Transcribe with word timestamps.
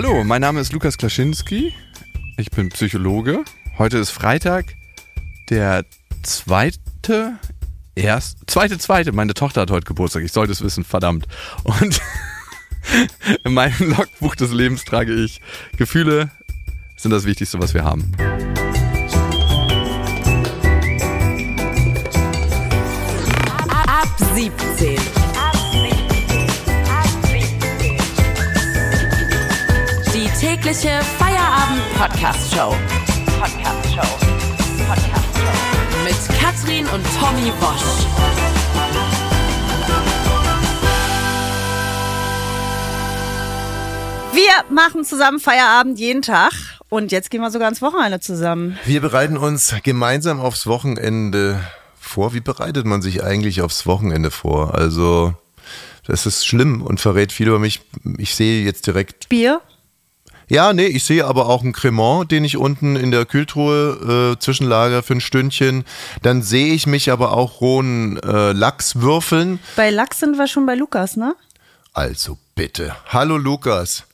Hallo, 0.00 0.22
mein 0.22 0.40
Name 0.40 0.60
ist 0.60 0.72
Lukas 0.72 0.96
Klaschinski. 0.96 1.74
Ich 2.36 2.52
bin 2.52 2.68
Psychologe. 2.68 3.42
Heute 3.78 3.98
ist 3.98 4.10
Freitag, 4.10 4.76
der 5.50 5.84
zweite, 6.22 7.36
erst, 7.96 8.48
zweite, 8.48 8.78
zweite. 8.78 9.10
Meine 9.10 9.34
Tochter 9.34 9.62
hat 9.62 9.72
heute 9.72 9.86
Geburtstag. 9.86 10.22
Ich 10.22 10.30
sollte 10.30 10.52
es 10.52 10.62
wissen, 10.62 10.84
verdammt. 10.84 11.26
Und 11.64 12.00
in 13.44 13.54
meinem 13.54 13.90
Logbuch 13.90 14.36
des 14.36 14.52
Lebens 14.52 14.84
trage 14.84 15.12
ich 15.12 15.40
Gefühle 15.76 16.30
sind 16.96 17.10
das 17.10 17.24
Wichtigste, 17.24 17.60
was 17.60 17.74
wir 17.74 17.82
haben. 17.82 18.12
Ab 23.68 24.16
17. 24.36 25.17
tägliche 30.68 31.00
Feierabend-Podcast-Show. 31.18 32.76
Podcast-Show. 33.40 34.26
Podcast-Show. 34.86 36.04
Mit 36.04 36.38
Katrin 36.38 36.86
und 36.88 37.02
Tommy 37.18 37.50
Bosch. 37.58 38.04
Wir 44.34 44.74
machen 44.74 45.04
zusammen 45.04 45.40
Feierabend 45.40 45.98
jeden 45.98 46.20
Tag 46.20 46.52
und 46.90 47.12
jetzt 47.12 47.30
gehen 47.30 47.40
wir 47.40 47.50
sogar 47.50 47.70
ins 47.70 47.80
Wochenende 47.80 48.20
zusammen. 48.20 48.78
Wir 48.84 49.00
bereiten 49.00 49.38
uns 49.38 49.74
gemeinsam 49.84 50.38
aufs 50.38 50.66
Wochenende 50.66 51.64
vor. 51.98 52.34
Wie 52.34 52.40
bereitet 52.40 52.84
man 52.84 53.00
sich 53.00 53.24
eigentlich 53.24 53.62
aufs 53.62 53.86
Wochenende 53.86 54.30
vor? 54.30 54.74
Also, 54.74 55.32
das 56.06 56.26
ist 56.26 56.46
schlimm 56.46 56.82
und 56.82 57.00
verrät 57.00 57.32
viel 57.32 57.48
über 57.48 57.58
mich. 57.58 57.80
Ich 58.18 58.34
sehe 58.34 58.62
jetzt 58.66 58.86
direkt. 58.86 59.30
Bier? 59.30 59.62
Ja, 60.50 60.72
nee, 60.72 60.86
ich 60.86 61.04
sehe 61.04 61.26
aber 61.26 61.46
auch 61.48 61.62
einen 61.62 61.74
Cremant, 61.74 62.30
den 62.30 62.42
ich 62.42 62.56
unten 62.56 62.96
in 62.96 63.10
der 63.10 63.26
Kühltruhe 63.26 64.34
äh, 64.34 64.40
zwischenlager 64.40 65.02
für 65.02 65.14
ein 65.14 65.20
Stündchen. 65.20 65.84
Dann 66.22 66.42
sehe 66.42 66.72
ich 66.72 66.86
mich 66.86 67.10
aber 67.10 67.32
auch 67.32 67.60
rohen 67.60 68.18
äh, 68.22 68.52
Lachswürfeln. 68.52 69.58
Bei 69.76 69.90
Lachs 69.90 70.20
sind 70.20 70.38
wir 70.38 70.46
schon 70.46 70.64
bei 70.64 70.74
Lukas, 70.74 71.16
ne? 71.16 71.36
Also 71.92 72.38
bitte. 72.54 72.96
Hallo 73.08 73.36
Lukas. 73.36 74.04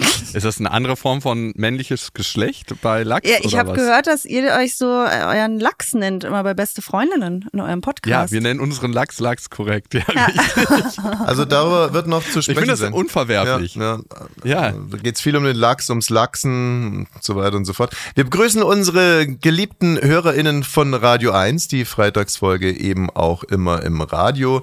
Ist 0.32 0.44
das 0.46 0.58
eine 0.58 0.70
andere 0.70 0.96
Form 0.96 1.20
von 1.22 1.52
männliches 1.56 2.12
Geschlecht 2.14 2.72
bei 2.82 3.02
Lachs? 3.02 3.28
Ja, 3.28 3.36
ich 3.42 3.56
habe 3.56 3.72
gehört, 3.72 4.06
dass 4.06 4.24
ihr 4.24 4.52
euch 4.54 4.76
so 4.76 4.86
äh, 4.86 5.24
euren 5.24 5.58
Lachs 5.58 5.92
nennt, 5.92 6.22
immer 6.24 6.42
bei 6.44 6.54
Beste 6.54 6.82
Freundinnen 6.82 7.48
in 7.52 7.60
eurem 7.60 7.80
Ja, 7.80 7.80
Podcast. 7.80 8.32
wir 8.32 8.40
nennen 8.40 8.60
unseren 8.60 8.92
Lachs 8.92 9.18
Lachs 9.20 9.50
korrekt. 9.50 9.94
Ja, 9.94 10.02
richtig. 10.02 10.98
Also 11.26 11.44
darüber 11.44 11.92
wird 11.92 12.06
noch 12.06 12.22
zu 12.22 12.38
Ich 12.38 12.44
sprechen 12.46 12.58
finde 12.58 12.70
das 12.72 12.80
sein. 12.80 12.92
unverwerflich. 12.92 13.74
Ja, 13.74 13.98
Ja. 14.44 14.70
ja. 14.70 14.72
Da 14.90 14.96
geht 14.98 15.16
es 15.16 15.20
viel 15.20 15.36
um 15.36 15.44
den 15.44 15.56
Lachs, 15.56 15.88
ums 15.90 16.10
Lachsen 16.10 17.06
und 17.14 17.24
so 17.24 17.36
weiter 17.36 17.56
und 17.56 17.64
so 17.64 17.72
fort. 17.72 17.94
Wir 18.14 18.24
begrüßen 18.24 18.62
unsere 18.62 19.26
geliebten 19.26 19.98
HörerInnen 20.00 20.62
von 20.64 20.94
Radio 20.94 21.32
1, 21.32 21.68
die 21.68 21.84
Freitagsfolge 21.84 22.70
eben 22.72 23.10
auch 23.10 23.42
immer 23.44 23.82
im 23.82 24.00
Radio. 24.00 24.62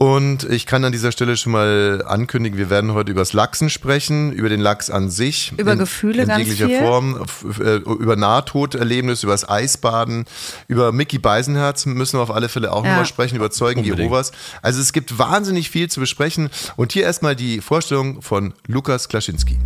Und 0.00 0.44
ich 0.44 0.66
kann 0.66 0.84
an 0.84 0.92
dieser 0.92 1.10
Stelle 1.10 1.36
schon 1.36 1.50
mal 1.50 2.04
ankündigen, 2.06 2.56
wir 2.56 2.70
werden 2.70 2.94
heute 2.94 3.10
übers 3.10 3.32
Lachsen 3.32 3.68
sprechen, 3.68 4.32
über 4.32 4.48
den 4.48 4.60
Lachs 4.60 4.90
an 4.90 5.10
sich. 5.10 5.52
Über 5.56 5.72
in, 5.72 5.80
Gefühle 5.80 6.22
in 6.22 6.28
ganz 6.28 6.38
jeglicher 6.38 6.68
viel. 6.68 6.78
Form, 6.78 7.26
äh, 7.60 7.74
über 7.78 8.14
Nahtoderlebnis, 8.14 9.24
über 9.24 9.32
das 9.32 9.48
Eisbaden, 9.48 10.26
über 10.68 10.92
Mickey 10.92 11.18
Beisenherz 11.18 11.84
müssen 11.84 12.16
wir 12.16 12.22
auf 12.22 12.30
alle 12.30 12.48
Fälle 12.48 12.70
auch 12.72 12.84
Ja. 12.84 12.90
nochmal 12.90 13.06
sprechen, 13.06 13.34
über 13.34 13.50
Zeugen 13.50 13.80
Unbedingt. 13.80 13.98
Jehovas. 13.98 14.30
Also 14.62 14.80
es 14.80 14.92
gibt 14.92 15.18
wahnsinnig 15.18 15.68
viel 15.68 15.90
zu 15.90 15.98
besprechen. 15.98 16.48
Und 16.76 16.92
hier 16.92 17.02
erstmal 17.02 17.34
die 17.34 17.60
Vorstellung 17.60 18.22
von 18.22 18.54
Lukas 18.68 19.08
Klaschinski. 19.08 19.58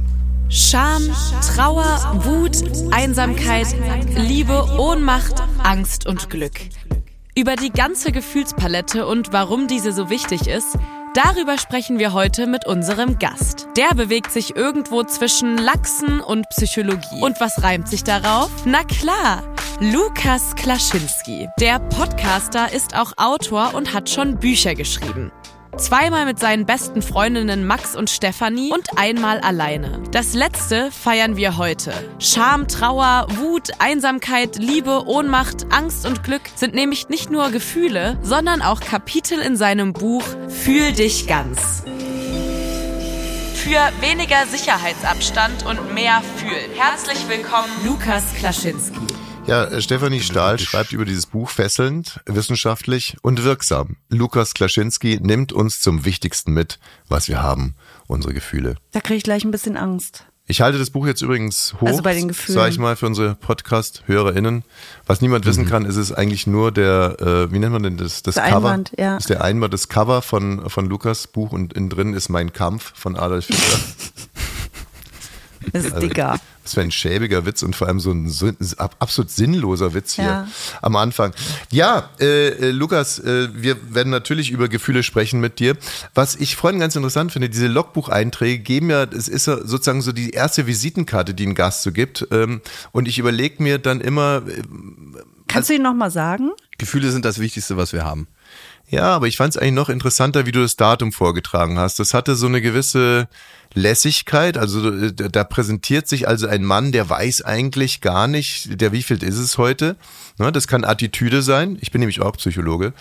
Scham, 0.48 1.10
Trauer, 1.54 2.20
Wut, 2.24 2.56
Einsamkeit, 2.90 3.66
Liebe, 4.16 4.64
Ohnmacht, 4.78 5.42
Angst 5.62 6.06
und 6.06 6.30
Glück. 6.30 6.54
Über 7.34 7.56
die 7.56 7.70
ganze 7.70 8.12
Gefühlspalette 8.12 9.06
und 9.06 9.32
warum 9.32 9.66
diese 9.66 9.92
so 9.92 10.10
wichtig 10.10 10.48
ist, 10.48 10.76
darüber 11.14 11.56
sprechen 11.56 11.98
wir 11.98 12.12
heute 12.12 12.46
mit 12.46 12.66
unserem 12.66 13.18
Gast. 13.18 13.68
Der 13.74 13.94
bewegt 13.94 14.30
sich 14.32 14.54
irgendwo 14.54 15.02
zwischen 15.04 15.56
Lachsen 15.56 16.20
und 16.20 16.46
Psychologie. 16.50 17.22
Und 17.22 17.40
was 17.40 17.62
reimt 17.62 17.88
sich 17.88 18.04
darauf? 18.04 18.50
Na 18.66 18.84
klar, 18.84 19.42
Lukas 19.80 20.54
Klaschinski. 20.56 21.48
Der 21.58 21.78
Podcaster 21.78 22.70
ist 22.70 22.94
auch 22.94 23.14
Autor 23.16 23.72
und 23.72 23.94
hat 23.94 24.10
schon 24.10 24.36
Bücher 24.38 24.74
geschrieben. 24.74 25.32
Zweimal 25.78 26.26
mit 26.26 26.38
seinen 26.38 26.66
besten 26.66 27.00
Freundinnen 27.00 27.66
Max 27.66 27.96
und 27.96 28.10
Stefanie 28.10 28.70
und 28.72 28.98
einmal 28.98 29.40
alleine. 29.40 30.02
Das 30.10 30.34
letzte 30.34 30.90
feiern 30.92 31.36
wir 31.36 31.56
heute. 31.56 31.94
Scham, 32.18 32.68
Trauer, 32.68 33.26
Wut, 33.36 33.70
Einsamkeit, 33.78 34.58
Liebe, 34.58 35.04
Ohnmacht, 35.06 35.72
Angst 35.72 36.04
und 36.04 36.22
Glück 36.24 36.42
sind 36.56 36.74
nämlich 36.74 37.08
nicht 37.08 37.30
nur 37.30 37.50
Gefühle, 37.50 38.18
sondern 38.20 38.60
auch 38.60 38.80
Kapitel 38.80 39.38
in 39.38 39.56
seinem 39.56 39.94
Buch 39.94 40.24
Fühl 40.48 40.92
dich 40.92 41.26
ganz. 41.26 41.84
Für 43.54 43.92
weniger 44.00 44.44
Sicherheitsabstand 44.46 45.64
und 45.64 45.94
mehr 45.94 46.20
Fühlen. 46.36 46.70
Herzlich 46.76 47.28
willkommen, 47.28 47.70
Lukas 47.86 48.24
Klaschinski. 48.38 49.11
Ja, 49.46 49.64
äh, 49.64 49.82
Stefanie 49.82 50.20
Stahl 50.20 50.58
schreibt 50.58 50.92
über 50.92 51.04
dieses 51.04 51.26
Buch 51.26 51.50
fesselnd, 51.50 52.20
wissenschaftlich 52.26 53.16
und 53.22 53.42
wirksam. 53.44 53.96
Lukas 54.08 54.54
Klaschinski 54.54 55.18
nimmt 55.20 55.52
uns 55.52 55.80
zum 55.80 56.04
Wichtigsten 56.04 56.52
mit, 56.52 56.78
was 57.08 57.28
wir 57.28 57.42
haben, 57.42 57.74
unsere 58.06 58.32
Gefühle. 58.34 58.76
Da 58.92 59.00
kriege 59.00 59.16
ich 59.18 59.24
gleich 59.24 59.44
ein 59.44 59.50
bisschen 59.50 59.76
Angst. 59.76 60.26
Ich 60.46 60.60
halte 60.60 60.78
das 60.78 60.90
Buch 60.90 61.06
jetzt 61.06 61.22
übrigens 61.22 61.74
hoch, 61.80 61.86
Also 61.88 62.02
bei 62.02 62.14
den 62.14 62.28
Gefühlen. 62.28 62.54
sage 62.58 62.70
ich 62.70 62.78
mal, 62.78 62.96
für 62.96 63.06
unsere 63.06 63.34
Podcast-HörerInnen. 63.36 64.64
Was 65.06 65.20
niemand 65.20 65.44
wissen 65.46 65.66
kann, 65.66 65.84
ist 65.86 65.96
es 65.96 66.12
eigentlich 66.12 66.46
nur 66.46 66.72
der, 66.72 67.16
äh, 67.20 67.52
wie 67.52 67.58
nennt 67.58 67.72
man 67.72 67.82
denn 67.82 67.96
das, 67.96 68.22
das 68.22 68.34
Der 68.36 68.44
Cover? 68.44 68.68
Einband, 68.70 68.92
ja. 68.98 69.14
Das 69.14 69.24
ist 69.24 69.30
der 69.30 69.42
Einband, 69.42 69.72
das 69.72 69.88
Cover 69.88 70.20
von, 70.22 70.68
von 70.68 70.86
Lukas 70.86 71.26
Buch 71.26 71.52
und 71.52 71.72
innen 71.74 71.88
drin 71.90 72.14
ist 72.14 72.28
Mein 72.28 72.52
Kampf 72.52 72.92
von 72.94 73.16
Adolf 73.16 73.46
Hitler. 73.46 73.78
Das 75.72 75.84
ist 75.84 75.92
Also, 75.94 76.08
dicker. 76.08 76.40
Das 76.62 76.76
wäre 76.76 76.86
ein 76.86 76.92
schäbiger 76.92 77.44
Witz 77.44 77.62
und 77.62 77.74
vor 77.74 77.88
allem 77.88 77.98
so 78.00 78.10
ein 78.12 78.30
absolut 78.98 79.30
sinnloser 79.30 79.94
Witz 79.94 80.14
hier 80.14 80.24
Ja. 80.24 80.48
am 80.80 80.96
Anfang. 80.96 81.32
Ja, 81.70 82.10
äh, 82.20 82.48
äh, 82.48 82.70
Lukas, 82.70 83.18
äh, 83.18 83.48
wir 83.52 83.76
werden 83.94 84.10
natürlich 84.10 84.50
über 84.50 84.68
Gefühle 84.68 85.02
sprechen 85.02 85.40
mit 85.40 85.58
dir. 85.58 85.76
Was 86.14 86.36
ich 86.36 86.54
vorhin 86.56 86.78
ganz 86.80 86.94
interessant 86.94 87.32
finde, 87.32 87.48
diese 87.50 87.66
Logbucheinträge 87.66 88.62
geben 88.62 88.90
ja, 88.90 89.04
es 89.04 89.28
ist 89.28 89.46
ja 89.46 89.56
sozusagen 89.66 90.02
so 90.02 90.12
die 90.12 90.30
erste 90.30 90.66
Visitenkarte, 90.66 91.34
die 91.34 91.46
ein 91.46 91.54
Gast 91.54 91.82
so 91.82 91.90
gibt. 91.92 92.26
Ähm, 92.30 92.60
und 92.92 93.08
ich 93.08 93.18
überlege 93.18 93.62
mir 93.62 93.78
dann 93.78 94.00
immer, 94.00 94.42
äh, 94.46 94.62
Kannst 95.48 95.68
du 95.68 95.74
ihn 95.74 95.82
nochmal 95.82 96.10
sagen? 96.10 96.50
Gefühle 96.78 97.10
sind 97.10 97.24
das 97.24 97.38
Wichtigste, 97.38 97.76
was 97.76 97.92
wir 97.92 98.04
haben. 98.04 98.26
Ja, 98.92 99.04
aber 99.04 99.26
ich 99.26 99.38
fand 99.38 99.54
es 99.54 99.56
eigentlich 99.56 99.72
noch 99.72 99.88
interessanter, 99.88 100.44
wie 100.44 100.52
du 100.52 100.60
das 100.60 100.76
Datum 100.76 101.12
vorgetragen 101.12 101.78
hast. 101.78 101.98
Das 101.98 102.12
hatte 102.12 102.36
so 102.36 102.46
eine 102.46 102.60
gewisse 102.60 103.26
Lässigkeit. 103.72 104.58
Also 104.58 104.92
äh, 104.92 105.12
da 105.14 105.44
präsentiert 105.44 106.06
sich 106.06 106.28
also 106.28 106.46
ein 106.46 106.62
Mann, 106.62 106.92
der 106.92 107.08
weiß 107.08 107.40
eigentlich 107.40 108.02
gar 108.02 108.28
nicht, 108.28 108.82
der 108.82 108.92
wievielte 108.92 109.24
ist 109.24 109.38
es 109.38 109.56
heute. 109.56 109.96
Ne, 110.36 110.52
das 110.52 110.68
kann 110.68 110.84
Attitüde 110.84 111.40
sein. 111.40 111.78
Ich 111.80 111.90
bin 111.90 112.00
nämlich 112.00 112.20
auch 112.20 112.32
Psychologe. 112.32 112.92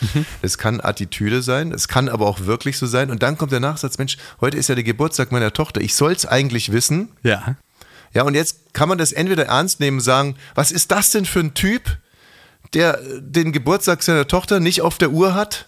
Es 0.41 0.57
kann 0.57 0.80
Attitüde 0.80 1.41
sein. 1.41 1.74
Es 1.74 1.90
kann 1.90 2.07
aber 2.07 2.25
auch 2.25 2.46
wirklich 2.46 2.78
so 2.78 2.85
sein. 2.85 3.12
Und 3.12 3.22
dann 3.22 3.38
kommt 3.38 3.51
der 3.51 3.59
Nachsatz, 3.59 3.97
Mensch, 3.97 4.16
heute 4.40 4.56
ist 4.56 4.69
ja 4.69 4.75
der 4.75 4.85
Geburtstag 4.85 5.34
meiner 5.34 5.51
Tochter. 5.51 5.81
Ich 5.81 5.96
soll's 5.96 6.25
eigentlich 6.25 6.72
wissen. 6.72 7.09
Ja. 7.22 7.57
Ja, 8.13 8.24
und 8.24 8.35
jetzt 8.35 8.74
kann 8.74 8.88
man 8.88 8.97
das 8.97 9.12
entweder 9.12 9.47
ernst 9.47 9.81
nehmen, 9.81 10.00
sagen, 10.00 10.38
was 10.56 10.72
ist 10.72 10.90
das 10.91 11.12
denn 11.12 11.25
für 11.25 11.41
ein 11.41 11.53
Typ, 11.53 11.97
der 12.74 12.97
den 13.19 13.51
Geburtstag 13.51 14.03
seiner 14.03 14.25
Tochter 14.25 14.62
nicht 14.62 14.81
auf 14.81 14.97
der 14.97 15.12
Uhr 15.12 15.35
hat? 15.35 15.68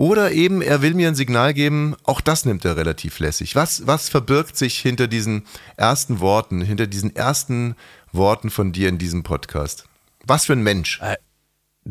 Oder 0.00 0.32
eben, 0.32 0.62
er 0.62 0.80
will 0.80 0.94
mir 0.94 1.08
ein 1.08 1.14
Signal 1.14 1.52
geben, 1.52 1.94
auch 2.04 2.22
das 2.22 2.46
nimmt 2.46 2.64
er 2.64 2.74
relativ 2.78 3.18
lässig. 3.18 3.54
Was, 3.54 3.86
was 3.86 4.08
verbirgt 4.08 4.56
sich 4.56 4.78
hinter 4.78 5.08
diesen 5.08 5.44
ersten 5.76 6.20
Worten, 6.20 6.62
hinter 6.62 6.86
diesen 6.86 7.14
ersten 7.14 7.76
Worten 8.10 8.48
von 8.48 8.72
dir 8.72 8.88
in 8.88 8.96
diesem 8.96 9.24
Podcast? 9.24 9.84
Was 10.24 10.46
für 10.46 10.54
ein 10.54 10.62
Mensch? 10.62 11.02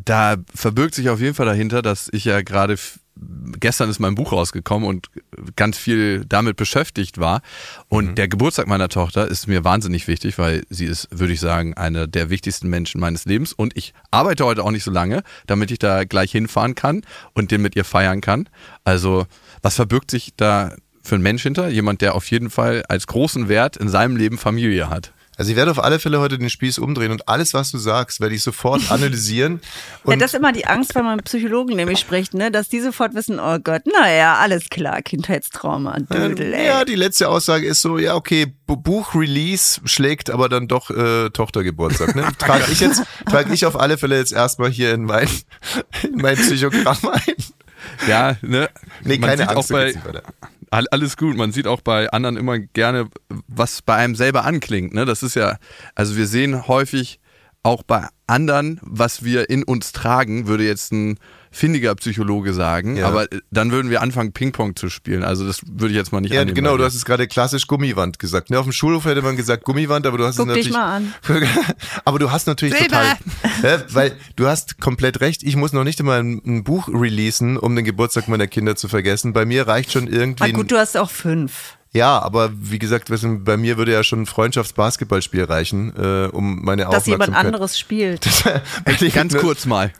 Da 0.05 0.37
verbirgt 0.53 0.95
sich 0.95 1.09
auf 1.09 1.19
jeden 1.19 1.35
Fall 1.35 1.45
dahinter, 1.45 1.81
dass 1.81 2.09
ich 2.11 2.25
ja 2.25 2.41
gerade 2.41 2.77
gestern 3.59 3.89
ist 3.89 3.99
mein 3.99 4.15
Buch 4.15 4.31
rausgekommen 4.31 4.87
und 4.87 5.07
ganz 5.55 5.77
viel 5.77 6.25
damit 6.25 6.55
beschäftigt 6.55 7.17
war. 7.17 7.41
Und 7.87 8.17
der 8.17 8.27
Geburtstag 8.27 8.67
meiner 8.67 8.89
Tochter 8.89 9.27
ist 9.27 9.47
mir 9.47 9.63
wahnsinnig 9.63 10.07
wichtig, 10.07 10.37
weil 10.37 10.63
sie 10.69 10.85
ist, 10.85 11.07
würde 11.11 11.33
ich 11.33 11.39
sagen, 11.39 11.73
eine 11.73 12.07
der 12.07 12.29
wichtigsten 12.29 12.69
Menschen 12.69 13.01
meines 13.01 13.25
Lebens. 13.25 13.53
Und 13.53 13.75
ich 13.75 13.93
arbeite 14.11 14.45
heute 14.45 14.63
auch 14.63 14.71
nicht 14.71 14.83
so 14.83 14.91
lange, 14.91 15.23
damit 15.47 15.71
ich 15.71 15.79
da 15.79 16.05
gleich 16.05 16.31
hinfahren 16.31 16.75
kann 16.75 17.01
und 17.33 17.51
den 17.51 17.61
mit 17.61 17.75
ihr 17.75 17.83
feiern 17.85 18.21
kann. 18.21 18.47
Also, 18.83 19.25
was 19.61 19.75
verbirgt 19.75 20.11
sich 20.11 20.33
da 20.37 20.75
für 21.01 21.15
ein 21.15 21.21
Mensch 21.21 21.43
hinter? 21.43 21.69
Jemand, 21.69 22.01
der 22.01 22.15
auf 22.15 22.29
jeden 22.31 22.49
Fall 22.49 22.83
als 22.87 23.07
großen 23.07 23.49
Wert 23.49 23.77
in 23.77 23.89
seinem 23.89 24.15
Leben 24.15 24.37
Familie 24.37 24.89
hat. 24.89 25.11
Also 25.39 25.51
ich 25.51 25.55
werde 25.57 25.71
auf 25.71 25.81
alle 25.81 25.99
Fälle 25.99 26.19
heute 26.19 26.37
den 26.37 26.49
Spieß 26.49 26.79
umdrehen 26.79 27.11
und 27.13 27.29
alles, 27.29 27.53
was 27.53 27.71
du 27.71 27.77
sagst, 27.77 28.19
werde 28.19 28.35
ich 28.35 28.43
sofort 28.43 28.81
analysieren. 28.91 29.61
Ja, 30.05 30.17
das 30.17 30.33
ist 30.33 30.37
immer 30.37 30.51
die 30.51 30.67
Angst, 30.67 30.95
wenn 30.95 31.05
man 31.05 31.15
mit 31.15 31.25
Psychologen 31.25 31.77
nämlich 31.77 31.97
spricht, 31.99 32.33
ne? 32.33 32.51
dass 32.51 32.67
die 32.67 32.81
sofort 32.81 33.13
wissen, 33.15 33.39
oh 33.39 33.57
Gott, 33.59 33.83
naja, 33.85 34.35
alles 34.35 34.69
klar, 34.69 35.01
Kindheitstrauma, 35.01 35.97
Dödel, 35.99 36.53
ey. 36.53 36.65
ja, 36.65 36.83
die 36.83 36.95
letzte 36.95 37.29
Aussage 37.29 37.65
ist 37.67 37.81
so, 37.81 37.97
ja, 37.97 38.15
okay, 38.15 38.53
Bu- 38.67 38.75
Buch-Release 38.75 39.79
schlägt 39.85 40.29
aber 40.29 40.49
dann 40.49 40.67
doch 40.67 40.89
äh, 40.89 41.29
Tochtergeburtstag. 41.29 42.15
Ne? 42.15 42.27
Trage 42.37 42.65
ich 42.71 42.81
jetzt, 42.81 43.03
trage 43.25 43.53
ich 43.53 43.65
auf 43.65 43.79
alle 43.79 43.97
Fälle 43.97 44.17
jetzt 44.17 44.33
erstmal 44.33 44.69
hier 44.69 44.93
in 44.93 45.05
mein, 45.05 45.29
in 46.03 46.17
mein 46.17 46.35
Psychogramm 46.35 46.97
ein. 47.13 47.33
Ja, 48.09 48.35
ne? 48.41 48.69
Nee, 49.05 49.17
Man 49.19 49.29
keine 49.29 49.43
sieht 49.43 49.49
Angst. 49.51 49.69
Auch 49.71 49.73
bei, 49.73 49.93
Alles 50.71 51.17
gut. 51.17 51.35
Man 51.35 51.51
sieht 51.51 51.67
auch 51.67 51.81
bei 51.81 52.09
anderen 52.11 52.37
immer 52.37 52.59
gerne, 52.59 53.09
was 53.47 53.81
bei 53.81 53.95
einem 53.95 54.15
selber 54.15 54.45
anklingt. 54.45 54.93
Ne? 54.93 55.05
Das 55.05 55.23
ist 55.23 55.35
ja, 55.35 55.57
also 55.95 56.15
wir 56.15 56.27
sehen 56.27 56.67
häufig 56.67 57.19
auch 57.63 57.83
bei 57.83 58.07
anderen, 58.27 58.79
was 58.83 59.23
wir 59.23 59.49
in 59.49 59.63
uns 59.63 59.91
tragen, 59.91 60.47
würde 60.47 60.65
jetzt 60.65 60.91
ein 60.91 61.17
findiger 61.51 61.95
Psychologe 61.95 62.53
sagen. 62.53 62.97
Ja. 62.97 63.07
Aber 63.07 63.31
äh, 63.31 63.39
dann 63.51 63.71
würden 63.71 63.89
wir 63.89 64.01
anfangen, 64.01 64.31
Ping-Pong 64.33 64.75
zu 64.75 64.89
spielen. 64.89 65.23
Also 65.23 65.45
das 65.45 65.61
würde 65.65 65.89
ich 65.89 65.95
jetzt 65.95 66.11
mal 66.11 66.21
nicht 66.21 66.33
Ja, 66.33 66.41
annehmen 66.41 66.55
genau, 66.55 66.77
du 66.77 66.83
hast 66.83 66.95
es 66.95 67.05
gerade 67.05 67.27
klassisch 67.27 67.67
Gummiwand 67.67 68.19
gesagt. 68.19 68.49
Ne, 68.49 68.59
auf 68.59 68.65
dem 68.65 68.71
Schulhof 68.71 69.05
hätte 69.05 69.21
man 69.21 69.35
gesagt 69.35 69.63
Gummiwand, 69.63 70.05
aber 70.05 70.17
du 70.17 70.25
hast 70.25 70.37
Guck 70.37 70.49
es 70.49 70.53
dich 70.55 70.71
natürlich. 70.71 70.77
mal 70.77 70.95
an. 70.97 71.13
aber 72.05 72.19
du 72.19 72.31
hast 72.31 72.47
natürlich 72.47 72.77
Silber! 72.77 73.01
total. 73.61 73.79
Ja, 73.79 73.83
weil 73.93 74.15
du 74.35 74.47
hast 74.47 74.79
komplett 74.79 75.21
recht. 75.21 75.43
Ich 75.43 75.55
muss 75.55 75.73
noch 75.73 75.83
nicht 75.83 75.99
einmal 75.99 76.19
ein, 76.19 76.41
ein 76.45 76.63
Buch 76.63 76.87
releasen, 76.87 77.57
um 77.57 77.75
den 77.75 77.85
Geburtstag 77.85 78.27
meiner 78.27 78.47
Kinder 78.47 78.75
zu 78.75 78.87
vergessen. 78.87 79.33
Bei 79.33 79.45
mir 79.45 79.67
reicht 79.67 79.91
schon 79.91 80.07
irgendwie. 80.07 80.51
Na 80.51 80.51
gut, 80.51 80.71
du 80.71 80.77
hast 80.77 80.97
auch 80.97 81.09
fünf. 81.09 81.77
Ja, 81.91 82.19
aber 82.21 82.51
wie 82.55 82.77
gesagt, 82.77 83.09
bei 83.43 83.57
mir 83.57 83.77
würde 83.77 83.91
ja 83.91 84.03
schon 84.03 84.21
ein 84.21 84.25
Freundschafts-Basketballspiel 84.27 85.45
reichen, 85.45 85.91
äh, 85.97 86.27
um 86.31 86.63
meine 86.63 86.83
Dass 86.83 87.07
jemand 87.07 87.29
Aufmerksamkeit. 87.29 87.45
anderes 87.45 87.79
spielt. 87.79 88.27
Ganz 89.13 89.35
kurz 89.35 89.65
mal. 89.65 89.91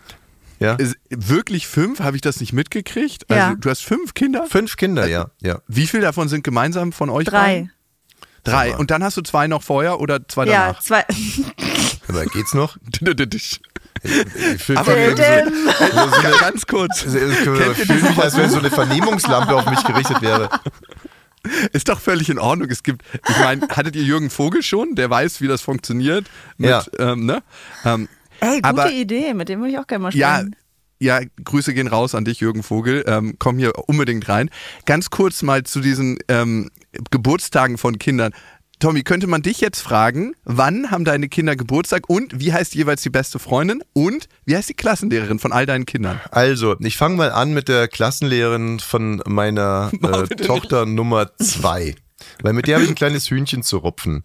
Ja? 0.60 0.78
Wirklich 1.10 1.68
fünf? 1.68 2.00
Habe 2.00 2.16
ich 2.18 2.22
das 2.22 2.40
nicht 2.40 2.54
mitgekriegt? 2.54 3.26
Ja. 3.30 3.48
Also 3.48 3.56
du 3.58 3.70
hast 3.70 3.82
fünf 3.84 4.14
Kinder? 4.14 4.46
Fünf 4.50 4.76
Kinder, 4.78 5.08
ja, 5.08 5.32
ja. 5.42 5.60
Wie 5.68 5.88
viele 5.88 6.04
davon 6.04 6.28
sind 6.28 6.44
gemeinsam 6.44 6.92
von 6.92 7.10
euch? 7.10 7.26
Drei. 7.26 7.40
beiden? 7.40 7.72
Drei. 8.44 8.76
Und 8.78 8.90
dann 8.92 9.04
hast 9.04 9.18
du 9.18 9.22
zwei 9.22 9.48
noch 9.48 9.64
vorher 9.64 10.00
oder 10.00 10.28
zwei 10.28 10.46
Ja, 10.46 10.68
danach? 10.68 10.80
zwei. 10.82 11.06
Aber 12.08 12.26
geht's 12.26 12.54
noch? 12.54 12.78
Ich 14.02 14.64
fühl- 14.64 14.78
Aber 14.78 14.96
Dädem. 14.96 15.54
so, 15.94 16.30
ganz 16.40 16.66
kurz. 16.66 17.04
Ich 17.04 17.10
fühle 17.12 17.76
mich, 17.76 18.18
als 18.18 18.38
wenn 18.38 18.50
so 18.50 18.60
eine 18.60 18.70
Vernehmungslampe 18.70 19.54
auf 19.54 19.70
mich 19.70 19.84
gerichtet 19.84 20.22
wäre. 20.22 20.50
Ist 21.74 21.90
doch 21.90 22.00
völlig 22.00 22.30
in 22.30 22.40
Ordnung. 22.40 22.70
Es 22.70 22.84
gibt, 22.84 23.04
ich 23.28 23.38
meine, 23.40 23.68
hattet 23.70 23.96
ihr 23.98 24.04
Jürgen 24.04 24.30
Vogel 24.30 24.64
schon? 24.64 24.96
Der 24.96 25.10
weiß, 25.10 25.42
wie 25.42 25.48
das 25.48 25.62
funktioniert. 25.62 26.26
Mit, 26.58 26.70
Ja. 26.70 26.84
Ähm, 26.98 27.26
ne? 27.26 27.44
ähm, 27.84 28.08
Ey, 28.42 28.56
gute 28.62 28.66
Aber- 28.68 28.92
Idee, 28.92 29.34
mit 29.34 29.50
dem 29.50 29.60
würde 29.60 29.72
ich 29.72 29.80
auch 29.80 29.88
gerne 29.88 30.04
mal 30.04 30.16
ja, 30.16 30.36
sprechen. 30.38 30.56
ja, 31.00 31.20
Grüße 31.44 31.74
gehen 31.74 31.88
raus 31.88 32.16
an 32.16 32.26
dich, 32.26 32.40
Jürgen 32.40 32.64
Vogel. 32.64 33.04
Ähm, 33.08 33.36
komm 33.40 33.58
hier 33.58 33.74
unbedingt 33.88 34.28
rein. 34.30 34.50
Ganz 34.86 35.10
kurz 35.10 35.42
mal 35.42 35.64
zu 35.64 35.80
diesen 35.82 36.18
ähm, 36.28 36.70
Geburtstagen 37.12 37.78
von 37.78 38.00
Kindern. 38.00 38.32
Tommy, 38.82 39.04
könnte 39.04 39.28
man 39.28 39.42
dich 39.42 39.60
jetzt 39.60 39.82
fragen, 39.82 40.36
wann 40.46 40.90
haben 40.90 41.04
deine 41.04 41.28
Kinder 41.28 41.58
Geburtstag 41.58 42.10
und 42.10 42.40
wie 42.40 42.54
heißt 42.54 42.74
jeweils 42.76 43.02
die 43.02 43.10
beste 43.10 43.38
Freundin 43.38 43.84
und 43.92 44.30
wie 44.46 44.56
heißt 44.56 44.70
die 44.70 44.74
Klassenlehrerin 44.74 45.38
von 45.38 45.52
all 45.52 45.66
deinen 45.66 45.86
Kindern? 45.86 46.22
Also, 46.32 46.78
ich 46.80 46.96
fange 46.96 47.18
mal 47.18 47.30
an 47.34 47.54
mit 47.54 47.68
der 47.68 47.90
Klassenlehrerin 47.90 48.80
von 48.80 49.22
meiner 49.28 49.92
äh, 50.02 50.34
Tochter 50.36 50.86
Nummer 50.86 51.30
zwei. 51.40 51.96
Weil 52.42 52.54
mit 52.54 52.68
der 52.68 52.76
habe 52.76 52.84
ich 52.86 52.90
ein 52.90 52.96
kleines 52.96 53.30
Hühnchen 53.30 53.64
zu 53.64 53.78
rupfen. 53.78 54.24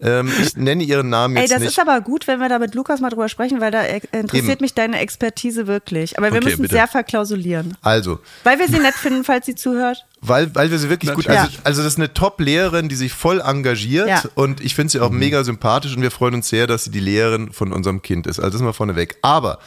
Ähm, 0.00 0.30
ich 0.42 0.56
nenne 0.56 0.82
ihren 0.84 1.08
Namen 1.08 1.36
Ey, 1.36 1.42
jetzt 1.42 1.52
das 1.52 1.60
nicht. 1.60 1.68
ist 1.70 1.78
aber 1.80 2.00
gut, 2.00 2.26
wenn 2.26 2.38
wir 2.40 2.48
da 2.48 2.58
mit 2.58 2.74
Lukas 2.74 3.00
mal 3.00 3.10
drüber 3.10 3.28
sprechen, 3.28 3.60
weil 3.60 3.70
da 3.70 3.82
äh, 3.82 4.00
interessiert 4.12 4.56
Eben. 4.58 4.62
mich 4.64 4.74
deine 4.74 4.98
Expertise 5.00 5.66
wirklich. 5.66 6.18
Aber 6.18 6.30
wir 6.32 6.36
Okay, 6.38 6.44
müssen 6.50 6.62
bitte. 6.62 6.74
sehr 6.74 6.86
verklausulieren. 6.88 7.76
also, 7.82 8.18
Weil 8.44 8.58
wir 8.58 8.68
sie 8.68 8.78
nett 8.78 8.94
finden, 8.94 9.24
falls 9.24 9.46
sie 9.46 9.54
zuhört. 9.54 10.04
weil, 10.20 10.54
weil 10.54 10.70
wir 10.70 10.78
sie 10.78 10.90
wirklich 10.90 11.12
gut, 11.14 11.26
Natürlich. 11.26 11.58
also, 11.58 11.64
also 11.64 11.82
das 11.82 11.92
ist 11.94 11.98
eine 11.98 12.12
Top-Lehrerin, 12.12 12.88
die 12.88 12.96
sich 12.96 13.12
voll 13.12 13.40
engagiert 13.40 14.08
Ja. 14.08 14.22
und 14.34 14.60
ich 14.60 14.74
finde 14.74 14.90
sie 14.92 15.00
auch 15.00 15.10
mega 15.10 15.44
sympathisch 15.44 15.94
und 15.96 16.02
wir 16.02 16.10
freuen 16.10 16.34
uns 16.34 16.48
sehr, 16.48 16.66
dass 16.66 16.84
sie 16.84 16.90
die 16.90 17.00
Lehrerin 17.00 17.52
von 17.52 17.72
unserem 17.72 18.02
Kind 18.02 18.26
ist. 18.26 18.38
Also 18.38 18.50
das 18.52 18.62
mal 18.62 18.72
vorneweg. 18.72 19.16
Aber 19.22 19.58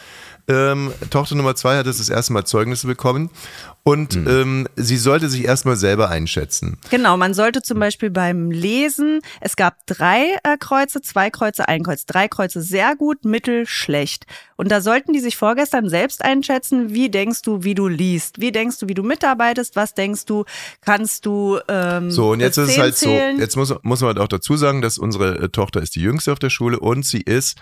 ähm, 0.48 0.92
Tochter 1.10 1.36
Nummer 1.36 1.54
zwei 1.54 1.76
hat 1.76 1.86
jetzt 1.86 2.00
das 2.00 2.08
erste 2.08 2.32
Mal 2.32 2.44
Zeugnisse 2.44 2.86
bekommen 2.86 3.30
und 3.82 4.14
ähm, 4.14 4.68
sie 4.76 4.98
sollte 4.98 5.28
sich 5.28 5.44
erstmal 5.44 5.76
selber 5.76 6.10
einschätzen. 6.10 6.78
Genau, 6.90 7.16
man 7.16 7.32
sollte 7.32 7.62
zum 7.62 7.78
Beispiel 7.78 8.10
beim 8.10 8.50
Lesen, 8.50 9.20
es 9.40 9.56
gab 9.56 9.74
drei 9.86 10.36
äh, 10.42 10.58
Kreuze, 10.58 11.00
zwei 11.00 11.30
Kreuze, 11.30 11.66
ein 11.66 11.82
Kreuz, 11.82 12.04
drei 12.04 12.28
Kreuze 12.28 12.60
sehr 12.60 12.94
gut, 12.94 13.24
mittel, 13.24 13.66
schlecht. 13.66 14.26
Und 14.56 14.70
da 14.70 14.82
sollten 14.82 15.14
die 15.14 15.20
sich 15.20 15.36
vorgestern 15.36 15.88
selbst 15.88 16.22
einschätzen, 16.22 16.92
wie 16.92 17.08
denkst 17.08 17.40
du, 17.42 17.64
wie 17.64 17.74
du 17.74 17.88
liest, 17.88 18.40
wie 18.40 18.52
denkst 18.52 18.78
du, 18.80 18.88
wie 18.88 18.94
du 18.94 19.02
mitarbeitest, 19.02 19.76
was 19.76 19.94
denkst 19.94 20.26
du, 20.26 20.44
kannst 20.82 21.24
du 21.24 21.58
ähm, 21.68 22.10
So, 22.10 22.32
und 22.32 22.40
jetzt 22.40 22.58
ist 22.58 22.70
es 22.70 22.78
halt 22.78 22.96
so, 22.96 23.06
zählen? 23.06 23.38
jetzt 23.38 23.56
muss, 23.56 23.74
muss 23.82 24.00
man 24.02 24.08
halt 24.08 24.18
auch 24.18 24.28
dazu 24.28 24.56
sagen, 24.56 24.82
dass 24.82 24.98
unsere 24.98 25.44
äh, 25.44 25.48
Tochter 25.48 25.80
ist 25.80 25.96
die 25.96 26.02
jüngste 26.02 26.32
auf 26.32 26.38
der 26.38 26.50
Schule 26.50 26.78
und 26.78 27.06
sie 27.06 27.22
ist, 27.22 27.56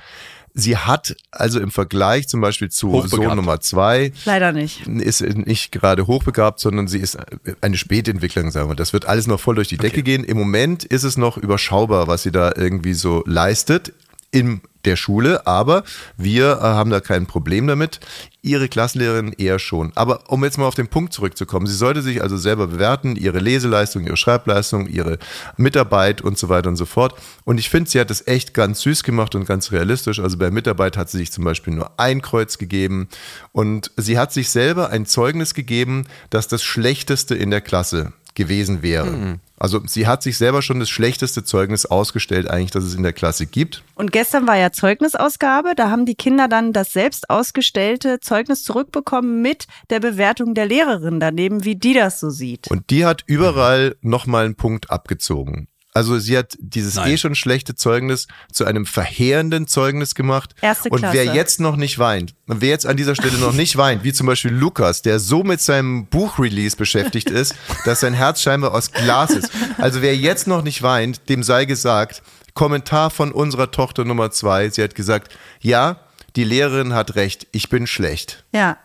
sie 0.58 0.76
hat 0.76 1.16
also 1.30 1.60
im 1.60 1.70
Vergleich 1.70 2.28
zum 2.28 2.40
Beispiel 2.40 2.68
zu. 2.70 3.06
Sohn 3.06 3.36
Nummer 3.36 3.60
zwei, 3.60 4.12
Leider 4.24 4.52
nicht. 4.52 4.86
ist 4.86 5.20
nicht 5.20 5.72
gerade 5.72 6.06
hochbegabt, 6.06 6.60
sondern 6.60 6.88
sie 6.88 6.98
ist 6.98 7.16
eine 7.60 7.76
Spätentwicklerin, 7.76 8.50
sagen 8.50 8.68
wir. 8.68 8.74
Das 8.74 8.92
wird 8.92 9.06
alles 9.06 9.26
noch 9.26 9.40
voll 9.40 9.54
durch 9.54 9.68
die 9.68 9.76
Decke 9.76 10.02
gehen. 10.02 10.24
Im 10.24 10.36
Moment 10.36 10.84
ist 10.84 11.04
es 11.04 11.16
noch 11.16 11.38
überschaubar, 11.38 12.08
was 12.08 12.24
sie 12.24 12.32
da 12.32 12.52
irgendwie 12.56 12.94
so 12.94 13.22
leistet 13.26 13.92
in 14.30 14.60
der 14.88 14.96
Schule, 14.96 15.46
aber 15.46 15.84
wir 16.16 16.58
äh, 16.58 16.62
haben 16.62 16.90
da 16.90 17.00
kein 17.00 17.26
Problem 17.26 17.66
damit. 17.66 18.00
Ihre 18.40 18.68
Klassenlehrerin 18.68 19.34
eher 19.34 19.58
schon. 19.58 19.92
Aber 19.94 20.30
um 20.30 20.42
jetzt 20.44 20.56
mal 20.56 20.66
auf 20.66 20.74
den 20.74 20.88
Punkt 20.88 21.12
zurückzukommen, 21.12 21.66
sie 21.66 21.74
sollte 21.74 22.00
sich 22.00 22.22
also 22.22 22.36
selber 22.36 22.68
bewerten, 22.68 23.16
ihre 23.16 23.40
Leseleistung, 23.40 24.04
ihre 24.04 24.16
Schreibleistung, 24.16 24.86
ihre 24.86 25.18
Mitarbeit 25.56 26.22
und 26.22 26.38
so 26.38 26.48
weiter 26.48 26.70
und 26.70 26.76
so 26.76 26.86
fort. 26.86 27.14
Und 27.44 27.58
ich 27.58 27.68
finde, 27.68 27.90
sie 27.90 28.00
hat 28.00 28.10
das 28.10 28.26
echt 28.26 28.54
ganz 28.54 28.80
süß 28.80 29.02
gemacht 29.02 29.34
und 29.34 29.44
ganz 29.44 29.70
realistisch. 29.72 30.20
Also 30.20 30.38
bei 30.38 30.50
Mitarbeit 30.50 30.96
hat 30.96 31.10
sie 31.10 31.18
sich 31.18 31.32
zum 31.32 31.44
Beispiel 31.44 31.74
nur 31.74 31.90
ein 31.98 32.22
Kreuz 32.22 32.56
gegeben 32.56 33.08
und 33.52 33.90
sie 33.96 34.18
hat 34.18 34.32
sich 34.32 34.48
selber 34.48 34.90
ein 34.90 35.04
Zeugnis 35.04 35.52
gegeben, 35.52 36.06
dass 36.30 36.48
das 36.48 36.62
Schlechteste 36.62 37.34
in 37.34 37.50
der 37.50 37.60
Klasse 37.60 38.12
gewesen 38.34 38.82
wäre. 38.82 39.38
Also 39.58 39.80
sie 39.86 40.06
hat 40.06 40.22
sich 40.22 40.38
selber 40.38 40.62
schon 40.62 40.78
das 40.78 40.88
schlechteste 40.88 41.42
Zeugnis 41.42 41.84
ausgestellt, 41.84 42.48
eigentlich, 42.48 42.70
dass 42.70 42.84
es 42.84 42.94
in 42.94 43.02
der 43.02 43.12
Klasse 43.12 43.46
gibt. 43.46 43.82
Und 43.96 44.12
gestern 44.12 44.46
war 44.46 44.56
ja 44.56 44.70
Zeugnisausgabe, 44.70 45.74
da 45.74 45.90
haben 45.90 46.06
die 46.06 46.14
Kinder 46.14 46.46
dann 46.48 46.72
das 46.72 46.92
selbst 46.92 47.28
ausgestellte 47.28 48.20
Zeugnis 48.20 48.62
zurückbekommen 48.62 49.42
mit 49.42 49.66
der 49.90 50.00
Bewertung 50.00 50.54
der 50.54 50.66
Lehrerin 50.66 51.18
daneben, 51.18 51.64
wie 51.64 51.76
die 51.76 51.94
das 51.94 52.20
so 52.20 52.30
sieht. 52.30 52.70
Und 52.70 52.90
die 52.90 53.04
hat 53.04 53.24
überall 53.26 53.96
nochmal 54.00 54.44
einen 54.44 54.54
Punkt 54.54 54.90
abgezogen. 54.90 55.68
Also 55.98 56.16
sie 56.20 56.38
hat 56.38 56.56
dieses 56.60 56.94
Nein. 56.94 57.10
eh 57.10 57.16
schon 57.18 57.34
schlechte 57.34 57.74
Zeugnis 57.74 58.28
zu 58.52 58.64
einem 58.64 58.86
verheerenden 58.86 59.66
Zeugnis 59.66 60.14
gemacht. 60.14 60.54
Erste 60.60 60.90
und 60.90 61.02
wer 61.02 61.24
Klasse. 61.24 61.36
jetzt 61.36 61.58
noch 61.58 61.74
nicht 61.74 61.98
weint, 61.98 62.36
und 62.46 62.60
wer 62.60 62.68
jetzt 62.68 62.86
an 62.86 62.96
dieser 62.96 63.16
Stelle 63.16 63.36
noch 63.38 63.52
nicht 63.52 63.76
weint, 63.76 64.04
wie 64.04 64.12
zum 64.12 64.28
Beispiel 64.28 64.52
Lukas, 64.52 65.02
der 65.02 65.18
so 65.18 65.42
mit 65.42 65.60
seinem 65.60 66.06
Buchrelease 66.06 66.76
beschäftigt 66.76 67.30
ist, 67.30 67.56
dass 67.84 67.98
sein 67.98 68.14
Herz 68.14 68.40
scheinbar 68.40 68.74
aus 68.74 68.92
Glas 68.92 69.30
ist. 69.32 69.50
Also 69.76 70.00
wer 70.00 70.16
jetzt 70.16 70.46
noch 70.46 70.62
nicht 70.62 70.84
weint, 70.84 71.28
dem 71.28 71.42
sei 71.42 71.64
gesagt, 71.64 72.22
Kommentar 72.54 73.10
von 73.10 73.32
unserer 73.32 73.72
Tochter 73.72 74.04
Nummer 74.04 74.30
zwei, 74.30 74.70
sie 74.70 74.84
hat 74.84 74.94
gesagt, 74.94 75.36
ja, 75.60 75.98
die 76.36 76.44
Lehrerin 76.44 76.94
hat 76.94 77.16
recht, 77.16 77.48
ich 77.50 77.70
bin 77.70 77.88
schlecht. 77.88 78.44
Ja. 78.52 78.78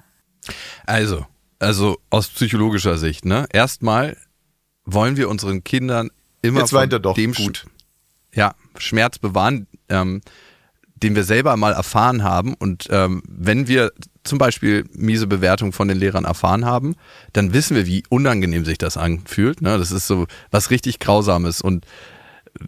Also, 0.88 1.28
also 1.60 2.00
aus 2.10 2.30
psychologischer 2.30 2.98
Sicht, 2.98 3.24
ne? 3.24 3.46
Erstmal 3.54 4.18
wollen 4.84 5.16
wir 5.16 5.30
unseren 5.30 5.64
Kindern 5.64 6.10
immer 6.44 6.60
Jetzt 6.60 6.74
weint 6.74 6.94
er 6.94 7.00
doch, 7.00 7.16
dem 7.16 7.34
gut. 7.34 7.66
Sch- 7.66 8.38
ja, 8.38 8.54
Schmerz 8.78 9.18
bewahren, 9.18 9.68
ähm, 9.90 10.22
den 10.96 11.16
wir 11.16 11.24
selber 11.24 11.58
mal 11.58 11.74
erfahren 11.74 12.24
haben. 12.24 12.54
Und 12.54 12.88
ähm, 12.92 13.24
wenn 13.28 13.68
wir 13.68 13.92
zum 14.24 14.38
Beispiel 14.38 14.86
miese 14.94 15.28
Bewertungen 15.28 15.74
von 15.74 15.88
den 15.88 15.98
Lehrern 15.98 16.26
erfahren 16.26 16.66
haben, 16.66 16.96
dann 17.34 17.54
wissen 17.54 17.76
wir, 17.76 17.86
wie 17.88 18.04
unangenehm 18.10 18.64
sich 18.66 18.78
das 18.78 18.96
anfühlt. 18.96 19.62
Ne? 19.62 19.78
Das 19.78 19.92
ist 19.92 20.08
so 20.08 20.28
was 20.52 20.70
richtig 20.70 21.00
Grausames. 21.00 21.62
Und 21.62 21.86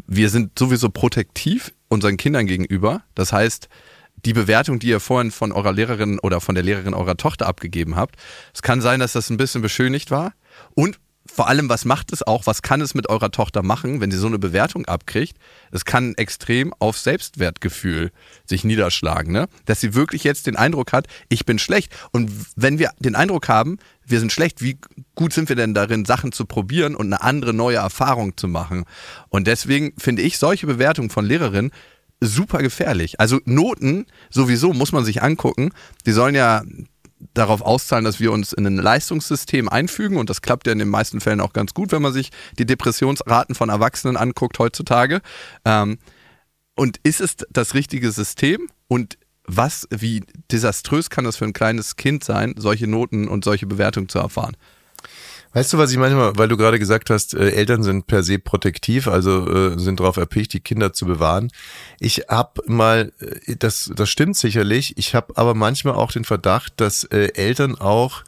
wir 0.07 0.29
sind 0.29 0.57
sowieso 0.57 0.89
protektiv 0.89 1.73
unseren 1.87 2.17
Kindern 2.17 2.45
gegenüber. 2.47 3.03
Das 3.13 3.31
heißt, 3.31 3.69
die 4.25 4.33
Bewertung, 4.33 4.79
die 4.79 4.87
ihr 4.87 4.99
vorhin 4.99 5.31
von 5.31 5.51
eurer 5.51 5.71
Lehrerin 5.71 6.19
oder 6.19 6.41
von 6.41 6.55
der 6.55 6.63
Lehrerin 6.63 6.93
eurer 6.93 7.15
Tochter 7.15 7.47
abgegeben 7.47 7.95
habt, 7.95 8.15
es 8.53 8.61
kann 8.61 8.81
sein, 8.81 8.99
dass 8.99 9.13
das 9.13 9.29
ein 9.29 9.37
bisschen 9.37 9.61
beschönigt 9.61 10.11
war. 10.11 10.33
Und 10.73 10.99
vor 11.31 11.47
allem, 11.47 11.69
was 11.69 11.85
macht 11.85 12.13
es 12.13 12.23
auch, 12.23 12.45
was 12.45 12.61
kann 12.61 12.81
es 12.81 12.93
mit 12.93 13.09
eurer 13.09 13.31
Tochter 13.31 13.63
machen, 13.63 13.99
wenn 13.99 14.11
sie 14.11 14.17
so 14.17 14.27
eine 14.27 14.37
Bewertung 14.39 14.85
abkriegt? 14.85 15.37
Es 15.71 15.83
kann 15.83 16.13
extrem 16.15 16.73
auf 16.79 16.97
Selbstwertgefühl 16.97 18.11
sich 18.45 18.63
niederschlagen, 18.63 19.33
ne? 19.33 19.47
Dass 19.65 19.81
sie 19.81 19.95
wirklich 19.95 20.23
jetzt 20.23 20.45
den 20.47 20.55
Eindruck 20.55 20.93
hat, 20.93 21.07
ich 21.29 21.45
bin 21.45 21.57
schlecht. 21.57 21.91
Und 22.11 22.31
wenn 22.55 22.77
wir 22.79 22.91
den 22.99 23.15
Eindruck 23.15 23.49
haben, 23.49 23.79
wir 24.05 24.19
sind 24.19 24.31
schlecht, 24.31 24.61
wie 24.61 24.77
gut 25.15 25.33
sind 25.33 25.49
wir 25.49 25.55
denn 25.55 25.73
darin, 25.73 26.05
Sachen 26.05 26.31
zu 26.31 26.45
probieren 26.45 26.95
und 26.95 27.07
eine 27.07 27.21
andere 27.21 27.53
neue 27.53 27.77
Erfahrung 27.77 28.37
zu 28.37 28.47
machen? 28.47 28.85
Und 29.29 29.47
deswegen 29.47 29.93
finde 29.97 30.21
ich 30.21 30.37
solche 30.37 30.67
Bewertungen 30.67 31.09
von 31.09 31.25
Lehrerinnen 31.25 31.71
super 32.21 32.59
gefährlich. 32.59 33.19
Also 33.19 33.39
Noten 33.45 34.05
sowieso 34.29 34.73
muss 34.73 34.91
man 34.91 35.03
sich 35.03 35.23
angucken. 35.23 35.71
Die 36.05 36.11
sollen 36.11 36.35
ja 36.35 36.63
darauf 37.33 37.61
auszahlen, 37.61 38.05
dass 38.05 38.19
wir 38.19 38.31
uns 38.31 38.53
in 38.53 38.65
ein 38.65 38.77
Leistungssystem 38.77 39.69
einfügen 39.69 40.17
und 40.17 40.29
das 40.29 40.41
klappt 40.41 40.67
ja 40.67 40.73
in 40.73 40.79
den 40.79 40.89
meisten 40.89 41.21
Fällen 41.21 41.41
auch 41.41 41.53
ganz 41.53 41.73
gut, 41.73 41.91
wenn 41.91 42.01
man 42.01 42.13
sich 42.13 42.31
die 42.57 42.65
Depressionsraten 42.65 43.55
von 43.55 43.69
Erwachsenen 43.69 44.17
anguckt 44.17 44.59
heutzutage. 44.59 45.21
Ähm, 45.63 45.97
und 46.75 46.97
ist 47.03 47.21
es 47.21 47.37
das 47.49 47.73
richtige 47.73 48.11
System 48.11 48.67
und 48.87 49.17
was, 49.47 49.87
wie 49.91 50.23
desaströs 50.51 51.09
kann 51.09 51.23
das 51.23 51.37
für 51.37 51.45
ein 51.45 51.53
kleines 51.53 51.95
Kind 51.95 52.23
sein, 52.23 52.55
solche 52.57 52.87
Noten 52.87 53.27
und 53.27 53.43
solche 53.43 53.67
Bewertungen 53.67 54.09
zu 54.09 54.19
erfahren? 54.19 54.57
Weißt 55.55 55.71
du, 55.71 55.77
was 55.77 55.89
ich 55.89 55.97
manchmal, 55.97 56.37
weil 56.37 56.49
du 56.49 56.57
gerade 56.57 56.79
gesagt 56.79 57.09
hast, 57.09 57.33
äh, 57.33 57.51
Eltern 57.51 57.81
sind 57.81 58.07
per 58.07 58.23
se 58.23 58.39
protektiv, 58.39 59.07
also 59.07 59.49
äh, 59.49 59.79
sind 59.79 60.01
darauf 60.01 60.17
erpicht, 60.17 60.51
die 60.51 60.59
Kinder 60.59 60.91
zu 60.91 61.05
bewahren. 61.05 61.49
Ich 61.97 62.23
habe 62.27 62.61
mal, 62.65 63.13
äh, 63.21 63.55
das, 63.55 63.89
das 63.95 64.09
stimmt 64.09 64.35
sicherlich, 64.35 64.97
ich 64.97 65.15
habe 65.15 65.37
aber 65.37 65.53
manchmal 65.53 65.93
auch 65.93 66.11
den 66.11 66.25
Verdacht, 66.25 66.73
dass 66.75 67.05
äh, 67.05 67.31
Eltern 67.35 67.75
auch 67.75 68.25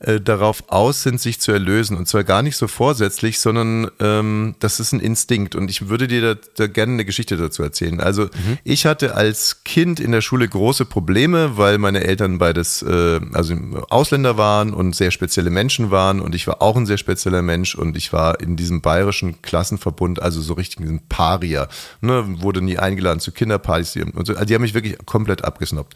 äh, 0.00 0.18
darauf 0.18 0.64
aus 0.68 1.02
sind, 1.02 1.20
sich 1.20 1.40
zu 1.40 1.52
erlösen. 1.52 1.94
Und 1.94 2.08
zwar 2.08 2.24
gar 2.24 2.42
nicht 2.42 2.56
so 2.56 2.68
vorsätzlich, 2.68 3.38
sondern 3.38 3.90
ähm, 4.00 4.54
das 4.58 4.80
ist 4.80 4.92
ein 4.92 5.00
Instinkt. 5.00 5.54
Und 5.54 5.70
ich 5.70 5.90
würde 5.90 6.08
dir 6.08 6.36
da, 6.36 6.40
da 6.56 6.66
gerne 6.68 6.94
eine 6.94 7.04
Geschichte 7.04 7.36
dazu 7.36 7.62
erzählen. 7.62 8.00
Also 8.00 8.22
mhm. 8.22 8.56
ich 8.64 8.86
hatte 8.86 9.14
als 9.14 9.62
Kind 9.62 10.00
in 10.00 10.12
der 10.12 10.22
Schule 10.22 10.48
große 10.48 10.86
Probleme, 10.86 11.58
weil 11.58 11.76
meine 11.76 12.02
Eltern 12.02 12.38
beides 12.38 12.80
äh, 12.80 13.20
also 13.34 13.54
Ausländer 13.90 14.38
waren 14.38 14.72
und 14.72 14.96
sehr 14.96 15.10
spezielle 15.10 15.50
Menschen 15.50 15.90
waren. 15.90 16.20
Und 16.20 16.34
ich 16.34 16.46
war 16.46 16.62
auch 16.62 16.76
ein 16.76 16.86
sehr 16.86 16.96
spezieller 16.96 17.42
Mensch 17.42 17.74
und 17.74 17.94
ich 17.94 18.10
war 18.10 18.40
in 18.40 18.56
diesem 18.56 18.80
bayerischen 18.80 19.42
Klassenverbund, 19.42 20.22
also 20.22 20.40
so 20.40 20.54
richtig 20.54 20.80
ein 20.80 21.02
Paria. 21.10 21.68
Ne, 22.00 22.24
wurde 22.40 22.62
nie 22.62 22.78
eingeladen 22.78 23.20
zu 23.20 23.32
Kinderpartys. 23.32 23.96
Und 23.96 24.26
so. 24.26 24.32
Also 24.32 24.46
die 24.46 24.54
haben 24.54 24.62
mich 24.62 24.72
wirklich 24.72 24.96
komplett 25.04 25.44
abgesnobbt. 25.44 25.94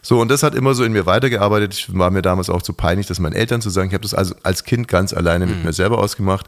So, 0.00 0.20
und 0.20 0.30
das 0.30 0.42
hat 0.42 0.54
immer 0.54 0.72
so 0.72 0.84
in 0.84 0.92
mir 0.92 1.04
weitergearbeitet. 1.04 1.74
Ich 1.74 1.98
war 1.98 2.10
mir 2.10 2.22
damals 2.22 2.48
auch 2.48 2.62
zu 2.62 2.72
peinlich, 2.72 3.06
dass 3.06 3.20
mein 3.20 3.41
Eltern 3.42 3.60
zu 3.60 3.70
sagen. 3.70 3.88
Ich 3.88 3.94
habe 3.94 4.02
das 4.02 4.14
also 4.14 4.34
als 4.42 4.64
Kind 4.64 4.88
ganz 4.88 5.12
alleine 5.12 5.46
mit 5.46 5.58
mhm. 5.58 5.64
mir 5.64 5.72
selber 5.72 5.98
ausgemacht. 5.98 6.46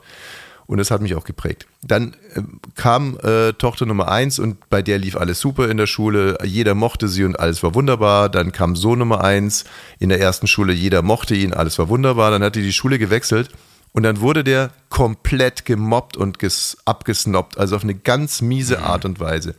Und 0.66 0.78
das 0.78 0.90
hat 0.90 1.02
mich 1.02 1.14
auch 1.14 1.24
geprägt. 1.24 1.66
Dann 1.82 2.16
äh, 2.34 2.40
kam 2.74 3.18
äh, 3.22 3.52
Tochter 3.52 3.84
Nummer 3.84 4.08
eins 4.08 4.38
und 4.38 4.70
bei 4.70 4.80
der 4.80 4.98
lief 4.98 5.16
alles 5.16 5.38
super 5.38 5.68
in 5.68 5.76
der 5.76 5.86
Schule. 5.86 6.38
Jeder 6.42 6.74
mochte 6.74 7.08
sie 7.08 7.24
und 7.24 7.38
alles 7.38 7.62
war 7.62 7.74
wunderbar. 7.74 8.30
Dann 8.30 8.50
kam 8.50 8.74
Sohn 8.74 9.00
Nummer 9.00 9.22
eins 9.22 9.64
in 9.98 10.08
der 10.08 10.20
ersten 10.20 10.46
Schule. 10.46 10.72
Jeder 10.72 11.02
mochte 11.02 11.34
ihn, 11.34 11.52
alles 11.52 11.78
war 11.78 11.90
wunderbar. 11.90 12.30
Dann 12.30 12.42
hat 12.42 12.54
die 12.56 12.62
die 12.62 12.72
Schule 12.72 12.98
gewechselt 12.98 13.50
und 13.92 14.04
dann 14.04 14.20
wurde 14.20 14.42
der 14.42 14.70
komplett 14.88 15.66
gemobbt 15.66 16.16
und 16.16 16.38
abgesnobbt. 16.86 17.58
Also 17.58 17.76
auf 17.76 17.82
eine 17.82 17.94
ganz 17.94 18.40
miese 18.40 18.78
mhm. 18.78 18.84
Art 18.84 19.04
und 19.04 19.20
Weise. 19.20 19.54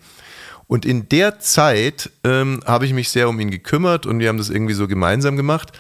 Und 0.68 0.86
in 0.86 1.08
der 1.10 1.39
Zeit 1.39 2.10
ähm, 2.24 2.62
habe 2.65 2.86
ich 2.86 2.94
mich 2.94 3.10
sehr 3.10 3.30
um 3.30 3.39
ihn 3.39 3.51
gekümmert 3.51 4.08
und 4.08 4.20
wir 4.20 4.30
haben 4.30 4.39
das 4.39 4.50
irgendwie 4.50 4.74
so 4.74 4.88
gemeinsam 4.88 5.38
gemacht. 5.38 5.72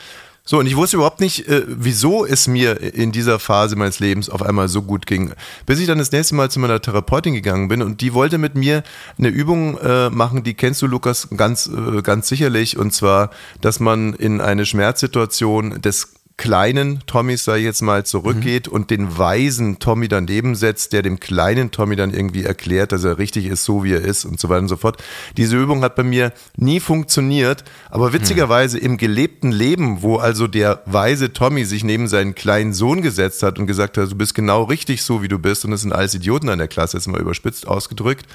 So, 0.47 0.59
und 0.59 0.67
ich 0.67 0.75
wusste 0.75 0.97
überhaupt 0.97 1.21
nicht, 1.21 1.47
äh, 1.47 1.63
wieso 1.67 2.23
es 2.23 2.47
mir 2.47 2.79
in 2.79 3.11
dieser 3.11 3.39
Phase 3.39 3.75
meines 3.75 3.99
Lebens 3.99 4.29
auf 4.29 4.43
einmal 4.43 4.67
so 4.67 4.83
gut 4.83 5.07
ging. 5.07 5.33
Bis 5.65 5.79
ich 5.79 5.87
dann 5.87 5.97
das 5.97 6.11
nächste 6.11 6.35
Mal 6.35 6.51
zu 6.51 6.59
meiner 6.59 6.79
Therapeutin 6.79 7.33
gegangen 7.33 7.67
bin 7.67 7.81
und 7.81 7.99
die 8.01 8.13
wollte 8.13 8.37
mit 8.37 8.53
mir 8.53 8.83
eine 9.17 9.29
Übung 9.29 9.79
äh, 9.79 10.11
machen, 10.11 10.43
die 10.43 10.53
kennst 10.53 10.83
du, 10.83 10.87
Lukas, 10.87 11.29
ganz, 11.35 11.67
äh, 11.67 12.03
ganz 12.03 12.27
sicherlich. 12.27 12.77
Und 12.77 12.93
zwar, 12.93 13.31
dass 13.61 13.79
man 13.79 14.13
in 14.13 14.39
eine 14.39 14.67
Schmerzsituation 14.67 15.81
des 15.81 16.14
kleinen 16.37 17.01
Tommys, 17.07 17.45
sag 17.45 17.57
ich 17.57 17.63
jetzt 17.63 17.81
mal, 17.81 18.05
zurückgeht 18.05 18.67
mhm. 18.67 18.73
und 18.73 18.91
den 18.91 19.17
weisen 19.17 19.79
Tommy 19.79 20.07
daneben 20.07 20.55
setzt, 20.55 20.91
der 20.91 21.01
dem 21.01 21.19
kleinen 21.19 21.71
Tommy 21.71 21.95
dann 21.95 22.13
irgendwie 22.13 22.43
erklärt, 22.43 22.91
dass 22.91 23.03
er 23.05 23.17
richtig 23.17 23.45
ist, 23.45 23.63
so 23.63 23.83
wie 23.83 23.93
er 23.93 24.01
ist 24.01 24.25
und 24.25 24.39
so 24.39 24.49
weiter 24.49 24.61
und 24.61 24.67
so 24.67 24.75
fort. 24.75 25.01
Diese 25.37 25.57
Übung 25.57 25.81
hat 25.81 25.95
bei 25.95 26.03
mir 26.03 26.33
nie 26.57 26.79
funktioniert, 26.81 27.63
aber 27.89 28.11
witzigerweise 28.11 28.77
im 28.77 28.97
gelebten 28.97 29.51
Leben, 29.51 30.01
wo 30.01 30.17
also 30.17 30.47
der 30.47 30.81
weise 30.85 31.31
Tommy 31.31 31.63
sich 31.63 31.83
neben 31.83 32.07
seinen 32.07 32.35
kleinen 32.35 32.73
Sohn 32.73 33.01
gesetzt 33.01 33.41
hat 33.41 33.57
und 33.57 33.65
gesagt 33.65 33.97
hat, 33.97 34.11
du 34.11 34.15
bist 34.15 34.35
genau 34.35 34.63
richtig 34.63 35.03
so, 35.03 35.21
wie 35.21 35.29
du 35.29 35.39
bist 35.39 35.63
und 35.63 35.71
es 35.71 35.81
sind 35.81 35.93
alles 35.93 36.13
Idioten 36.15 36.49
an 36.49 36.59
der 36.59 36.67
Klasse, 36.67 36.97
jetzt 36.97 37.07
mal 37.07 37.21
überspitzt 37.21 37.65
ausgedrückt, 37.65 38.25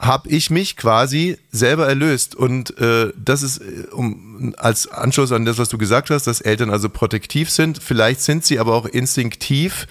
habe 0.00 0.28
ich 0.28 0.50
mich 0.50 0.76
quasi 0.76 1.38
selber 1.50 1.88
erlöst. 1.88 2.36
Und 2.36 2.78
äh, 2.78 3.12
das 3.16 3.42
ist 3.42 3.58
äh, 3.58 3.86
um, 3.90 4.54
als 4.56 4.86
Anschluss 4.86 5.32
an 5.32 5.44
das, 5.44 5.58
was 5.58 5.68
du 5.68 5.78
gesagt 5.78 6.10
hast, 6.10 6.26
dass 6.26 6.40
Eltern 6.40 6.70
also 6.70 6.88
protektiv 6.88 7.50
sind. 7.50 7.82
Vielleicht 7.82 8.20
sind 8.20 8.44
sie 8.44 8.58
aber 8.60 8.74
auch 8.74 8.86
instinktiv 8.86 9.86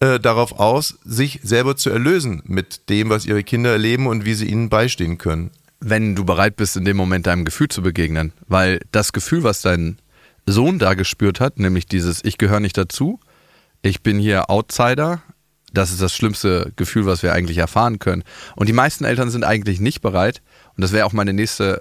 äh, 0.00 0.18
darauf 0.18 0.58
aus, 0.58 0.98
sich 1.04 1.40
selber 1.42 1.76
zu 1.76 1.90
erlösen 1.90 2.42
mit 2.46 2.88
dem, 2.88 3.10
was 3.10 3.26
ihre 3.26 3.44
Kinder 3.44 3.72
erleben 3.72 4.06
und 4.06 4.24
wie 4.24 4.34
sie 4.34 4.46
ihnen 4.46 4.70
beistehen 4.70 5.18
können. 5.18 5.50
Wenn 5.80 6.16
du 6.16 6.24
bereit 6.24 6.56
bist, 6.56 6.76
in 6.76 6.86
dem 6.86 6.96
Moment 6.96 7.26
deinem 7.26 7.44
Gefühl 7.44 7.68
zu 7.68 7.82
begegnen. 7.82 8.32
Weil 8.48 8.80
das 8.90 9.12
Gefühl, 9.12 9.42
was 9.42 9.60
dein 9.60 9.98
Sohn 10.46 10.78
da 10.78 10.94
gespürt 10.94 11.40
hat, 11.40 11.58
nämlich 11.58 11.86
dieses 11.86 12.24
Ich 12.24 12.38
gehöre 12.38 12.60
nicht 12.60 12.78
dazu, 12.78 13.20
ich 13.82 14.02
bin 14.02 14.18
hier 14.18 14.48
Outsider, 14.48 15.22
das 15.72 15.90
ist 15.90 16.00
das 16.00 16.14
schlimmste 16.14 16.72
Gefühl, 16.76 17.06
was 17.06 17.22
wir 17.22 17.32
eigentlich 17.32 17.58
erfahren 17.58 17.98
können. 17.98 18.24
Und 18.54 18.68
die 18.68 18.72
meisten 18.72 19.04
Eltern 19.04 19.30
sind 19.30 19.44
eigentlich 19.44 19.80
nicht 19.80 20.00
bereit. 20.00 20.42
Und 20.76 20.82
das 20.82 20.92
wäre 20.92 21.06
auch 21.06 21.12
meine 21.12 21.32
nächste 21.32 21.80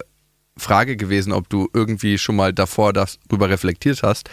Frage 0.58 0.96
gewesen, 0.96 1.34
ob 1.34 1.50
du 1.50 1.70
irgendwie 1.74 2.18
schon 2.18 2.36
mal 2.36 2.54
davor 2.54 2.94
darüber 2.94 3.50
reflektiert 3.50 4.04
hast, 4.04 4.30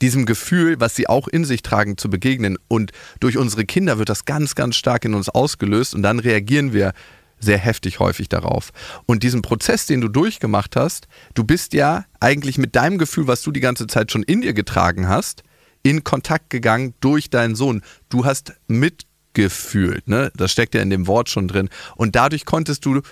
diesem 0.00 0.24
Gefühl, 0.24 0.78
was 0.78 0.94
sie 0.94 1.08
auch 1.08 1.28
in 1.28 1.44
sich 1.44 1.62
tragen, 1.62 1.96
zu 1.96 2.08
begegnen. 2.08 2.56
Und 2.68 2.92
durch 3.20 3.36
unsere 3.36 3.64
Kinder 3.64 3.98
wird 3.98 4.08
das 4.08 4.24
ganz, 4.24 4.54
ganz 4.54 4.76
stark 4.76 5.04
in 5.04 5.14
uns 5.14 5.28
ausgelöst 5.28 5.94
und 5.94 6.02
dann 6.02 6.20
reagieren 6.20 6.72
wir 6.72 6.92
sehr 7.40 7.58
heftig 7.58 7.98
häufig 7.98 8.28
darauf. 8.28 8.70
Und 9.06 9.22
diesen 9.22 9.42
Prozess, 9.42 9.86
den 9.86 10.00
du 10.00 10.08
durchgemacht 10.08 10.76
hast, 10.76 11.08
du 11.34 11.44
bist 11.44 11.74
ja 11.74 12.04
eigentlich 12.20 12.56
mit 12.56 12.76
deinem 12.76 12.98
Gefühl, 12.98 13.26
was 13.26 13.42
du 13.42 13.50
die 13.50 13.60
ganze 13.60 13.86
Zeit 13.86 14.12
schon 14.12 14.22
in 14.22 14.40
dir 14.40 14.54
getragen 14.54 15.08
hast, 15.08 15.42
in 15.84 16.02
Kontakt 16.02 16.50
gegangen 16.50 16.94
durch 16.98 17.30
deinen 17.30 17.54
Sohn. 17.54 17.82
Du 18.08 18.24
hast 18.24 18.54
mitgefühlt, 18.66 20.08
ne? 20.08 20.32
Das 20.36 20.50
steckt 20.50 20.74
ja 20.74 20.82
in 20.82 20.90
dem 20.90 21.06
Wort 21.06 21.28
schon 21.28 21.46
drin. 21.46 21.68
Und 21.94 22.16
dadurch 22.16 22.44
konntest 22.44 22.84
du 22.84 23.02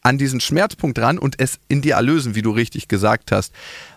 an 0.00 0.18
diesen 0.18 0.40
Schmerzpunkt 0.40 0.98
ran 0.98 1.18
und 1.18 1.38
es 1.38 1.60
in 1.68 1.80
dir 1.80 1.94
erlösen, 1.94 2.34
wie 2.34 2.42
du 2.42 2.50
richtig 2.50 2.88
gesagt 2.88 3.30
hast. 3.30 3.54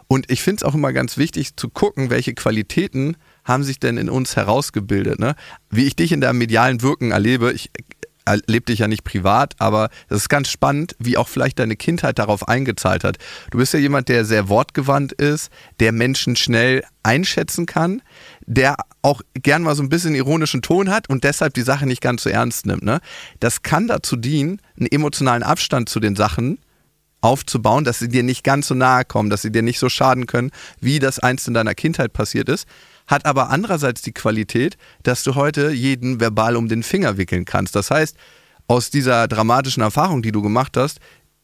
Und 0.07 0.29
ich 0.29 0.43
finde 0.43 0.57
es 0.57 0.63
auch 0.63 0.75
immer 0.75 0.93
ganz 0.93 1.17
wichtig 1.17 1.55
zu 1.55 1.67
gucken, 1.69 2.11
welche 2.11 2.35
Qualitäten 2.35 3.17
haben 3.43 3.63
sich 3.63 3.79
denn 3.79 3.97
in 3.97 4.09
uns 4.09 4.35
herausgebildet. 4.35 5.17
Ne? 5.17 5.35
Wie 5.71 5.85
ich 5.85 5.95
dich 5.95 6.11
in 6.11 6.21
deinem 6.21 6.37
medialen 6.37 6.83
Wirken 6.83 7.11
erlebe, 7.11 7.53
ich 7.53 7.71
erlebe 8.25 8.65
dich 8.65 8.79
ja 8.79 8.87
nicht 8.87 9.03
privat, 9.03 9.53
aber 9.59 9.89
das 10.09 10.21
ist 10.21 10.29
ganz 10.29 10.49
spannend, 10.49 10.95
wie 10.99 11.17
auch 11.17 11.27
vielleicht 11.27 11.59
deine 11.59 11.75
Kindheit 11.75 12.19
darauf 12.19 12.47
eingezahlt 12.47 13.03
hat. 13.03 13.17
Du 13.51 13.57
bist 13.57 13.73
ja 13.73 13.79
jemand, 13.79 14.09
der 14.09 14.25
sehr 14.25 14.49
wortgewandt 14.49 15.13
ist, 15.13 15.51
der 15.79 15.91
Menschen 15.91 16.35
schnell 16.35 16.83
einschätzen 17.03 17.65
kann, 17.65 18.01
der 18.45 18.77
auch 19.01 19.21
gern 19.33 19.63
mal 19.63 19.75
so 19.75 19.83
ein 19.83 19.89
bisschen 19.89 20.15
ironischen 20.15 20.61
Ton 20.61 20.89
hat 20.89 21.09
und 21.09 21.23
deshalb 21.23 21.53
die 21.53 21.61
Sache 21.61 21.85
nicht 21.85 22.01
ganz 22.01 22.23
so 22.23 22.29
ernst 22.29 22.65
nimmt. 22.65 22.83
Ne? 22.83 22.99
Das 23.39 23.61
kann 23.61 23.87
dazu 23.87 24.15
dienen, 24.15 24.59
einen 24.77 24.87
emotionalen 24.87 25.43
Abstand 25.43 25.89
zu 25.89 25.99
den 25.99 26.15
Sachen 26.15 26.59
aufzubauen, 27.21 27.83
dass 27.83 27.99
sie 27.99 28.09
dir 28.09 28.23
nicht 28.23 28.43
ganz 28.43 28.67
so 28.67 28.75
nahe 28.75 29.05
kommen, 29.05 29.29
dass 29.29 29.41
sie 29.41 29.51
dir 29.51 29.63
nicht 29.63 29.79
so 29.79 29.89
schaden 29.89 30.25
können, 30.25 30.51
wie 30.79 30.99
das 30.99 31.19
einst 31.19 31.47
in 31.47 31.53
deiner 31.53 31.73
Kindheit 31.73 32.13
passiert 32.13 32.49
ist 32.49 32.67
hat 33.07 33.25
aber 33.25 33.49
andererseits 33.49 34.01
die 34.01 34.13
Qualität, 34.13 34.77
dass 35.03 35.23
du 35.23 35.35
heute 35.35 35.71
jeden 35.71 36.19
verbal 36.19 36.55
um 36.55 36.67
den 36.67 36.83
Finger 36.83 37.17
wickeln 37.17 37.45
kannst. 37.45 37.75
Das 37.75 37.91
heißt, 37.91 38.17
aus 38.67 38.89
dieser 38.89 39.27
dramatischen 39.27 39.83
Erfahrung, 39.83 40.21
die 40.21 40.31
du 40.31 40.41
gemacht 40.41 40.75
hast, 40.77 40.99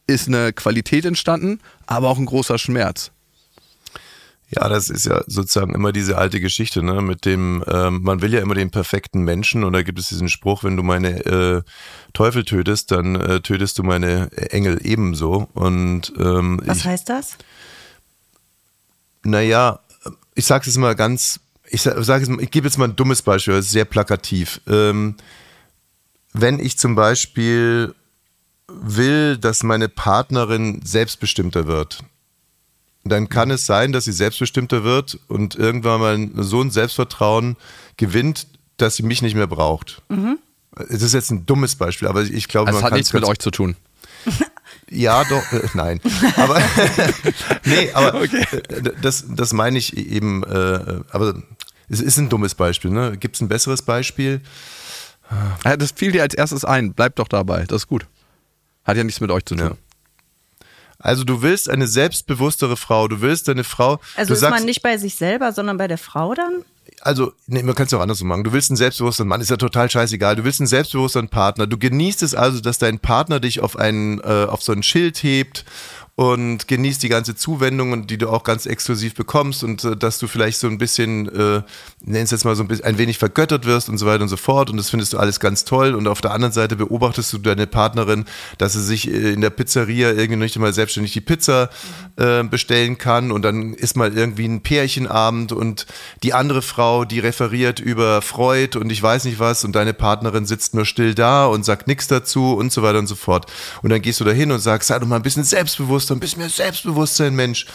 ist 0.07 0.27
eine 0.27 0.53
Qualität 0.53 1.05
entstanden, 1.05 1.59
aber 1.85 2.09
auch 2.09 2.17
ein 2.17 2.25
großer 2.25 2.57
Schmerz. 2.57 3.11
Ja, 4.53 4.67
das 4.67 4.89
ist 4.89 5.05
ja 5.05 5.23
sozusagen 5.27 5.73
immer 5.73 5.93
diese 5.93 6.17
alte 6.17 6.41
Geschichte, 6.41 6.83
ne? 6.83 7.01
Mit 7.01 7.25
dem, 7.25 7.63
ähm, 7.67 8.01
man 8.03 8.21
will 8.21 8.33
ja 8.33 8.41
immer 8.41 8.55
den 8.55 8.69
perfekten 8.69 9.21
Menschen 9.23 9.63
und 9.63 9.71
da 9.71 9.81
gibt 9.81 9.97
es 9.97 10.09
diesen 10.09 10.27
Spruch, 10.27 10.65
wenn 10.65 10.75
du 10.75 10.83
meine 10.83 11.25
äh, 11.25 11.61
Teufel 12.11 12.43
tötest, 12.43 12.91
dann 12.91 13.15
äh, 13.15 13.39
tötest 13.39 13.77
du 13.77 13.83
meine 13.83 14.29
Engel 14.33 14.79
ebenso. 14.83 15.47
Und 15.53 16.11
ähm, 16.19 16.59
was 16.65 16.79
ich, 16.79 16.85
heißt 16.85 17.07
das? 17.07 17.37
Naja, 19.23 19.79
ich 20.35 20.45
sag's 20.45 20.65
jetzt 20.65 20.77
mal 20.77 20.95
ganz 20.95 21.39
ich 21.71 21.81
sage 21.81 22.25
jetzt, 22.25 22.41
ich 22.41 22.51
gebe 22.51 22.67
jetzt 22.67 22.77
mal 22.77 22.89
ein 22.89 22.95
dummes 22.95 23.21
Beispiel, 23.21 23.53
das 23.53 23.65
ist 23.65 23.71
sehr 23.71 23.85
plakativ. 23.85 24.61
Ähm, 24.67 25.15
wenn 26.33 26.59
ich 26.59 26.77
zum 26.77 26.95
Beispiel 26.95 27.95
will, 28.67 29.37
dass 29.37 29.63
meine 29.63 29.89
Partnerin 29.89 30.81
selbstbestimmter 30.83 31.67
wird, 31.67 32.03
dann 33.03 33.29
kann 33.29 33.51
es 33.51 33.65
sein, 33.65 33.93
dass 33.93 34.05
sie 34.05 34.11
selbstbestimmter 34.11 34.83
wird 34.83 35.19
und 35.27 35.55
irgendwann 35.55 35.99
mal 36.35 36.43
so 36.43 36.61
ein 36.61 36.71
Selbstvertrauen 36.71 37.57
gewinnt, 37.97 38.47
dass 38.77 38.97
sie 38.97 39.03
mich 39.03 39.21
nicht 39.21 39.35
mehr 39.35 39.47
braucht. 39.47 40.01
Mhm. 40.09 40.39
Es 40.89 41.01
ist 41.01 41.13
jetzt 41.13 41.31
ein 41.31 41.45
dummes 41.45 41.75
Beispiel, 41.75 42.07
aber 42.07 42.21
ich 42.21 42.47
glaube, 42.47 42.69
also 42.69 42.79
man 42.79 42.91
hat 42.91 42.93
nichts 42.93 43.13
mit 43.13 43.23
euch 43.23 43.39
zu 43.39 43.51
tun. 43.51 43.75
Ja, 44.89 45.23
doch, 45.23 45.53
äh, 45.53 45.61
nein. 45.73 46.01
Aber 46.35 46.61
nee, 47.65 47.91
aber 47.93 48.15
okay. 48.15 48.45
Äh, 48.67 48.91
das, 49.01 49.23
das 49.27 49.53
meine 49.53 49.77
ich 49.77 49.95
eben, 49.95 50.43
äh, 50.43 50.99
aber 51.11 51.41
es 51.91 51.99
ist 51.99 52.17
ein 52.17 52.29
dummes 52.29 52.55
Beispiel, 52.55 52.89
ne? 52.89 53.17
Gibt 53.17 53.35
es 53.35 53.41
ein 53.41 53.49
besseres 53.49 53.81
Beispiel? 53.81 54.41
Das 55.63 55.91
fiel 55.91 56.11
dir 56.11 56.23
als 56.23 56.33
erstes 56.33 56.65
ein. 56.65 56.93
Bleib 56.93 57.15
doch 57.15 57.27
dabei. 57.27 57.65
Das 57.65 57.83
ist 57.83 57.87
gut. 57.87 58.05
Hat 58.83 58.97
ja 58.97 59.03
nichts 59.03 59.21
mit 59.21 59.29
euch 59.31 59.45
zu 59.45 59.55
tun. 59.55 59.65
Ja. 59.65 59.77
Also 60.99 61.23
du 61.23 61.41
willst 61.41 61.69
eine 61.69 61.87
selbstbewusstere 61.87 62.77
Frau, 62.77 63.07
du 63.07 63.21
willst 63.21 63.49
eine 63.49 63.63
Frau. 63.63 63.99
Also 64.15 64.33
ist 64.33 64.39
sagst, 64.41 64.55
man 64.55 64.65
nicht 64.65 64.83
bei 64.83 64.97
sich 64.97 65.15
selber, 65.15 65.51
sondern 65.51 65.77
bei 65.77 65.87
der 65.87 65.97
Frau 65.97 66.33
dann? 66.35 66.63
Also, 67.01 67.33
nee, 67.47 67.63
man 67.63 67.73
kann 67.73 67.87
es 67.87 67.93
auch 67.93 68.01
andersrum 68.01 68.27
machen. 68.27 68.43
Du 68.43 68.53
willst 68.53 68.69
einen 68.69 68.77
selbstbewussten 68.77 69.27
Mann, 69.27 69.41
ist 69.41 69.49
ja 69.49 69.57
total 69.57 69.89
scheißegal. 69.89 70.35
Du 70.35 70.43
willst 70.43 70.59
einen 70.59 70.67
selbstbewussten 70.67 71.29
Partner. 71.29 71.65
Du 71.65 71.77
genießt 71.77 72.21
es 72.21 72.35
also, 72.35 72.59
dass 72.59 72.77
dein 72.77 72.99
Partner 72.99 73.39
dich 73.39 73.61
auf 73.61 73.77
einen, 73.77 74.19
äh, 74.19 74.45
auf 74.47 74.61
so 74.61 74.71
ein 74.71 74.83
Schild 74.83 75.23
hebt 75.23 75.65
und 76.15 76.67
genießt 76.67 77.01
die 77.01 77.09
ganze 77.09 77.35
Zuwendung, 77.35 78.05
die 78.05 78.17
du 78.17 78.29
auch 78.29 78.43
ganz 78.43 78.65
exklusiv 78.65 79.15
bekommst 79.15 79.63
und 79.63 79.83
äh, 79.85 79.95
dass 79.95 80.19
du 80.19 80.27
vielleicht 80.27 80.59
so 80.59 80.67
ein 80.67 80.77
bisschen, 80.77 81.27
äh, 81.29 81.61
nenn 82.01 82.23
es 82.23 82.31
jetzt 82.31 82.43
mal 82.43 82.55
so 82.55 82.63
ein 82.63 82.67
bisschen, 82.67 82.85
ein 82.85 82.97
wenig 82.97 83.17
vergöttert 83.17 83.65
wirst 83.65 83.87
und 83.87 83.97
so 83.97 84.05
weiter 84.05 84.21
und 84.23 84.29
so 84.29 84.37
fort. 84.37 84.69
Und 84.69 84.77
das 84.77 84.89
findest 84.89 85.13
du 85.13 85.17
alles 85.17 85.39
ganz 85.39 85.63
toll. 85.63 85.95
Und 85.95 86.07
auf 86.07 86.19
der 86.21 86.31
anderen 86.31 86.51
Seite 86.51 86.75
beobachtest 86.75 87.31
du 87.31 87.37
deine 87.37 87.65
Partnerin, 87.65 88.25
dass 88.57 88.73
sie 88.73 88.83
sich 88.83 89.09
äh, 89.09 89.31
in 89.31 89.41
der 89.41 89.51
Pizzeria 89.51 90.11
irgendwie 90.11 90.41
nicht 90.41 90.59
mal 90.59 90.73
selbstständig 90.73 91.13
die 91.13 91.21
Pizza 91.21 91.69
äh, 92.17 92.43
bestellen 92.43 92.97
kann. 92.97 93.31
Und 93.31 93.43
dann 93.43 93.73
ist 93.73 93.95
mal 93.95 94.15
irgendwie 94.15 94.47
ein 94.47 94.61
Pärchenabend 94.61 95.53
und 95.53 95.87
die 96.23 96.33
andere 96.33 96.61
Frau, 96.61 97.05
die 97.05 97.19
referiert 97.19 97.79
über 97.79 98.21
Freud 98.21 98.77
und 98.77 98.91
ich 98.91 99.01
weiß 99.01 99.23
nicht 99.23 99.39
was. 99.39 99.63
Und 99.63 99.73
deine 99.75 99.93
Partnerin 99.93 100.45
sitzt 100.45 100.75
nur 100.75 100.85
still 100.85 101.15
da 101.15 101.45
und 101.45 101.63
sagt 101.63 101.87
nichts 101.87 102.07
dazu 102.07 102.53
und 102.53 102.71
so 102.71 102.83
weiter 102.83 102.99
und 102.99 103.07
so 103.07 103.15
fort. 103.15 103.49
Und 103.81 103.91
dann 103.91 104.01
gehst 104.01 104.19
du 104.19 104.25
da 104.25 104.31
hin 104.31 104.51
und 104.51 104.59
sagst, 104.59 104.89
sei 104.89 104.99
doch 104.99 105.07
mal 105.07 105.15
ein 105.15 105.23
bisschen 105.23 105.45
selbstbewusst 105.45 106.00
selbstbewusster, 106.01 106.15
ein 106.15 106.19
bisschen 106.19 106.39
mehr 106.39 106.49
Selbstbewusstsein, 106.49 107.35
Mensch. 107.35 107.65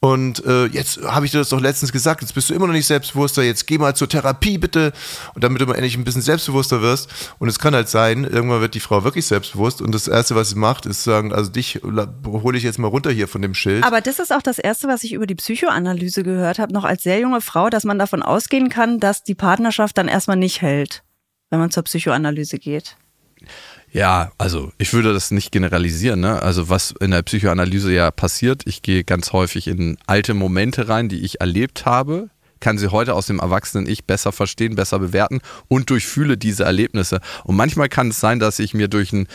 Und 0.00 0.44
äh, 0.44 0.66
jetzt 0.66 1.00
habe 1.02 1.24
ich 1.24 1.32
dir 1.32 1.38
das 1.38 1.48
doch 1.48 1.60
letztens 1.60 1.90
gesagt, 1.90 2.20
jetzt 2.20 2.34
bist 2.34 2.50
du 2.50 2.54
immer 2.54 2.66
noch 2.66 2.74
nicht 2.74 2.86
selbstbewusster, 2.86 3.42
jetzt 3.42 3.66
geh 3.66 3.78
mal 3.78 3.96
zur 3.96 4.06
Therapie 4.06 4.58
bitte, 4.58 4.92
und 5.34 5.42
damit 5.42 5.62
du 5.62 5.66
mal 5.66 5.76
endlich 5.76 5.96
ein 5.96 6.04
bisschen 6.04 6.20
selbstbewusster 6.20 6.82
wirst. 6.82 7.08
Und 7.38 7.48
es 7.48 7.58
kann 7.58 7.74
halt 7.74 7.88
sein, 7.88 8.24
irgendwann 8.24 8.60
wird 8.60 8.74
die 8.74 8.80
Frau 8.80 9.02
wirklich 9.02 9.24
selbstbewusst 9.24 9.80
und 9.80 9.94
das 9.94 10.06
Erste, 10.06 10.34
was 10.34 10.50
sie 10.50 10.56
macht, 10.56 10.84
ist 10.84 11.04
sagen, 11.04 11.32
also 11.32 11.50
dich 11.50 11.80
hole 11.82 12.58
ich 12.58 12.64
jetzt 12.64 12.78
mal 12.78 12.88
runter 12.88 13.10
hier 13.10 13.28
von 13.28 13.40
dem 13.40 13.54
Schild. 13.54 13.82
Aber 13.82 14.02
das 14.02 14.18
ist 14.18 14.30
auch 14.30 14.42
das 14.42 14.58
Erste, 14.58 14.88
was 14.88 15.04
ich 15.04 15.14
über 15.14 15.26
die 15.26 15.36
Psychoanalyse 15.36 16.22
gehört 16.22 16.58
habe, 16.58 16.74
noch 16.74 16.84
als 16.84 17.02
sehr 17.02 17.18
junge 17.18 17.40
Frau, 17.40 17.70
dass 17.70 17.84
man 17.84 17.98
davon 17.98 18.22
ausgehen 18.22 18.68
kann, 18.68 19.00
dass 19.00 19.24
die 19.24 19.34
Partnerschaft 19.34 19.96
dann 19.96 20.08
erstmal 20.08 20.36
nicht 20.36 20.60
hält, 20.60 21.02
wenn 21.48 21.60
man 21.60 21.70
zur 21.70 21.84
Psychoanalyse 21.84 22.58
geht. 22.58 22.96
Ja, 23.94 24.32
also 24.38 24.72
ich 24.76 24.92
würde 24.92 25.12
das 25.12 25.30
nicht 25.30 25.52
generalisieren. 25.52 26.18
Ne? 26.18 26.42
Also 26.42 26.68
was 26.68 26.92
in 26.98 27.12
der 27.12 27.22
Psychoanalyse 27.22 27.92
ja 27.92 28.10
passiert, 28.10 28.62
ich 28.66 28.82
gehe 28.82 29.04
ganz 29.04 29.32
häufig 29.32 29.68
in 29.68 29.96
alte 30.08 30.34
Momente 30.34 30.88
rein, 30.88 31.08
die 31.08 31.20
ich 31.20 31.40
erlebt 31.40 31.86
habe, 31.86 32.28
kann 32.58 32.76
sie 32.76 32.88
heute 32.88 33.14
aus 33.14 33.26
dem 33.26 33.38
erwachsenen 33.38 33.88
Ich 33.88 34.04
besser 34.04 34.32
verstehen, 34.32 34.74
besser 34.74 34.98
bewerten 34.98 35.40
und 35.68 35.90
durchfühle 35.90 36.36
diese 36.36 36.64
Erlebnisse. 36.64 37.20
Und 37.44 37.54
manchmal 37.54 37.88
kann 37.88 38.08
es 38.08 38.18
sein, 38.18 38.40
dass 38.40 38.58
ich 38.58 38.74
mir 38.74 38.88
durch 38.88 39.12
ein 39.12 39.28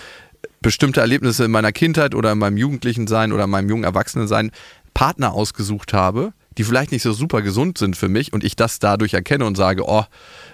bestimmte 0.62 1.00
Erlebnisse 1.00 1.46
in 1.46 1.52
meiner 1.52 1.72
Kindheit 1.72 2.14
oder 2.14 2.34
in 2.34 2.38
meinem 2.38 2.58
Jugendlichen 2.58 3.08
sein 3.08 3.32
oder 3.32 3.46
in 3.46 3.50
meinem 3.50 3.70
jungen 3.70 3.86
Erwachsenen 3.86 4.28
sein 4.28 4.52
Partner 4.94 5.32
ausgesucht 5.32 5.94
habe, 5.94 6.34
die 6.58 6.66
vielleicht 6.66 6.92
nicht 6.92 7.04
so 7.04 7.14
super 7.14 7.42
gesund 7.42 7.78
sind 7.78 7.96
für 7.96 8.10
mich 8.10 8.34
und 8.34 8.44
ich 8.44 8.58
das 8.58 8.80
dadurch 8.80 9.14
erkenne 9.14 9.46
und 9.46 9.56
sage, 9.56 9.84
oh, 9.88 10.04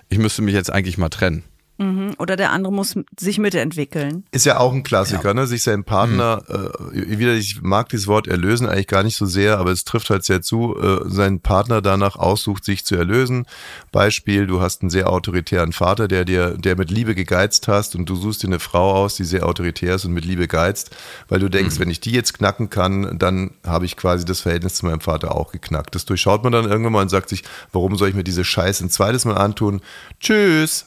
ich 0.10 0.20
müsste 0.20 0.44
mich 0.44 0.54
jetzt 0.54 0.72
eigentlich 0.72 1.00
mal 1.00 1.10
trennen. 1.10 1.44
Mhm. 1.77 2.13
Oder 2.20 2.38
der 2.38 2.51
andere 2.51 2.72
muss 2.72 2.96
sich 3.20 3.38
mitentwickeln. 3.38 4.24
Ist 4.32 4.46
ja 4.46 4.60
auch 4.60 4.72
ein 4.72 4.84
Klassiker, 4.84 5.29
ja. 5.29 5.34
ne? 5.34 5.48
Sich 5.48 5.63
seinen 5.63 5.84
Partner, 5.84 6.44
mhm. 6.48 7.01
äh, 7.12 7.20
wieder, 7.20 7.34
ich 7.34 7.62
mag 7.62 7.89
dieses 7.89 8.08
Wort 8.08 8.27
erlösen 8.27 8.67
eigentlich 8.67 8.88
gar 8.88 9.03
nicht 9.03 9.17
so 9.17 9.25
sehr, 9.25 9.58
aber 9.58 9.72
es 9.72 9.84
trifft 9.84 10.10
halt 10.10 10.24
sehr 10.24 10.41
zu, 10.41 10.77
äh, 10.77 11.10
seinen 11.10 11.41
Partner 11.41 11.82
danach 11.82 12.15
aussucht, 12.15 12.63
sich 12.63 12.86
zu 12.86 12.96
erlösen. 12.96 13.46
Beispiel, 13.91 14.48
du 14.48 14.62
hast 14.62 14.82
einen 14.82 14.89
sehr 14.89 15.10
autoritären 15.10 15.74
Vater, 15.74 16.08
der 16.08 16.24
dir, 16.24 16.51
der 16.51 16.77
mit 16.77 16.91
Liebe 16.91 17.13
gegeizt 17.13 17.67
hast 17.67 17.96
und 17.96 18.10
du 18.10 18.15
suchst 18.15 18.44
dir 18.44 18.48
eine 18.48 18.60
Frau 18.60 18.94
aus, 18.94 19.15
die 19.15 19.25
sehr 19.25 19.46
autoritär 19.46 19.96
ist 19.96 20.05
und 20.05 20.13
mit 20.13 20.24
Liebe 20.24 20.48
geizt, 20.48 20.96
weil 21.27 21.39
du 21.39 21.50
denkst, 21.50 21.75
mhm. 21.75 21.82
wenn 21.82 21.89
ich 21.89 22.00
die 22.00 22.12
jetzt 22.12 22.34
knacken 22.38 22.70
kann, 22.70 23.20
dann 23.20 23.51
habe 23.65 23.86
ich 23.86 23.98
quasi 23.98 24.24
das 24.24 24.39
Verhältnis 24.39 24.75
zu 24.75 24.86
meinem 24.86 25.01
Vater 25.01 25.36
auch 25.36 25.51
geknackt. 25.51 25.94
Das 25.94 26.05
durchschaut 26.05 26.44
man 26.44 26.53
dann 26.53 26.70
irgendwann 26.70 26.94
mal 26.94 27.01
und 27.01 27.10
sagt 27.10 27.27
sich, 27.27 27.44
warum 27.74 27.98
soll 27.98 28.10
ich 28.10 28.15
mir 28.15 28.24
diese 28.24 28.46
Scheiße 28.46 28.86
ein 28.86 28.89
zweites 28.89 29.25
Mal 29.25 29.38
antun? 29.38 29.82
Tschüss! 30.22 30.86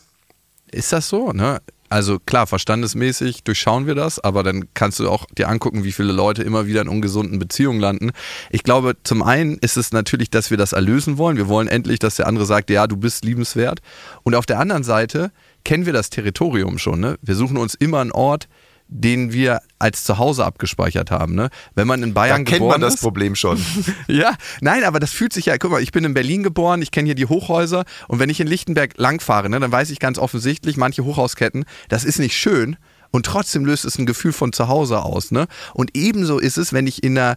Ist 0.70 0.92
das 0.92 1.08
so? 1.08 1.32
Ne? 1.32 1.60
Also 1.90 2.18
klar, 2.18 2.46
verstandesmäßig 2.46 3.44
durchschauen 3.44 3.86
wir 3.86 3.94
das, 3.94 4.18
aber 4.18 4.42
dann 4.42 4.68
kannst 4.74 5.00
du 5.00 5.08
auch 5.08 5.24
dir 5.26 5.48
angucken, 5.48 5.84
wie 5.84 5.92
viele 5.92 6.12
Leute 6.12 6.42
immer 6.42 6.66
wieder 6.66 6.82
in 6.82 6.88
ungesunden 6.88 7.38
Beziehungen 7.38 7.80
landen. 7.80 8.10
Ich 8.50 8.62
glaube, 8.62 8.94
zum 9.04 9.22
einen 9.22 9.56
ist 9.58 9.78
es 9.78 9.92
natürlich, 9.92 10.28
dass 10.28 10.50
wir 10.50 10.58
das 10.58 10.74
erlösen 10.74 11.16
wollen. 11.16 11.38
Wir 11.38 11.48
wollen 11.48 11.66
endlich, 11.66 11.98
dass 11.98 12.16
der 12.16 12.26
andere 12.26 12.44
sagt, 12.44 12.68
ja, 12.68 12.86
du 12.86 12.96
bist 12.96 13.24
liebenswert. 13.24 13.80
Und 14.22 14.34
auf 14.34 14.44
der 14.44 14.58
anderen 14.58 14.84
Seite 14.84 15.32
kennen 15.64 15.86
wir 15.86 15.94
das 15.94 16.10
Territorium 16.10 16.78
schon. 16.78 17.00
Ne? 17.00 17.18
Wir 17.22 17.34
suchen 17.34 17.56
uns 17.56 17.74
immer 17.74 18.00
einen 18.00 18.12
Ort, 18.12 18.48
den 18.88 19.32
wir 19.32 19.60
als 19.78 20.04
Zuhause 20.04 20.44
abgespeichert 20.44 21.10
haben. 21.10 21.34
Ne? 21.34 21.50
Wenn 21.74 21.86
man 21.86 22.02
in 22.02 22.14
Bayern 22.14 22.44
da 22.44 22.50
kennt 22.50 22.60
geboren 22.60 22.80
man 22.80 22.80
das 22.80 22.94
ist, 22.94 23.00
Problem 23.00 23.34
schon. 23.34 23.64
ja, 24.08 24.34
nein, 24.60 24.84
aber 24.84 25.00
das 25.00 25.12
fühlt 25.12 25.32
sich 25.32 25.46
ja, 25.46 25.58
guck 25.58 25.70
mal, 25.70 25.82
ich 25.82 25.92
bin 25.92 26.04
in 26.04 26.14
Berlin 26.14 26.42
geboren, 26.42 26.82
ich 26.82 26.90
kenne 26.90 27.06
hier 27.06 27.14
die 27.14 27.26
Hochhäuser 27.26 27.84
und 28.08 28.18
wenn 28.18 28.30
ich 28.30 28.40
in 28.40 28.46
Lichtenberg 28.46 28.94
langfahre, 28.96 29.48
ne, 29.48 29.60
dann 29.60 29.72
weiß 29.72 29.90
ich 29.90 30.00
ganz 30.00 30.18
offensichtlich, 30.18 30.76
manche 30.76 31.04
Hochhausketten, 31.04 31.64
das 31.88 32.04
ist 32.04 32.18
nicht 32.18 32.36
schön 32.36 32.76
und 33.10 33.26
trotzdem 33.26 33.64
löst 33.64 33.84
es 33.84 33.98
ein 33.98 34.06
Gefühl 34.06 34.32
von 34.32 34.52
Zuhause 34.52 35.02
aus. 35.02 35.30
Ne? 35.30 35.46
Und 35.74 35.90
ebenso 35.94 36.38
ist 36.38 36.58
es, 36.58 36.72
wenn 36.72 36.86
ich 36.86 37.02
in 37.02 37.16
einer 37.16 37.36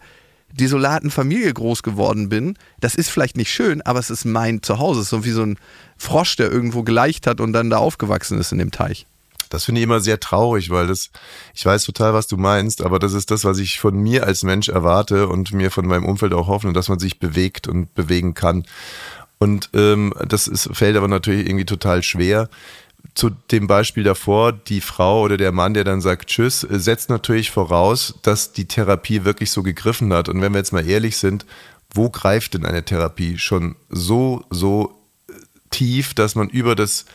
desolaten 0.53 1.11
Familie 1.11 1.53
groß 1.53 1.81
geworden 1.83 2.29
bin, 2.29 2.57
das 2.79 2.95
ist 2.95 3.09
vielleicht 3.09 3.37
nicht 3.37 3.51
schön, 3.51 3.81
aber 3.81 3.99
es 3.99 4.09
ist 4.09 4.25
mein 4.25 4.61
Zuhause. 4.61 4.99
Es 4.99 5.05
ist 5.05 5.11
so 5.11 5.23
wie 5.23 5.31
so 5.31 5.43
ein 5.43 5.57
Frosch, 5.97 6.35
der 6.35 6.51
irgendwo 6.51 6.83
geleicht 6.83 7.27
hat 7.27 7.39
und 7.39 7.53
dann 7.53 7.69
da 7.69 7.77
aufgewachsen 7.77 8.37
ist 8.37 8.51
in 8.51 8.57
dem 8.57 8.71
Teich. 8.71 9.05
Das 9.53 9.65
finde 9.65 9.81
ich 9.81 9.83
immer 9.83 9.99
sehr 9.99 10.19
traurig, 10.19 10.69
weil 10.69 10.87
das, 10.87 11.11
ich 11.53 11.65
weiß 11.65 11.83
total, 11.83 12.13
was 12.13 12.27
du 12.27 12.37
meinst, 12.37 12.81
aber 12.81 12.99
das 12.99 13.13
ist 13.13 13.31
das, 13.31 13.43
was 13.43 13.59
ich 13.59 13.79
von 13.79 13.95
mir 13.95 14.25
als 14.25 14.43
Mensch 14.43 14.69
erwarte 14.69 15.27
und 15.27 15.51
mir 15.51 15.71
von 15.71 15.85
meinem 15.85 16.05
Umfeld 16.05 16.33
auch 16.33 16.47
hoffe, 16.47 16.71
dass 16.71 16.89
man 16.89 16.99
sich 16.99 17.19
bewegt 17.19 17.67
und 17.67 17.93
bewegen 17.93 18.33
kann. 18.33 18.65
Und 19.39 19.69
ähm, 19.73 20.13
das 20.25 20.47
ist, 20.47 20.69
fällt 20.71 20.95
aber 20.95 21.07
natürlich 21.07 21.47
irgendwie 21.47 21.65
total 21.65 22.01
schwer. 22.01 22.49
Zu 23.13 23.31
dem 23.51 23.67
Beispiel 23.67 24.03
davor, 24.03 24.53
die 24.53 24.79
Frau 24.79 25.21
oder 25.23 25.35
der 25.35 25.51
Mann, 25.51 25.73
der 25.73 25.83
dann 25.83 25.99
sagt 25.99 26.27
Tschüss, 26.27 26.61
setzt 26.61 27.09
natürlich 27.09 27.51
voraus, 27.51 28.15
dass 28.21 28.53
die 28.53 28.67
Therapie 28.67 29.25
wirklich 29.25 29.51
so 29.51 29.63
gegriffen 29.63 30.13
hat. 30.13 30.29
Und 30.29 30.41
wenn 30.41 30.53
wir 30.53 30.59
jetzt 30.59 30.71
mal 30.71 30.87
ehrlich 30.87 31.17
sind, 31.17 31.45
wo 31.93 32.09
greift 32.09 32.53
denn 32.53 32.65
eine 32.65 32.85
Therapie 32.85 33.37
schon 33.37 33.75
so, 33.89 34.45
so 34.49 34.97
tief, 35.71 36.13
dass 36.13 36.35
man 36.35 36.47
über 36.47 36.75
das 36.75 37.05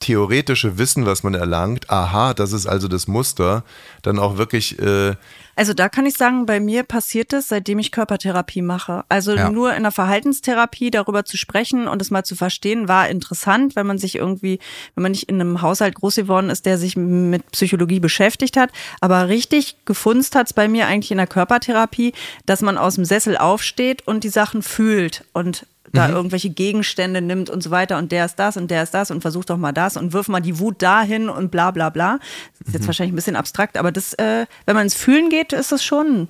theoretische 0.00 0.78
Wissen, 0.78 1.06
was 1.06 1.22
man 1.22 1.34
erlangt, 1.34 1.90
aha, 1.90 2.34
das 2.34 2.52
ist 2.52 2.66
also 2.66 2.86
das 2.86 3.08
Muster, 3.08 3.64
dann 4.02 4.18
auch 4.18 4.36
wirklich. 4.36 4.78
Äh 4.78 5.14
also 5.58 5.72
da 5.72 5.88
kann 5.88 6.04
ich 6.04 6.14
sagen, 6.14 6.44
bei 6.44 6.60
mir 6.60 6.82
passiert 6.82 7.32
es, 7.32 7.48
seitdem 7.48 7.78
ich 7.78 7.90
Körpertherapie 7.90 8.60
mache. 8.60 9.04
Also 9.08 9.34
ja. 9.34 9.48
nur 9.48 9.74
in 9.74 9.84
der 9.84 9.92
Verhaltenstherapie 9.92 10.90
darüber 10.90 11.24
zu 11.24 11.38
sprechen 11.38 11.88
und 11.88 12.02
es 12.02 12.10
mal 12.10 12.24
zu 12.24 12.36
verstehen, 12.36 12.88
war 12.88 13.08
interessant, 13.08 13.74
wenn 13.74 13.86
man 13.86 13.96
sich 13.96 14.16
irgendwie, 14.16 14.58
wenn 14.94 15.02
man 15.02 15.12
nicht 15.12 15.30
in 15.30 15.40
einem 15.40 15.62
Haushalt 15.62 15.94
groß 15.94 16.16
geworden 16.16 16.50
ist, 16.50 16.66
der 16.66 16.76
sich 16.76 16.94
mit 16.96 17.50
Psychologie 17.52 18.00
beschäftigt 18.00 18.58
hat. 18.58 18.70
Aber 19.00 19.28
richtig 19.28 19.76
gefunzt 19.86 20.36
hat 20.36 20.48
es 20.48 20.52
bei 20.52 20.68
mir 20.68 20.88
eigentlich 20.88 21.10
in 21.10 21.16
der 21.16 21.26
Körpertherapie, 21.26 22.12
dass 22.44 22.60
man 22.60 22.76
aus 22.76 22.96
dem 22.96 23.06
Sessel 23.06 23.38
aufsteht 23.38 24.06
und 24.06 24.24
die 24.24 24.28
Sachen 24.28 24.60
fühlt 24.60 25.24
und 25.32 25.66
da 25.92 26.08
mhm. 26.08 26.14
irgendwelche 26.14 26.50
Gegenstände 26.50 27.20
nimmt 27.20 27.50
und 27.50 27.62
so 27.62 27.70
weiter 27.70 27.98
und 27.98 28.12
der 28.12 28.24
ist 28.24 28.36
das 28.36 28.56
und 28.56 28.70
der 28.70 28.82
ist 28.82 28.94
das 28.94 29.10
und 29.10 29.20
versucht 29.20 29.50
doch 29.50 29.56
mal 29.56 29.72
das 29.72 29.96
und 29.96 30.12
wirf 30.12 30.28
mal 30.28 30.40
die 30.40 30.58
Wut 30.58 30.82
dahin 30.82 31.28
und 31.28 31.50
bla 31.50 31.70
bla 31.70 31.90
bla. 31.90 32.18
Das 32.58 32.68
ist 32.68 32.74
jetzt 32.74 32.82
mhm. 32.82 32.86
wahrscheinlich 32.88 33.12
ein 33.12 33.16
bisschen 33.16 33.36
abstrakt, 33.36 33.76
aber 33.76 33.92
das, 33.92 34.14
äh, 34.14 34.46
wenn 34.64 34.74
man 34.74 34.84
ins 34.84 34.94
Fühlen 34.94 35.30
geht, 35.30 35.52
ist 35.52 35.72
das 35.72 35.84
schon, 35.84 36.28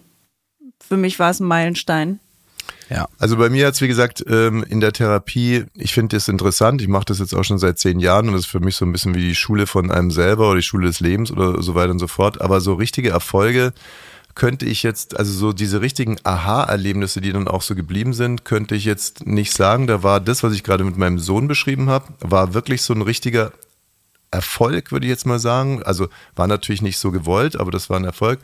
für 0.86 0.96
mich 0.96 1.18
war 1.18 1.30
es 1.30 1.40
ein 1.40 1.46
Meilenstein. 1.46 2.20
Ja. 2.88 3.08
Also 3.18 3.36
bei 3.36 3.50
mir 3.50 3.66
hat 3.66 3.74
es, 3.74 3.80
wie 3.80 3.88
gesagt, 3.88 4.24
ähm, 4.28 4.64
in 4.68 4.80
der 4.80 4.92
Therapie, 4.92 5.64
ich 5.74 5.92
finde 5.92 6.16
das 6.16 6.28
interessant, 6.28 6.80
ich 6.80 6.88
mache 6.88 7.06
das 7.06 7.18
jetzt 7.18 7.34
auch 7.34 7.42
schon 7.42 7.58
seit 7.58 7.78
zehn 7.78 7.98
Jahren 7.98 8.28
und 8.28 8.34
das 8.34 8.42
ist 8.42 8.50
für 8.50 8.60
mich 8.60 8.76
so 8.76 8.84
ein 8.84 8.92
bisschen 8.92 9.14
wie 9.14 9.22
die 9.22 9.34
Schule 9.34 9.66
von 9.66 9.90
einem 9.90 10.10
selber 10.10 10.48
oder 10.48 10.56
die 10.56 10.62
Schule 10.62 10.86
des 10.86 11.00
Lebens 11.00 11.32
oder 11.32 11.62
so 11.62 11.74
weiter 11.74 11.90
und 11.90 11.98
so 11.98 12.06
fort. 12.06 12.40
Aber 12.40 12.60
so 12.60 12.74
richtige 12.74 13.10
Erfolge 13.10 13.72
könnte 14.36 14.66
ich 14.66 14.82
jetzt, 14.82 15.18
also 15.18 15.32
so 15.32 15.52
diese 15.52 15.80
richtigen 15.80 16.18
Aha-Erlebnisse, 16.22 17.20
die 17.20 17.32
dann 17.32 17.48
auch 17.48 17.62
so 17.62 17.74
geblieben 17.74 18.12
sind, 18.12 18.44
könnte 18.44 18.76
ich 18.76 18.84
jetzt 18.84 19.26
nicht 19.26 19.52
sagen. 19.52 19.86
Da 19.86 20.02
war 20.02 20.20
das, 20.20 20.42
was 20.42 20.52
ich 20.52 20.62
gerade 20.62 20.84
mit 20.84 20.96
meinem 20.96 21.18
Sohn 21.18 21.48
beschrieben 21.48 21.88
habe, 21.88 22.12
war 22.20 22.54
wirklich 22.54 22.82
so 22.82 22.92
ein 22.92 23.02
richtiger 23.02 23.52
Erfolg, 24.30 24.92
würde 24.92 25.06
ich 25.06 25.10
jetzt 25.10 25.26
mal 25.26 25.38
sagen. 25.38 25.82
Also 25.82 26.08
war 26.36 26.46
natürlich 26.46 26.82
nicht 26.82 26.98
so 26.98 27.10
gewollt, 27.10 27.56
aber 27.56 27.70
das 27.70 27.88
war 27.88 27.98
ein 27.98 28.04
Erfolg. 28.04 28.38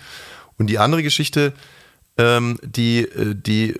Und 0.58 0.68
die 0.68 0.78
andere 0.78 1.02
Geschichte, 1.02 1.52
ähm, 2.16 2.58
die, 2.62 3.00
äh, 3.00 3.34
die 3.34 3.78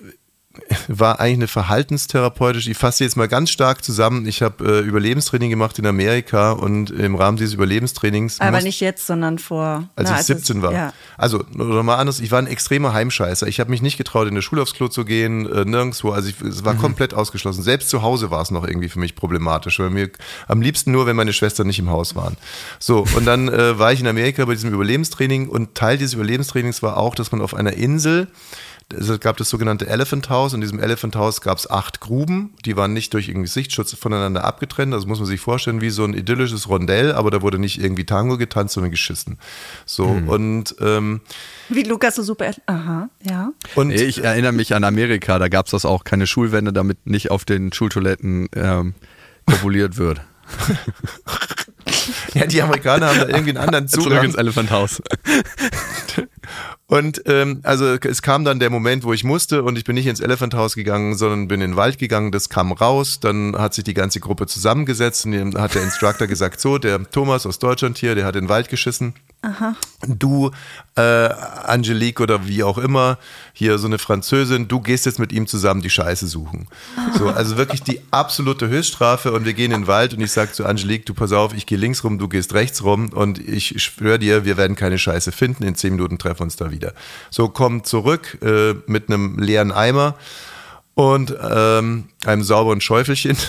war 0.87 1.19
eigentlich 1.19 1.33
eine 1.37 1.47
verhaltenstherapeutische, 1.47 2.69
ich 2.69 2.77
fasse 2.77 3.03
jetzt 3.03 3.17
mal 3.17 3.27
ganz 3.27 3.49
stark 3.49 3.83
zusammen. 3.83 4.27
Ich 4.27 4.41
habe 4.43 4.63
äh, 4.65 4.79
Überlebenstraining 4.81 5.49
gemacht 5.49 5.79
in 5.79 5.85
Amerika 5.87 6.51
und 6.51 6.91
im 6.91 7.15
Rahmen 7.15 7.37
dieses 7.37 7.53
Überlebenstrainings. 7.55 8.39
Aber 8.39 8.51
muss- 8.51 8.63
nicht 8.63 8.79
jetzt, 8.79 9.07
sondern 9.07 9.39
vor. 9.39 9.89
als 9.95 10.09
na, 10.09 10.15
ich 10.15 10.21
es- 10.21 10.27
17 10.27 10.61
war. 10.61 10.71
Ja. 10.73 10.93
Also, 11.17 11.43
oder 11.57 11.81
mal 11.81 11.95
anders, 11.95 12.19
ich 12.19 12.29
war 12.31 12.39
ein 12.39 12.47
extremer 12.47 12.93
Heimscheißer. 12.93 13.47
Ich 13.47 13.59
habe 13.59 13.71
mich 13.71 13.81
nicht 13.81 13.97
getraut, 13.97 14.27
in 14.27 14.35
der 14.35 14.41
Schule 14.43 14.61
aufs 14.61 14.73
Klo 14.75 14.87
zu 14.89 15.05
gehen, 15.05 15.51
äh, 15.51 15.65
nirgendwo. 15.65 16.11
Also 16.11 16.29
ich, 16.29 16.39
es 16.41 16.61
Mhm. 16.61 16.65
war 16.65 16.75
komplett 16.75 17.13
ausgeschlossen. 17.15 17.63
Selbst 17.63 17.89
zu 17.89 18.03
Hause 18.03 18.29
war 18.29 18.41
es 18.41 18.51
noch 18.51 18.67
irgendwie 18.67 18.89
für 18.89 18.99
mich 18.99 19.15
problematisch, 19.15 19.79
weil 19.79 19.89
mir 19.89 20.09
am 20.47 20.61
liebsten 20.61 20.91
nur, 20.91 21.07
wenn 21.07 21.15
meine 21.15 21.33
Schwestern 21.33 21.67
nicht 21.67 21.79
im 21.79 21.89
Haus 21.89 22.15
waren. 22.15 22.37
So, 22.79 23.05
und 23.15 23.25
dann 23.25 23.49
äh, 23.49 23.79
war 23.79 23.91
ich 23.91 24.01
in 24.01 24.07
Amerika 24.07 24.45
bei 24.45 24.53
diesem 24.53 24.71
Überlebenstraining 24.73 25.47
und 25.49 25.73
Teil 25.75 25.97
dieses 25.97 26.13
Überlebenstrainings 26.13 26.83
war 26.83 26.97
auch, 26.97 27.15
dass 27.15 27.31
man 27.31 27.41
auf 27.41 27.55
einer 27.55 27.73
Insel 27.73 28.27
es 28.93 29.19
gab 29.19 29.37
das 29.37 29.49
sogenannte 29.49 29.87
Elephant 29.87 30.29
House. 30.29 30.53
In 30.53 30.61
diesem 30.61 30.79
Elephant 30.79 31.15
House 31.15 31.41
gab 31.41 31.57
es 31.57 31.69
acht 31.69 31.99
Gruben. 31.99 32.53
Die 32.65 32.75
waren 32.75 32.93
nicht 32.93 33.13
durch 33.13 33.27
irgendwie 33.29 33.47
Sichtschutz 33.47 33.93
voneinander 33.95 34.43
abgetrennt. 34.43 34.93
Das 34.93 35.05
muss 35.05 35.19
man 35.19 35.27
sich 35.27 35.39
vorstellen 35.39 35.81
wie 35.81 35.89
so 35.89 36.03
ein 36.03 36.13
idyllisches 36.13 36.69
Rondell, 36.69 37.11
aber 37.11 37.31
da 37.31 37.41
wurde 37.41 37.59
nicht 37.59 37.81
irgendwie 37.81 38.05
Tango 38.05 38.37
getanzt, 38.37 38.73
sondern 38.75 38.91
geschissen. 38.91 39.37
So, 39.85 40.05
und, 40.05 40.75
ähm, 40.79 41.21
Wie 41.69 41.83
Lukas 41.83 42.15
so 42.15 42.23
super. 42.23 42.51
Aha, 42.65 43.09
ja. 43.21 43.51
und 43.75 43.91
Ich 43.91 44.23
erinnere 44.23 44.51
mich 44.51 44.75
an 44.75 44.83
Amerika, 44.83 45.39
da 45.39 45.47
gab 45.47 45.65
es 45.65 45.71
das 45.71 45.85
auch, 45.85 46.03
keine 46.03 46.27
Schulwände, 46.27 46.73
damit 46.73 47.05
nicht 47.05 47.31
auf 47.31 47.45
den 47.45 47.73
Schultoiletten 47.73 48.49
ähm, 48.55 48.93
kopuliert 49.45 49.97
wird. 49.97 50.21
ja, 52.33 52.45
die 52.45 52.61
Amerikaner 52.61 53.07
haben 53.07 53.19
da 53.19 53.27
irgendwie 53.27 53.49
einen 53.49 53.57
anderen 53.57 53.87
Zurück 53.87 54.05
Zugang. 54.05 54.25
ins 54.25 54.35
Elephant 54.35 54.71
House. 54.71 55.01
Und 56.87 57.23
ähm, 57.25 57.61
also 57.63 57.95
es 57.95 58.21
kam 58.21 58.45
dann 58.45 58.59
der 58.59 58.69
Moment, 58.69 59.03
wo 59.03 59.13
ich 59.13 59.23
musste 59.23 59.63
und 59.63 59.77
ich 59.77 59.83
bin 59.83 59.95
nicht 59.95 60.07
ins 60.07 60.19
Elephant 60.19 60.53
House 60.53 60.75
gegangen, 60.75 61.15
sondern 61.17 61.47
bin 61.47 61.61
in 61.61 61.71
den 61.71 61.77
Wald 61.77 61.97
gegangen. 61.97 62.31
Das 62.31 62.49
kam 62.49 62.71
raus. 62.71 63.19
Dann 63.19 63.55
hat 63.57 63.73
sich 63.73 63.83
die 63.83 63.93
ganze 63.93 64.19
Gruppe 64.19 64.45
zusammengesetzt 64.47 65.25
und 65.25 65.55
hat 65.55 65.75
der 65.75 65.83
Instructor 65.83 66.27
gesagt, 66.27 66.59
so, 66.59 66.77
der 66.77 67.09
Thomas 67.09 67.45
aus 67.45 67.59
Deutschland 67.59 67.97
hier, 67.97 68.15
der 68.15 68.25
hat 68.25 68.35
in 68.35 68.45
den 68.45 68.49
Wald 68.49 68.69
geschissen. 68.69 69.13
Du, 70.07 70.51
äh, 70.95 71.01
Angelique 71.01 72.21
oder 72.21 72.47
wie 72.47 72.63
auch 72.63 72.77
immer, 72.77 73.17
hier 73.53 73.77
so 73.77 73.87
eine 73.87 73.97
Französin, 73.97 74.67
du 74.67 74.79
gehst 74.79 75.05
jetzt 75.05 75.19
mit 75.19 75.33
ihm 75.33 75.47
zusammen 75.47 75.81
die 75.81 75.89
Scheiße 75.89 76.27
suchen. 76.27 76.67
So, 77.17 77.27
also 77.29 77.57
wirklich 77.57 77.83
die 77.83 77.99
absolute 78.11 78.69
Höchststrafe 78.69 79.31
und 79.33 79.45
wir 79.45 79.53
gehen 79.53 79.71
in 79.71 79.81
den 79.81 79.87
Wald 79.87 80.13
und 80.13 80.21
ich 80.21 80.31
sag 80.31 80.55
zu 80.55 80.65
Angelique, 80.65 81.05
du 81.05 81.13
pass 81.13 81.33
auf, 81.33 81.53
ich 81.53 81.65
gehe 81.65 81.77
links 81.77 82.03
rum, 82.03 82.19
du 82.19 82.29
gehst 82.29 82.53
rechts 82.53 82.83
rum 82.83 83.09
und 83.09 83.37
ich 83.39 83.81
schwöre 83.81 84.17
dir, 84.17 84.45
wir 84.45 84.55
werden 84.55 84.75
keine 84.75 84.97
Scheiße 84.97 85.31
finden, 85.31 85.63
in 85.63 85.75
zehn 85.75 85.93
Minuten 85.95 86.17
treffen 86.17 86.32
wir 86.39 86.43
uns 86.43 86.55
da 86.55 86.71
wieder. 86.71 86.93
So, 87.29 87.49
komm 87.49 87.83
zurück 87.83 88.37
äh, 88.41 88.75
mit 88.87 89.09
einem 89.09 89.39
leeren 89.39 89.71
Eimer 89.71 90.15
und 90.95 91.35
ähm, 91.41 92.05
einem 92.25 92.43
sauberen 92.43 92.81
Schäufelchen. 92.81 93.37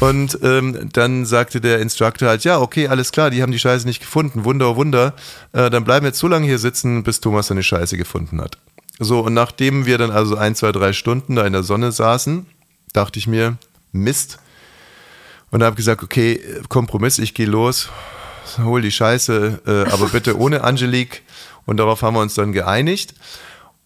Und 0.00 0.38
ähm, 0.42 0.90
dann 0.92 1.26
sagte 1.26 1.60
der 1.60 1.80
Instructor 1.80 2.28
halt, 2.28 2.44
ja, 2.44 2.60
okay, 2.60 2.86
alles 2.86 3.10
klar, 3.10 3.30
die 3.30 3.42
haben 3.42 3.50
die 3.50 3.58
Scheiße 3.58 3.84
nicht 3.84 3.98
gefunden, 3.98 4.44
Wunder, 4.44 4.76
Wunder. 4.76 5.12
Äh, 5.52 5.70
dann 5.70 5.82
bleiben 5.82 6.04
wir 6.04 6.10
jetzt 6.10 6.20
so 6.20 6.28
lange 6.28 6.46
hier 6.46 6.60
sitzen, 6.60 7.02
bis 7.02 7.18
Thomas 7.18 7.48
seine 7.48 7.64
Scheiße 7.64 7.96
gefunden 7.96 8.40
hat. 8.40 8.58
So, 9.00 9.20
und 9.20 9.34
nachdem 9.34 9.86
wir 9.86 9.98
dann 9.98 10.12
also 10.12 10.36
ein, 10.36 10.54
zwei, 10.54 10.70
drei 10.70 10.92
Stunden 10.92 11.34
da 11.34 11.44
in 11.44 11.52
der 11.52 11.64
Sonne 11.64 11.90
saßen, 11.90 12.46
dachte 12.92 13.18
ich 13.18 13.26
mir, 13.26 13.56
Mist. 13.90 14.38
Und 15.50 15.62
habe 15.62 15.76
gesagt, 15.76 16.02
okay, 16.02 16.40
Kompromiss, 16.68 17.18
ich 17.18 17.34
gehe 17.34 17.46
los, 17.46 17.88
hol 18.58 18.82
die 18.82 18.92
Scheiße, 18.92 19.62
äh, 19.66 19.90
aber 19.90 20.08
bitte 20.08 20.38
ohne 20.38 20.62
Angelique. 20.62 21.22
Und 21.68 21.76
darauf 21.76 22.00
haben 22.00 22.14
wir 22.14 22.22
uns 22.22 22.32
dann 22.32 22.52
geeinigt. 22.52 23.12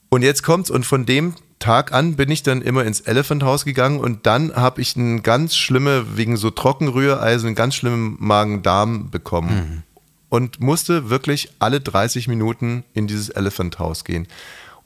Und 0.08 0.22
jetzt 0.22 0.44
kommt's 0.44 0.70
und 0.70 0.86
von 0.86 1.04
dem 1.04 1.34
Tag 1.58 1.92
an 1.92 2.14
bin 2.14 2.30
ich 2.30 2.44
dann 2.44 2.62
immer 2.62 2.84
ins 2.84 3.00
Elephant 3.00 3.42
House 3.42 3.64
gegangen 3.64 3.98
und 3.98 4.24
dann 4.24 4.54
habe 4.54 4.80
ich 4.80 4.96
einen 4.96 5.24
ganz 5.24 5.56
schlimme, 5.56 6.16
wegen 6.16 6.36
so 6.36 6.50
Trockenrühreisen, 6.50 7.48
einen 7.48 7.56
ganz 7.56 7.74
schlimmen 7.74 8.16
Magen-Darm 8.20 9.10
bekommen. 9.10 9.82
Und 10.28 10.60
musste 10.60 11.10
wirklich 11.10 11.50
alle 11.58 11.80
30 11.80 12.28
Minuten 12.28 12.84
in 12.94 13.08
dieses 13.08 13.30
Elephant 13.30 13.80
House 13.80 14.04
gehen. 14.04 14.28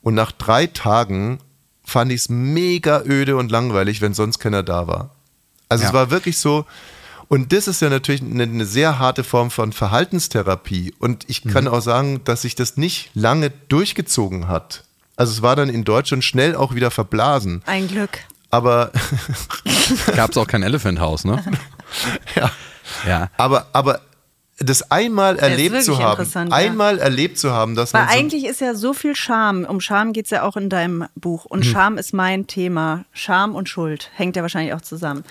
Und 0.01 0.15
nach 0.15 0.33
drei 0.33 0.67
Tagen 0.67 1.39
fand 1.85 2.11
ich 2.13 2.23
es 2.23 2.29
mega 2.31 3.03
öde 3.05 3.37
und 3.37 3.51
langweilig, 3.53 4.01
wenn 4.01 4.15
sonst 4.15 4.39
keiner 4.39 4.63
da 4.63 4.87
war. 4.87 5.11
Also 5.69 5.83
Ja. 5.83 5.89
es 5.91 5.95
war 5.95 6.11
wirklich 6.11 6.39
so, 6.39 6.65
und 7.29 7.53
das 7.53 7.69
ist 7.69 7.81
ja 7.83 7.89
natürlich 7.91 8.23
eine, 8.23 8.45
eine 8.45 8.65
sehr 8.67 8.99
harte 8.99 9.25
Form 9.25 9.51
von 9.51 9.73
Verhaltenstherapie. 9.73 10.95
Und 10.99 11.25
ich 11.29 11.43
kann 11.43 11.67
auch 11.69 11.81
sagen, 11.83 12.23
dass 12.25 12.43
sich 12.43 12.55
das 12.55 12.77
nicht 12.77 13.11
lange 13.15 13.51
durchgezogen 13.69 14.49
hat. 14.49 14.85
Also 15.17 15.33
es 15.33 15.43
war 15.43 15.57
dann 15.57 15.69
in 15.69 15.85
Deutschland 15.85 16.25
schnell 16.25 16.55
auch 16.55 16.75
wieder 16.75 16.91
verblasen. 16.91 17.63
Ein 17.67 17.89
Glück. 17.89 18.19
Aber 18.51 18.93
Gab 20.15 20.31
es 20.31 20.37
auch 20.37 20.47
kein 20.47 20.63
Elephant 20.63 21.01
House, 21.01 21.25
ne? 21.25 21.43
ja, 22.37 22.51
Ja. 23.07 23.31
aber, 23.37 23.67
aber 23.73 24.01
das 24.59 24.91
einmal 24.91 25.37
erlebt 25.39 25.83
zu 25.83 25.99
haben, 25.99 26.13
interessant, 26.13 26.51
ja. 26.51 26.57
einmal 26.57 26.99
erlebt 26.99 27.39
zu 27.39 27.53
haben, 27.53 27.75
dass 27.75 27.93
Weil 27.93 28.03
man 28.03 28.11
so, 28.11 28.19
eigentlich 28.19 28.47
ist 28.47 28.61
ja 28.61 28.75
so 28.75 28.95
viel 28.95 29.15
Scham. 29.15 29.65
Um 29.65 29.81
Scham 29.81 30.13
geht 30.13 30.25
es 30.27 30.31
ja 30.31 30.43
auch 30.43 30.57
in 30.57 30.71
deinem 30.71 31.07
Buch. 31.15 31.45
Und 31.45 31.65
Hm. 31.65 31.73
Scham 31.73 31.99
ist 31.99 32.15
mein 32.15 32.47
Thema. 32.47 33.05
Scham 33.13 33.55
und 33.55 33.69
Schuld. 33.69 34.11
Hängt 34.15 34.37
ja 34.37 34.43
wahrscheinlich 34.43 34.73
auch 34.73 34.81
zusammen. 34.81 35.25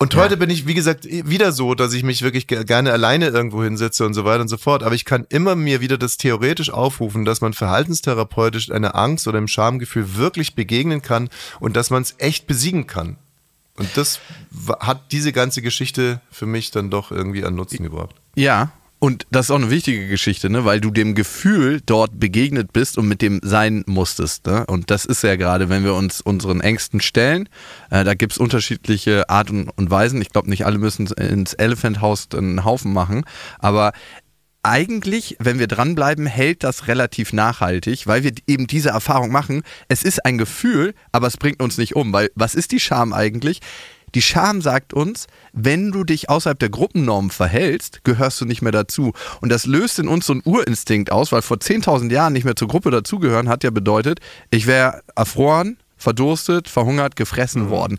Und 0.00 0.14
heute 0.14 0.36
bin 0.36 0.48
ich, 0.48 0.66
wie 0.68 0.74
gesagt, 0.74 1.06
wieder 1.06 1.50
so, 1.50 1.74
dass 1.74 1.92
ich 1.92 2.04
mich 2.04 2.22
wirklich 2.22 2.46
ge- 2.46 2.62
gerne 2.64 2.92
alleine 2.92 3.26
irgendwo 3.28 3.64
hinsetze 3.64 4.06
und 4.06 4.14
so 4.14 4.24
weiter 4.24 4.42
und 4.42 4.48
so 4.48 4.56
fort. 4.56 4.84
Aber 4.84 4.94
ich 4.94 5.04
kann 5.04 5.26
immer 5.28 5.56
mir 5.56 5.80
wieder 5.80 5.98
das 5.98 6.16
theoretisch 6.18 6.70
aufrufen, 6.70 7.24
dass 7.24 7.40
man 7.40 7.52
verhaltenstherapeutisch 7.52 8.70
einer 8.70 8.94
Angst 8.94 9.26
oder 9.26 9.38
einem 9.38 9.48
Schamgefühl 9.48 10.14
wirklich 10.14 10.54
begegnen 10.54 11.02
kann 11.02 11.28
und 11.58 11.74
dass 11.74 11.90
man 11.90 12.02
es 12.02 12.14
echt 12.18 12.46
besiegen 12.46 12.86
kann. 12.86 13.16
Und 13.76 13.88
das 13.96 14.20
hat 14.80 15.10
diese 15.10 15.32
ganze 15.32 15.62
Geschichte 15.62 16.20
für 16.30 16.46
mich 16.46 16.70
dann 16.70 16.90
doch 16.90 17.10
irgendwie 17.10 17.44
an 17.44 17.56
Nutzen 17.56 17.82
gebracht. 17.82 18.14
Ja, 18.36 18.70
und 19.00 19.26
das 19.30 19.46
ist 19.46 19.50
auch 19.50 19.56
eine 19.56 19.70
wichtige 19.70 20.08
Geschichte, 20.08 20.50
ne? 20.50 20.64
weil 20.64 20.80
du 20.80 20.90
dem 20.90 21.14
Gefühl 21.14 21.80
dort 21.84 22.18
begegnet 22.18 22.72
bist 22.72 22.98
und 22.98 23.06
mit 23.06 23.22
dem 23.22 23.40
sein 23.42 23.84
musstest. 23.86 24.46
Ne? 24.46 24.66
Und 24.66 24.90
das 24.90 25.04
ist 25.04 25.22
ja 25.22 25.36
gerade, 25.36 25.68
wenn 25.68 25.84
wir 25.84 25.94
uns 25.94 26.20
unseren 26.20 26.60
Ängsten 26.60 27.00
stellen, 27.00 27.48
äh, 27.90 28.02
da 28.02 28.14
gibt 28.14 28.32
es 28.32 28.38
unterschiedliche 28.38 29.30
Arten 29.30 29.68
und 29.68 29.90
Weisen. 29.90 30.20
Ich 30.20 30.30
glaube, 30.30 30.50
nicht 30.50 30.66
alle 30.66 30.78
müssen 30.78 31.06
ins 31.06 31.54
Elephant 31.54 32.00
House 32.00 32.28
einen 32.32 32.64
Haufen 32.64 32.92
machen, 32.92 33.24
aber 33.58 33.92
eigentlich, 34.64 35.36
wenn 35.38 35.60
wir 35.60 35.68
dranbleiben, 35.68 36.26
hält 36.26 36.64
das 36.64 36.88
relativ 36.88 37.32
nachhaltig, 37.32 38.06
weil 38.06 38.24
wir 38.24 38.32
eben 38.46 38.66
diese 38.66 38.90
Erfahrung 38.90 39.30
machen. 39.30 39.62
Es 39.86 40.02
ist 40.02 40.24
ein 40.24 40.36
Gefühl, 40.36 40.94
aber 41.12 41.28
es 41.28 41.36
bringt 41.36 41.62
uns 41.62 41.78
nicht 41.78 41.94
um, 41.94 42.12
weil 42.12 42.30
was 42.34 42.54
ist 42.56 42.72
die 42.72 42.80
Scham 42.80 43.12
eigentlich? 43.12 43.60
Die 44.14 44.22
Scham 44.22 44.62
sagt 44.62 44.92
uns, 44.94 45.26
wenn 45.52 45.92
du 45.92 46.04
dich 46.04 46.28
außerhalb 46.30 46.58
der 46.58 46.70
Gruppennorm 46.70 47.30
verhältst, 47.30 48.04
gehörst 48.04 48.40
du 48.40 48.44
nicht 48.44 48.62
mehr 48.62 48.72
dazu. 48.72 49.12
Und 49.40 49.50
das 49.50 49.66
löst 49.66 49.98
in 49.98 50.08
uns 50.08 50.26
so 50.26 50.32
einen 50.32 50.42
Urinstinkt 50.44 51.12
aus, 51.12 51.32
weil 51.32 51.42
vor 51.42 51.58
10.000 51.58 52.10
Jahren 52.12 52.32
nicht 52.32 52.44
mehr 52.44 52.56
zur 52.56 52.68
Gruppe 52.68 52.90
dazugehören 52.90 53.48
hat 53.48 53.64
ja 53.64 53.70
bedeutet, 53.70 54.20
ich 54.50 54.66
wäre 54.66 55.02
erfroren, 55.16 55.78
verdurstet, 55.96 56.68
verhungert, 56.68 57.16
gefressen 57.16 57.70
worden. 57.70 57.98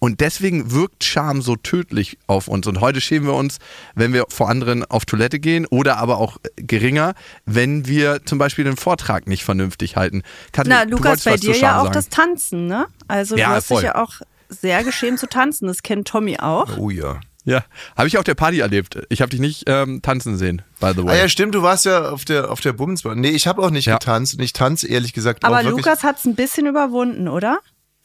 Und 0.00 0.20
deswegen 0.20 0.70
wirkt 0.70 1.02
Scham 1.02 1.42
so 1.42 1.56
tödlich 1.56 2.18
auf 2.28 2.46
uns. 2.46 2.68
Und 2.68 2.80
heute 2.80 3.00
schämen 3.00 3.26
wir 3.26 3.34
uns, 3.34 3.58
wenn 3.96 4.12
wir 4.12 4.26
vor 4.28 4.48
anderen 4.48 4.84
auf 4.84 5.04
Toilette 5.06 5.40
gehen 5.40 5.66
oder 5.66 5.96
aber 5.96 6.18
auch 6.18 6.36
geringer, 6.54 7.14
wenn 7.46 7.88
wir 7.88 8.24
zum 8.24 8.38
Beispiel 8.38 8.64
den 8.64 8.76
Vortrag 8.76 9.26
nicht 9.26 9.42
vernünftig 9.44 9.96
halten. 9.96 10.22
Katrin, 10.52 10.72
Na, 10.72 10.84
du 10.84 10.92
Lukas, 10.92 11.24
bei 11.24 11.36
dir 11.36 11.56
ja 11.56 11.78
auch 11.80 11.84
sagen. 11.84 11.94
das 11.94 12.08
Tanzen, 12.10 12.66
ne? 12.68 12.86
Also 13.08 13.36
Ja, 13.36 13.48
du 13.48 13.54
hast 13.54 13.66
voll. 13.66 13.78
dich 13.78 13.86
ja 13.86 13.96
auch 13.96 14.20
sehr 14.48 14.84
geschämt 14.84 15.18
zu 15.18 15.28
tanzen. 15.28 15.66
Das 15.66 15.82
kennt 15.82 16.08
Tommy 16.08 16.38
auch. 16.38 16.76
Oh 16.78 16.90
ja. 16.90 17.20
Ja, 17.44 17.64
habe 17.96 18.08
ich 18.08 18.18
auf 18.18 18.24
der 18.24 18.34
Party 18.34 18.60
erlebt. 18.60 18.98
Ich 19.08 19.22
habe 19.22 19.30
dich 19.30 19.40
nicht 19.40 19.64
ähm, 19.68 20.02
tanzen 20.02 20.36
sehen, 20.36 20.60
by 20.80 20.92
the 20.94 21.00
Ah 21.00 21.04
way. 21.06 21.18
ja, 21.18 21.28
stimmt, 21.30 21.54
du 21.54 21.62
warst 21.62 21.86
ja 21.86 22.10
auf 22.10 22.26
der, 22.26 22.50
auf 22.50 22.60
der 22.60 22.74
Bumsbahn. 22.74 23.18
Nee, 23.20 23.30
ich 23.30 23.46
habe 23.46 23.62
auch 23.62 23.70
nicht 23.70 23.86
Ja. 23.86 23.94
getanzt 23.96 24.34
und 24.34 24.42
ich 24.42 24.52
tanze 24.52 24.86
ehrlich 24.86 25.14
gesagt 25.14 25.44
Aber 25.46 25.60
auch 25.60 25.64
wirklich. 25.64 25.86
Lukas 25.86 26.02
hat 26.02 26.18
es 26.18 26.26
ein 26.26 26.34
bisschen 26.34 26.66
überwunden, 26.66 27.26
oder? 27.26 27.60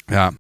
Ja. 0.10 0.32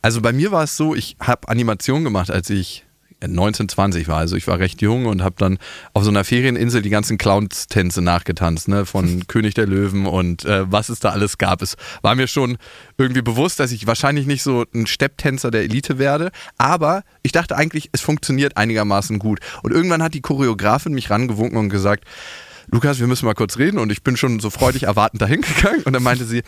Also 0.00 0.22
bei 0.22 0.32
mir 0.32 0.52
war 0.52 0.64
es 0.64 0.74
so, 0.78 0.94
ich 0.94 1.16
habe 1.20 1.48
Animation 1.48 2.02
gemacht, 2.02 2.30
als 2.30 2.48
ich 2.48 2.86
19, 3.26 3.68
20 3.68 4.08
war. 4.08 4.18
Also 4.18 4.36
ich 4.36 4.46
war 4.46 4.58
recht 4.58 4.80
jung 4.82 5.06
und 5.06 5.22
habe 5.22 5.36
dann 5.38 5.58
auf 5.92 6.04
so 6.04 6.10
einer 6.10 6.24
Ferieninsel 6.24 6.82
die 6.82 6.90
ganzen 6.90 7.18
Clowns-Tänze 7.18 8.02
nachgetanzt, 8.02 8.68
ne? 8.68 8.86
Von 8.86 9.26
König 9.28 9.54
der 9.54 9.66
Löwen 9.66 10.06
und 10.06 10.44
äh, 10.44 10.70
was 10.70 10.88
es 10.88 11.00
da 11.00 11.10
alles 11.10 11.38
gab. 11.38 11.62
Es 11.62 11.76
war 12.02 12.14
mir 12.14 12.26
schon 12.26 12.58
irgendwie 12.98 13.22
bewusst, 13.22 13.60
dass 13.60 13.72
ich 13.72 13.86
wahrscheinlich 13.86 14.26
nicht 14.26 14.42
so 14.42 14.64
ein 14.74 14.86
Stepptänzer 14.86 15.50
der 15.50 15.62
Elite 15.62 15.98
werde, 15.98 16.30
aber 16.58 17.02
ich 17.22 17.32
dachte 17.32 17.56
eigentlich, 17.56 17.90
es 17.92 18.00
funktioniert 18.00 18.56
einigermaßen 18.56 19.18
gut. 19.18 19.40
Und 19.62 19.72
irgendwann 19.72 20.02
hat 20.02 20.14
die 20.14 20.20
Choreografin 20.20 20.94
mich 20.94 21.10
rangewunken 21.10 21.58
und 21.58 21.68
gesagt, 21.68 22.04
Lukas, 22.72 23.00
wir 23.00 23.06
müssen 23.06 23.26
mal 23.26 23.34
kurz 23.34 23.58
reden 23.58 23.78
und 23.78 23.90
ich 23.90 24.02
bin 24.02 24.16
schon 24.16 24.40
so 24.40 24.48
freudig 24.48 24.84
erwartend 24.84 25.20
dahin 25.20 25.40
gegangen 25.40 25.82
und 25.84 25.92
dann 25.92 26.02
meinte 26.02 26.24
sie, 26.24 26.42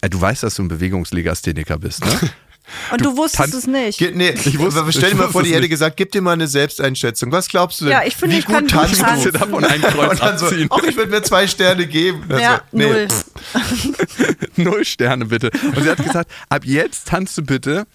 äh, 0.00 0.10
du 0.10 0.20
weißt, 0.20 0.42
dass 0.42 0.56
du 0.56 0.62
ein 0.62 0.68
Bewegungslegastheniker 0.68 1.78
bist, 1.78 2.04
ne? 2.04 2.12
Und 2.90 3.04
du, 3.04 3.16
wusstest 3.16 3.36
tanzt- 3.52 3.54
es 3.54 3.66
nicht. 3.66 3.98
Ge 3.98 4.12
nee, 4.14 4.30
ich 4.30 4.58
wusste- 4.58 4.84
stell 4.90 5.04
ich 5.04 5.10
dir 5.10 5.16
mal 5.16 5.28
vor, 5.30 5.42
die 5.42 5.54
hätte 5.54 5.68
gesagt, 5.68 5.96
gib 5.96 6.12
dir 6.12 6.22
mal 6.22 6.32
eine 6.32 6.46
Selbsteinschätzung. 6.46 7.30
Was 7.32 7.48
glaubst 7.48 7.80
du 7.80 7.86
denn? 7.86 7.92
Ja, 7.92 8.02
ich 8.04 8.16
finde, 8.16 8.36
Wie 8.36 8.40
ich 8.40 8.46
kann 8.46 8.66
tanzt 8.68 8.94
Ich 8.94 9.22
du? 9.24 9.30
davon 9.38 9.64
ein 9.64 9.82
Kreuz 9.82 10.10
Und 10.12 10.20
dann 10.22 10.38
so, 10.38 10.46
abziehen. 10.46 10.68
ach, 10.70 10.82
ich 10.82 10.96
würde 10.96 11.10
mir 11.10 11.22
zwei 11.22 11.46
Sterne 11.46 11.86
geben. 11.86 12.22
Also, 12.28 12.42
ja, 12.42 12.62
nee. 12.72 12.86
null. 12.86 13.08
Null 14.56 14.84
Sterne 14.84 15.26
bitte. 15.26 15.50
Und 15.74 15.82
sie 15.82 15.90
hat 15.90 16.02
gesagt, 16.04 16.30
ab 16.48 16.64
jetzt 16.64 17.08
tanzt 17.08 17.36
du 17.38 17.42
bitte 17.42 17.86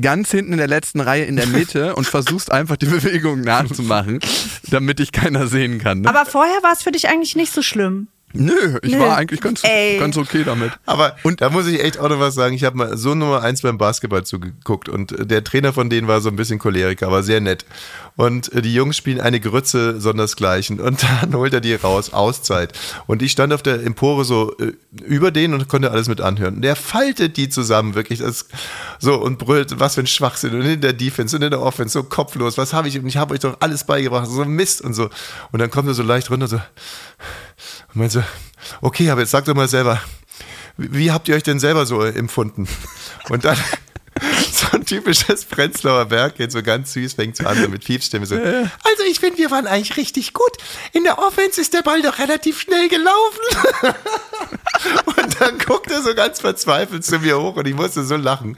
ganz 0.00 0.30
hinten 0.30 0.52
in 0.52 0.58
der 0.58 0.66
letzten 0.68 1.00
Reihe 1.00 1.24
in 1.24 1.36
der 1.36 1.46
Mitte 1.46 1.94
und 1.94 2.06
versuchst 2.06 2.50
einfach 2.50 2.76
die 2.76 2.86
Bewegungen 2.86 3.42
nachzumachen, 3.42 4.18
damit 4.70 4.98
dich 4.98 5.12
keiner 5.12 5.46
sehen 5.46 5.78
kann. 5.78 6.00
Ne? 6.00 6.08
Aber 6.08 6.26
vorher 6.26 6.62
war 6.62 6.72
es 6.72 6.82
für 6.82 6.90
dich 6.92 7.08
eigentlich 7.08 7.36
nicht 7.36 7.52
so 7.52 7.62
schlimm. 7.62 8.08
Nö, 8.36 8.78
ich 8.82 8.92
Nö. 8.92 8.98
war 8.98 9.16
eigentlich 9.16 9.40
ganz, 9.40 9.62
Ey. 9.62 9.98
ganz 9.98 10.16
okay 10.16 10.42
damit. 10.44 10.72
Aber 10.86 11.16
und 11.22 11.40
da 11.40 11.50
muss 11.50 11.66
ich 11.66 11.82
echt 11.82 11.98
auch 11.98 12.08
noch 12.08 12.18
was 12.18 12.34
sagen. 12.34 12.54
Ich 12.54 12.64
habe 12.64 12.76
mal 12.76 12.96
so 12.96 13.14
Nummer 13.14 13.42
eins 13.42 13.62
beim 13.62 13.78
Basketball 13.78 14.24
zugeguckt 14.24 14.88
und 14.88 15.12
äh, 15.12 15.24
der 15.24 15.44
Trainer 15.44 15.72
von 15.72 15.88
denen 15.88 16.08
war 16.08 16.20
so 16.20 16.28
ein 16.30 16.36
bisschen 16.36 16.58
Choleriker, 16.58 17.06
aber 17.06 17.22
sehr 17.22 17.40
nett. 17.40 17.64
Und 18.16 18.52
äh, 18.52 18.60
die 18.60 18.74
Jungs 18.74 18.96
spielen 18.96 19.20
eine 19.20 19.38
Grütze 19.38 20.00
sondersgleichen 20.00 20.80
und 20.80 21.04
dann 21.22 21.34
holt 21.34 21.54
er 21.54 21.60
die 21.60 21.74
raus, 21.74 22.12
Auszeit. 22.12 22.72
Und 23.06 23.22
ich 23.22 23.32
stand 23.32 23.52
auf 23.52 23.62
der 23.62 23.84
Empore 23.84 24.24
so 24.24 24.56
äh, 24.58 24.72
über 25.04 25.30
denen 25.30 25.54
und 25.54 25.68
konnte 25.68 25.92
alles 25.92 26.08
mit 26.08 26.20
anhören. 26.20 26.56
Und 26.56 26.62
der 26.62 26.76
faltet 26.76 27.36
die 27.36 27.48
zusammen, 27.48 27.94
wirklich. 27.94 28.18
Das, 28.18 28.46
so 28.98 29.14
und 29.14 29.38
brüllt, 29.38 29.78
was 29.78 29.94
für 29.94 30.00
ein 30.00 30.06
Schwachsinn. 30.06 30.54
Und 30.54 30.62
in 30.62 30.80
der 30.80 30.92
Defense 30.92 31.36
und 31.36 31.42
in 31.42 31.50
der 31.50 31.62
Offense, 31.62 31.92
so 31.92 32.02
kopflos. 32.02 32.58
Was 32.58 32.72
habe 32.72 32.88
ich? 32.88 32.98
Und 32.98 33.06
ich 33.06 33.16
habe 33.16 33.34
euch 33.34 33.40
doch 33.40 33.56
alles 33.60 33.84
beigebracht. 33.84 34.26
So 34.28 34.44
Mist 34.44 34.82
und 34.82 34.94
so. 34.94 35.08
Und 35.52 35.60
dann 35.60 35.70
kommt 35.70 35.88
er 35.88 35.94
so 35.94 36.02
leicht 36.02 36.30
runter, 36.30 36.48
so. 36.48 36.60
Und 37.94 38.00
meinte 38.00 38.20
so, 38.20 38.24
okay, 38.80 39.10
aber 39.10 39.20
jetzt 39.20 39.30
sagt 39.30 39.48
doch 39.48 39.54
mal 39.54 39.68
selber, 39.68 40.00
wie, 40.76 40.92
wie 40.92 41.12
habt 41.12 41.28
ihr 41.28 41.36
euch 41.36 41.42
denn 41.42 41.60
selber 41.60 41.86
so 41.86 42.02
empfunden? 42.02 42.68
Und 43.28 43.44
dann 43.44 43.56
so 44.52 44.66
ein 44.72 44.84
typisches 44.84 45.44
Prenzlauer 45.44 46.06
Berg, 46.06 46.36
geht 46.36 46.52
so 46.52 46.62
ganz 46.62 46.92
süß, 46.92 47.14
fängt 47.14 47.36
so 47.36 47.46
an 47.46 47.60
so 47.60 47.68
mit 47.68 47.84
Piepsstimme 47.84 48.26
so. 48.26 48.36
Also 48.36 49.02
ich 49.08 49.20
finde, 49.20 49.38
wir 49.38 49.50
waren 49.50 49.66
eigentlich 49.66 49.96
richtig 49.96 50.32
gut. 50.32 50.52
In 50.92 51.04
der 51.04 51.18
Offense 51.18 51.60
ist 51.60 51.74
der 51.74 51.82
Ball 51.82 52.02
doch 52.02 52.18
relativ 52.18 52.60
schnell 52.60 52.88
gelaufen. 52.88 53.94
und 55.16 55.40
dann 55.40 55.58
guckt 55.58 55.90
er 55.90 56.02
so 56.02 56.14
ganz 56.14 56.40
verzweifelt 56.40 57.04
zu 57.04 57.18
mir 57.18 57.40
hoch 57.40 57.56
und 57.56 57.66
ich 57.66 57.74
musste 57.74 58.04
so 58.04 58.16
lachen. 58.16 58.56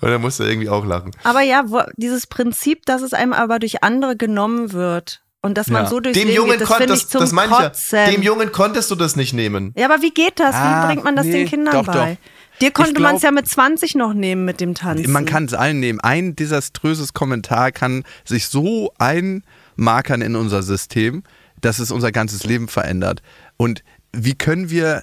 Und 0.00 0.10
dann 0.10 0.20
musste 0.20 0.44
er 0.44 0.50
irgendwie 0.50 0.68
auch 0.68 0.84
lachen. 0.84 1.12
Aber 1.24 1.40
ja, 1.40 1.64
wo, 1.66 1.82
dieses 1.96 2.26
Prinzip, 2.26 2.84
dass 2.86 3.02
es 3.02 3.12
einem 3.12 3.32
aber 3.32 3.58
durch 3.58 3.82
andere 3.82 4.16
genommen 4.16 4.72
wird 4.72 5.20
und 5.46 5.54
dass 5.56 5.68
man 5.68 5.84
Ja. 5.84 5.88
so 5.90 6.00
durchs 6.00 6.18
Dem 6.18 6.28
Leben 6.28 6.36
Jungen, 6.36 6.58
geht, 6.58 6.60
das 6.68 6.74
finde 6.76 6.94
ich 6.94 7.08
zum 7.08 7.20
das 7.22 7.32
meine 7.32 7.52
Kotzen. 7.52 7.98
ich 7.98 8.06
ja. 8.06 8.10
Dem 8.12 8.22
Jungen 8.22 8.52
konntest 8.52 8.90
du 8.90 8.94
das 8.96 9.16
nicht 9.16 9.32
nehmen. 9.32 9.72
ja, 9.76 9.86
aber 9.90 10.02
wie 10.02 10.10
geht 10.10 10.38
das? 10.38 10.54
Ah, 10.54 10.82
wie 10.82 10.86
bringt 10.88 11.04
man 11.04 11.16
das 11.16 11.24
nee, 11.26 11.32
den 11.32 11.48
Kindern 11.48 11.72
doch, 11.74 11.86
bei? 11.86 12.18
doch. 12.20 12.60
Dir 12.60 12.70
konnte 12.70 13.00
man 13.00 13.16
es 13.16 13.22
ja 13.22 13.30
mit 13.30 13.46
20 13.48 13.94
noch 13.96 14.14
nehmen 14.14 14.44
mit 14.46 14.60
dem 14.60 14.74
Tanzen. 14.74 15.10
Man 15.12 15.26
kann 15.26 15.44
es 15.44 15.52
allen 15.54 15.78
nehmen. 15.80 16.00
Ein 16.00 16.36
desaströses 16.36 17.12
Kommentar 17.12 17.70
kann 17.70 18.04
sich 18.24 18.48
so 18.48 18.92
einmarkern 18.98 20.22
in 20.22 20.36
unser 20.36 20.62
System, 20.62 21.22
dass 21.60 21.78
es 21.78 21.90
unser 21.90 22.12
ganzes 22.12 22.44
Leben 22.44 22.68
verändert. 22.68 23.22
Und 23.56 23.82
wie 24.12 24.34
können 24.34 24.70
wir 24.70 25.02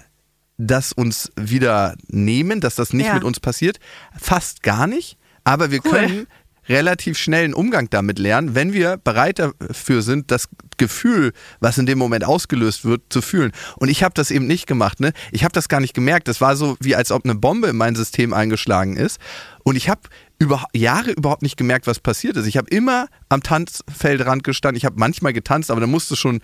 das 0.58 0.94
uns 0.94 1.32
wieder 1.36 1.96
nehmen, 2.08 2.60
dass 2.62 2.76
das 2.76 2.92
nicht 2.94 3.08
Ja. 3.08 3.14
mit 3.16 3.24
uns 3.24 3.40
passiert? 3.40 3.80
Fast 4.20 4.64
gar 4.64 4.88
nicht. 4.88 5.18
Aber 5.44 5.72
wir 5.72 5.80
können 5.80 6.26
relativ 6.68 7.18
schnell 7.18 7.46
einen 7.46 7.54
Umgang 7.54 7.90
damit 7.90 8.20
lernen, 8.20 8.56
wenn 8.56 8.74
wir 8.74 8.98
bereit 8.98 9.40
dafür 9.40 10.02
sind, 10.02 10.32
das 10.32 10.50
Gefühl, 10.78 11.34
was 11.60 11.78
in 11.78 11.86
dem 11.86 11.98
Moment 11.98 12.26
ausgelöst 12.26 12.86
wird, 12.86 13.02
zu 13.10 13.22
fühlen. 13.22 13.52
Und 13.78 13.90
ich 13.90 14.04
habe 14.04 14.14
das 14.14 14.32
eben 14.32 14.48
nicht 14.48 14.68
gemacht. 14.68 15.00
Ne? 15.00 15.14
Ich 15.32 15.44
habe 15.44 15.54
das 15.54 15.70
gar 15.70 15.80
nicht 15.80 15.94
gemerkt. 15.94 16.28
Das 16.28 16.42
war 16.42 16.56
so, 16.56 16.78
wie 16.80 16.96
als 16.96 17.12
ob 17.12 17.26
eine 17.26 17.36
Bombe 17.36 17.68
in 17.68 17.78
mein 17.78 17.96
System 17.96 18.34
eingeschlagen 18.34 18.98
ist. 18.98 19.20
Und 19.64 19.76
ich 19.76 19.90
habe 19.90 20.02
über 20.44 20.66
Jahre 20.74 21.12
überhaupt 21.12 21.42
nicht 21.42 21.56
gemerkt, 21.56 21.88
was 21.88 22.00
passiert 22.00 22.36
ist. 22.36 22.48
Ich 22.48 22.58
habe 22.58 22.68
immer 22.70 23.08
am 23.30 23.42
Tanzfeldrand 23.42 24.44
gestanden. 24.44 24.78
Ich 24.78 24.84
habe 24.84 24.96
manchmal 25.00 25.32
getanzt, 25.32 25.72
aber 25.72 25.80
da 25.80 25.88
musste 25.88 26.18
schon 26.18 26.42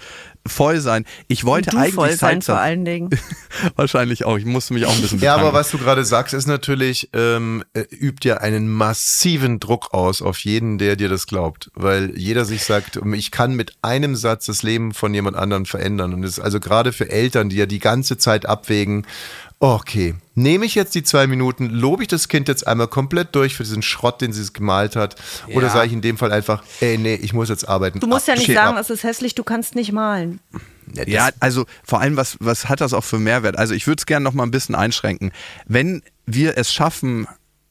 voll 0.48 0.80
sein. 0.80 1.06
Ich 1.28 1.44
wollte 1.44 1.72
du 1.72 1.78
eigentlich 1.78 1.96
voll 1.96 2.10
sein 2.12 2.42
Salsa. 2.42 2.54
vor 2.54 2.62
allen 2.62 2.86
Dingen. 2.86 3.10
Wahrscheinlich 3.76 4.24
auch. 4.24 4.38
Ich 4.38 4.46
musste 4.46 4.74
mich 4.74 4.86
auch 4.86 4.96
ein 4.96 5.02
bisschen 5.02 5.20
Ja, 5.20 5.36
aber 5.36 5.52
was 5.52 5.70
du 5.72 5.78
gerade 5.78 6.06
sagst, 6.06 6.34
ist 6.34 6.48
natürlich, 6.48 7.10
ähm, 7.12 7.64
äh, 7.74 7.84
übt 7.92 8.28
ja 8.28 8.38
einen 8.38 8.70
massiven 8.70 9.60
Druck 9.60 9.94
aus 9.94 10.22
auf 10.22 10.40
jeden, 10.40 10.78
der 10.78 10.96
dir 10.96 11.10
das 11.10 11.28
glaubt. 11.28 11.70
Weil 11.74 12.18
jeder 12.18 12.46
sich 12.46 12.64
sagt, 12.64 13.02
ich 13.14 13.32
kann 13.32 13.54
mit 13.54 13.74
einem 13.82 14.16
Satz 14.16 14.46
das 14.46 14.64
Leben 14.64 14.94
von 14.94 15.14
jemand 15.14 15.36
anderem 15.36 15.66
verändern. 15.66 16.14
Und 16.14 16.24
es 16.24 16.38
ist 16.38 16.40
also 16.40 16.62
gerade 16.62 16.94
für 16.94 17.10
Eltern, 17.10 17.50
die 17.50 17.58
ja 17.58 17.66
die 17.66 17.80
ganze 17.80 18.18
Zeit 18.18 18.46
abwägen, 18.46 19.06
okay, 19.60 20.16
nehme 20.40 20.66
ich 20.66 20.76
jetzt 20.76 20.96
die 20.96 21.04
zwei 21.04 21.28
Minuten, 21.28 21.70
lobe 21.70 22.04
ich 22.04 22.08
das 22.08 22.28
Kind 22.28 22.48
jetzt 22.48 22.66
einmal 22.66 22.88
komplett 22.88 23.36
durch 23.36 23.56
für 23.56 23.64
diesen 23.64 23.82
Schrott, 23.82 24.22
den 24.22 24.34
sie 24.34 24.42
es 24.42 24.54
gemalt 24.54 24.96
hat? 24.96 25.16
Oder 25.54 25.68
Ja. 25.68 25.74
sage 25.74 25.88
ich 25.88 25.94
in 25.94 26.02
dem 26.02 26.18
Fall 26.18 26.32
einfach, 26.32 26.64
ey, 26.80 26.98
nee, 26.98 27.16
ich 27.16 27.34
muss 27.34 27.50
jetzt 27.50 27.68
arbeiten. 27.68 28.00
Du 28.00 28.08
musst 28.08 28.28
ja 28.28 28.36
nicht 28.36 28.52
sagen, 28.54 28.78
ab. 28.78 28.82
es 28.82 28.90
ist 28.90 29.04
hässlich, 29.04 29.36
du 29.36 29.44
kannst 29.44 29.76
nicht 29.76 29.92
malen. 29.92 30.40
Ja, 30.96 31.04
Ja, 31.08 31.30
also 31.40 31.66
vor 31.84 32.02
allem, 32.02 32.16
was, 32.18 32.38
was 32.40 32.68
hat 32.70 32.82
das 32.82 32.94
auch 32.94 33.04
für 33.04 33.20
Mehrwert? 33.20 33.58
Also 33.58 33.74
ich 33.74 33.86
würde 33.86 34.00
es 34.02 34.06
gerne 34.06 34.24
noch 34.24 34.34
mal 34.34 34.44
ein 34.44 34.52
bisschen 34.52 34.76
einschränken. 34.76 35.32
Wenn 35.68 36.02
wir 36.26 36.58
es 36.58 36.74
schaffen, 36.74 37.28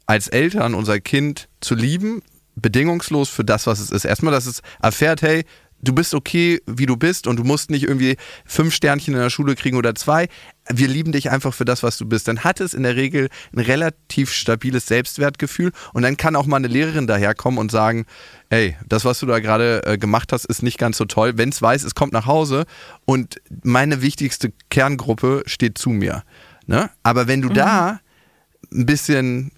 als 0.07 0.29
Eltern 0.29 0.75
unser 0.75 1.01
Kind 1.01 1.49
zu 1.61 1.75
lieben, 1.75 2.23
bedingungslos 2.55 3.29
für 3.29 3.45
das, 3.45 3.67
was 3.67 3.79
es 3.81 3.91
ist. 3.91 4.05
Erstmal, 4.05 4.33
dass 4.33 4.47
es 4.47 4.63
erfährt, 4.83 5.23
hey, 5.23 5.45
du 5.81 5.93
bist 5.93 6.15
okay, 6.15 6.61
wie 6.67 6.87
du 6.87 6.97
bist 6.97 7.27
und 7.27 7.37
du 7.37 7.45
musst 7.45 7.71
nicht 7.71 7.85
irgendwie 7.85 8.17
fünf 8.45 8.75
Sternchen 8.75 9.15
in 9.15 9.21
der 9.21 9.31
Schule 9.31 9.55
kriegen 9.55 9.77
oder 9.77 9.95
zwei. 9.95 10.29
Wir 10.71 10.89
lieben 10.89 11.13
dich 11.13 11.31
einfach 11.31 11.55
für 11.55 11.65
das, 11.65 11.83
was 11.83 11.97
du 11.97 12.07
bist. 12.07 12.29
Dann 12.29 12.45
hat 12.45 12.61
es 12.61 12.75
in 12.75 12.83
der 12.83 12.97
Regel 12.97 13.29
ein 13.55 13.61
relativ 13.61 14.33
stabiles 14.33 14.87
Selbstwertgefühl 14.87 15.73
und 15.93 16.03
dann 16.03 16.17
kann 16.17 16.37
auch 16.37 16.47
mal 16.47 16.57
eine 16.57 16.69
Lehrerin 16.69 17.07
daherkommen 17.07 17.59
und 17.59 17.71
sagen, 17.71 18.07
ey, 18.51 18.77
das, 18.87 19.05
was 19.05 19.21
du 19.21 19.27
da 19.27 19.39
gerade 19.39 19.85
äh, 19.87 19.99
gemacht 19.99 20.33
hast, 20.33 20.45
ist 20.45 20.63
nicht 20.63 20.79
ganz 20.79 20.99
so 20.99 21.05
toll. 21.05 21.35
Wenn 21.37 21.49
es 21.51 21.63
weiß, 21.63 21.85
es 21.85 21.95
kommt 21.95 22.13
nach 22.13 22.27
Hause 22.27 22.67
und 23.05 23.41
meine 23.63 24.03
wichtigste 24.03 24.53
Kerngruppe 24.71 25.43
steht 25.47 25.79
zu 25.79 25.91
mir. 25.91 26.23
Ne? 26.67 26.91
Aber 27.03 27.29
wenn 27.29 27.41
du 27.41 27.49
da 27.49 28.01
ein 28.73 28.85
bisschen 28.85 29.53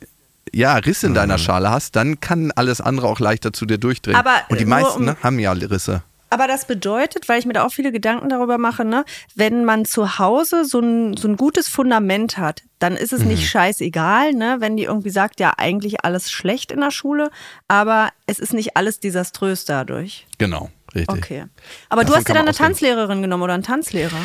ja, 0.53 0.77
Riss 0.77 1.03
in 1.03 1.15
deiner 1.15 1.39
Schale 1.39 1.71
hast, 1.71 1.97
dann 1.97 2.21
kann 2.21 2.51
alles 2.53 2.81
andere 2.81 3.07
auch 3.07 3.21
leichter 3.21 3.53
zu 3.53 3.67
dir 3.67 3.79
durchdringen. 3.79 4.19
Aber, 4.19 4.43
und 4.49 4.59
die 4.59 4.65
äh, 4.65 4.69
meisten 4.69 5.01
um- 5.01 5.05
ne, 5.07 5.17
haben 5.23 5.39
ja 5.39 5.53
Risse. 5.53 6.03
Aber 6.31 6.47
das 6.47 6.65
bedeutet, 6.65 7.29
weil 7.29 7.41
ich 7.41 7.47
mir 7.47 7.53
da 7.55 7.65
auch 7.67 7.73
viele 7.73 7.91
Gedanken 7.93 8.29
darüber 8.29 8.57
mache, 8.57 8.85
ne, 8.85 9.05
wenn 9.35 9.65
man 9.65 9.85
zu 9.85 10.19
Hause 10.19 10.65
so 10.65 10.79
ein, 10.81 11.17
so 11.17 11.27
ein 11.29 11.37
gutes 11.37 11.69
Fundament 11.69 12.39
hat, 12.39 12.63
dann 12.79 12.97
ist 12.97 13.13
es 13.13 13.23
Mhm. 13.23 13.29
nicht 13.29 13.49
scheißegal, 13.49 14.33
ne, 14.33 14.57
wenn 14.61 14.77
die 14.77 14.85
irgendwie 14.85 15.11
sagt, 15.11 15.41
ja, 15.41 15.53
eigentlich 15.57 16.05
alles 16.05 16.31
schlecht 16.31 16.71
in 16.73 16.81
der 16.81 16.91
Schule, 16.93 17.31
aber 17.69 18.11
es 18.27 18.39
ist 18.39 18.55
nicht 18.55 18.77
alles 18.77 19.01
desaströs 19.01 19.65
dadurch. 19.65 20.27
Genau, 20.39 20.71
richtig. 20.95 21.17
Okay. 21.19 21.45
Aber 21.89 22.03
du 22.03 22.07
Davon 22.09 22.19
hast 22.19 22.29
dir 22.29 22.35
dann 22.35 22.47
eine. 22.47 22.57
Tanzlehrerin 22.57 23.23
genommen 23.23 23.43
oder 23.43 23.55
einen 23.55 23.63
Tanzlehrer. 23.65 24.21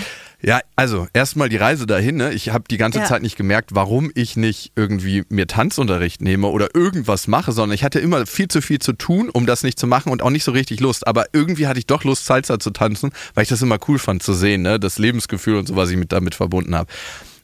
Ja, 0.45 0.59
also 0.75 1.07
erstmal 1.11 1.49
die 1.49 1.57
Reise 1.57 1.87
dahin. 1.87 2.17
Ne? 2.17 2.31
Ich 2.31 2.49
habe 2.49 2.65
die 2.69 2.77
ganze 2.77 2.99
Ja. 2.99 3.05
Zeit 3.05 3.23
nicht 3.23 3.35
gemerkt, 3.35 3.73
warum 3.73 4.11
ich 4.13 4.37
nicht 4.37 4.73
irgendwie 4.75 5.23
mir 5.29 5.47
Tanzunterricht 5.47 6.21
nehme 6.21 6.47
oder 6.47 6.75
irgendwas 6.75 7.27
mache, 7.27 7.51
sondern 7.51 7.73
ich 7.73 7.83
hatte 7.83 7.99
immer 7.99 8.27
viel 8.27 8.47
zu 8.47 8.61
viel 8.61 8.77
zu 8.77 8.93
tun, 8.93 9.31
um 9.31 9.47
das 9.47 9.63
nicht 9.63 9.79
zu 9.79 9.87
machen 9.87 10.11
und 10.11 10.21
auch 10.21 10.29
nicht 10.29 10.43
so 10.43 10.51
richtig 10.51 10.81
Lust. 10.81 11.07
Aber 11.07 11.25
irgendwie 11.33 11.65
hatte 11.65 11.79
ich 11.79 11.87
doch 11.87 12.03
Lust, 12.03 12.25
Salsa 12.25 12.59
zu 12.59 12.69
tanzen, 12.69 13.09
weil 13.33 13.41
ich 13.41 13.49
das 13.49 13.63
immer 13.63 13.79
cool 13.87 13.97
fand 13.97 14.21
zu 14.21 14.33
sehen, 14.33 14.61
ne? 14.61 14.79
das 14.79 14.99
Lebensgefühl 14.99 15.57
und 15.57 15.67
so, 15.67 15.75
was 15.75 15.89
ich 15.89 15.97
mit 15.97 16.11
damit 16.11 16.35
verbunden 16.35 16.75
habe. 16.75 16.91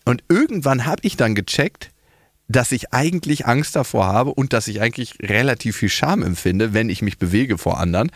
Und 0.05 0.23
irgendwann 0.29 0.85
habe 0.85 1.01
ich 1.01 1.17
dann 1.17 1.33
gecheckt, 1.33 1.89
dass 2.49 2.71
ich 2.71 2.93
eigentlich 2.93 3.47
Angst 3.47 3.75
davor 3.75 4.05
habe 4.05 4.31
und 4.31 4.53
dass 4.53 4.67
ich 4.67 4.79
eigentlich 4.79 5.15
relativ 5.23 5.77
viel 5.77 5.89
Scham 5.89 6.21
empfinde, 6.21 6.75
wenn 6.75 6.89
ich 6.89 7.01
mich 7.01 7.17
bewege 7.17 7.57
vor 7.57 7.79
anderen. 7.79 8.11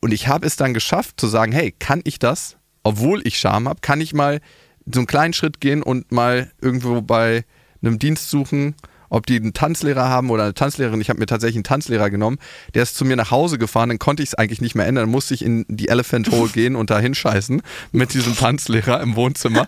Und 0.00 0.12
ich 0.12 0.28
habe 0.28 0.46
es 0.46 0.56
dann 0.56 0.74
geschafft 0.74 1.18
zu 1.18 1.26
sagen, 1.26 1.52
hey, 1.52 1.72
kann 1.78 2.02
ich 2.04 2.18
das, 2.18 2.58
obwohl 2.84 3.26
ich 3.26 3.38
Scham 3.38 3.68
habe, 3.68 3.80
kann 3.80 4.00
ich 4.00 4.14
mal 4.14 4.40
so 4.86 5.00
einen 5.00 5.06
kleinen 5.06 5.32
Schritt 5.32 5.60
gehen 5.60 5.82
und 5.82 6.12
mal 6.12 6.50
irgendwo 6.60 7.00
bei 7.00 7.44
einem 7.82 7.98
Dienst 7.98 8.30
suchen, 8.30 8.74
ob 9.14 9.26
die 9.26 9.36
einen 9.36 9.52
Tanzlehrer 9.52 10.08
haben 10.08 10.30
oder 10.30 10.44
eine 10.44 10.54
Tanzlehrerin. 10.54 11.00
Ich 11.00 11.08
habe 11.08 11.20
mir 11.20 11.26
tatsächlich 11.26 11.56
einen 11.56 11.64
Tanzlehrer 11.64 12.10
genommen, 12.10 12.38
der 12.74 12.82
ist 12.82 12.96
zu 12.96 13.04
mir 13.04 13.16
nach 13.16 13.30
Hause 13.30 13.58
gefahren, 13.58 13.88
dann 13.88 13.98
konnte 13.98 14.22
ich 14.22 14.30
es 14.30 14.34
eigentlich 14.34 14.60
nicht 14.60 14.74
mehr 14.74 14.86
ändern, 14.86 15.04
dann 15.04 15.10
musste 15.10 15.34
ich 15.34 15.44
in 15.44 15.64
die 15.68 15.88
Elephant 15.88 16.30
Hole 16.30 16.50
gehen 16.52 16.74
und 16.74 16.90
da 16.90 16.98
hinscheißen 16.98 17.62
mit 17.92 18.12
diesem 18.12 18.36
Tanzlehrer 18.36 19.00
im 19.00 19.14
Wohnzimmer. 19.14 19.66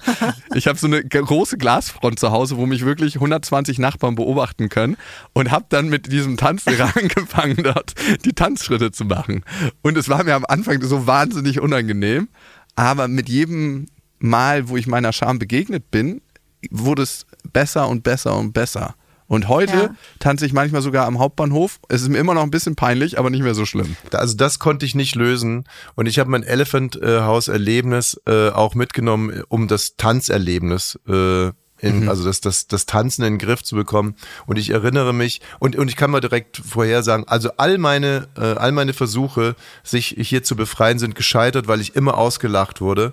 Ich 0.54 0.66
habe 0.66 0.78
so 0.78 0.86
eine 0.86 1.04
große 1.04 1.58
Glasfront 1.58 2.18
zu 2.18 2.32
Hause, 2.32 2.56
wo 2.56 2.66
mich 2.66 2.84
wirklich 2.84 3.16
120 3.16 3.78
Nachbarn 3.78 4.16
beobachten 4.16 4.68
können 4.68 4.96
und 5.32 5.50
habe 5.50 5.66
dann 5.68 5.88
mit 5.88 6.10
diesem 6.10 6.36
Tanzlehrer 6.36 6.92
angefangen, 7.00 7.62
dort 7.62 7.94
die 8.24 8.32
Tanzschritte 8.32 8.90
zu 8.90 9.04
machen. 9.04 9.44
Und 9.82 9.96
es 9.96 10.08
war 10.08 10.24
mir 10.24 10.34
am 10.34 10.44
Anfang 10.44 10.82
so 10.82 11.06
wahnsinnig 11.06 11.60
unangenehm, 11.60 12.28
aber 12.76 13.08
mit 13.08 13.28
jedem 13.28 13.86
Mal, 14.18 14.68
wo 14.68 14.76
ich 14.76 14.86
meiner 14.86 15.12
Scham 15.12 15.38
begegnet 15.38 15.90
bin, 15.90 16.22
wurde 16.70 17.02
es 17.02 17.26
besser 17.52 17.88
und 17.88 18.02
besser 18.02 18.36
und 18.38 18.52
besser. 18.52 18.94
Und 19.28 19.48
heute 19.48 19.72
Ja. 19.76 19.94
tanze 20.20 20.46
ich 20.46 20.52
manchmal 20.52 20.82
sogar 20.82 21.04
am 21.06 21.18
Hauptbahnhof. 21.18 21.80
Es 21.88 22.00
ist 22.02 22.08
mir 22.08 22.18
immer 22.18 22.32
noch 22.34 22.44
ein 22.44 22.50
bisschen 22.52 22.76
peinlich, 22.76 23.18
aber 23.18 23.28
nicht 23.28 23.42
mehr 23.42 23.54
so 23.56 23.66
schlimm. 23.66 23.96
Also 24.12 24.36
das 24.36 24.60
konnte 24.60 24.86
ich 24.86 24.94
nicht 24.94 25.16
lösen 25.16 25.64
und 25.96 26.06
ich 26.06 26.20
habe 26.20 26.30
mein 26.30 26.44
Elephant 26.44 26.94
äh, 27.02 27.20
House 27.22 27.48
Erlebnis 27.48 28.20
äh, 28.26 28.50
auch 28.50 28.76
mitgenommen, 28.76 29.42
um 29.48 29.66
das 29.66 29.96
Tanzerlebnis 29.96 30.98
äh, 31.08 31.50
In, 31.78 32.00
Mhm. 32.00 32.08
Also 32.08 32.24
das, 32.24 32.40
das, 32.40 32.66
das 32.66 32.86
Tanzen 32.86 33.22
in 33.24 33.34
den 33.34 33.38
Griff 33.38 33.62
zu 33.62 33.76
bekommen. 33.76 34.14
Und 34.46 34.58
ich 34.58 34.70
erinnere 34.70 35.12
mich, 35.12 35.40
und, 35.58 35.76
und 35.76 35.88
ich 35.88 35.96
kann 35.96 36.10
mal 36.10 36.20
direkt 36.20 36.56
vorhersagen, 36.58 37.28
also 37.28 37.50
all 37.56 37.78
meine, 37.78 38.28
äh, 38.36 38.54
all 38.54 38.72
meine 38.72 38.92
Versuche, 38.92 39.56
sich 39.82 40.16
hier 40.18 40.42
zu 40.42 40.56
befreien, 40.56 40.98
sind 40.98 41.14
gescheitert, 41.14 41.68
weil 41.68 41.80
ich 41.80 41.94
immer 41.94 42.16
ausgelacht 42.16 42.80
wurde. 42.80 43.12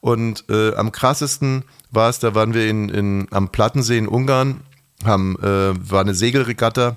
Und 0.00 0.44
äh, 0.48 0.74
am 0.74 0.92
krassesten 0.92 1.64
war 1.90 2.08
es, 2.08 2.18
da 2.18 2.34
waren 2.34 2.54
wir 2.54 2.68
in, 2.68 2.88
in, 2.88 3.28
am 3.30 3.50
Plattensee 3.50 3.98
in 3.98 4.08
Ungarn, 4.08 4.60
haben, 5.04 5.36
äh, 5.42 5.90
war 5.90 6.00
eine 6.00 6.14
Segelregatta 6.14 6.96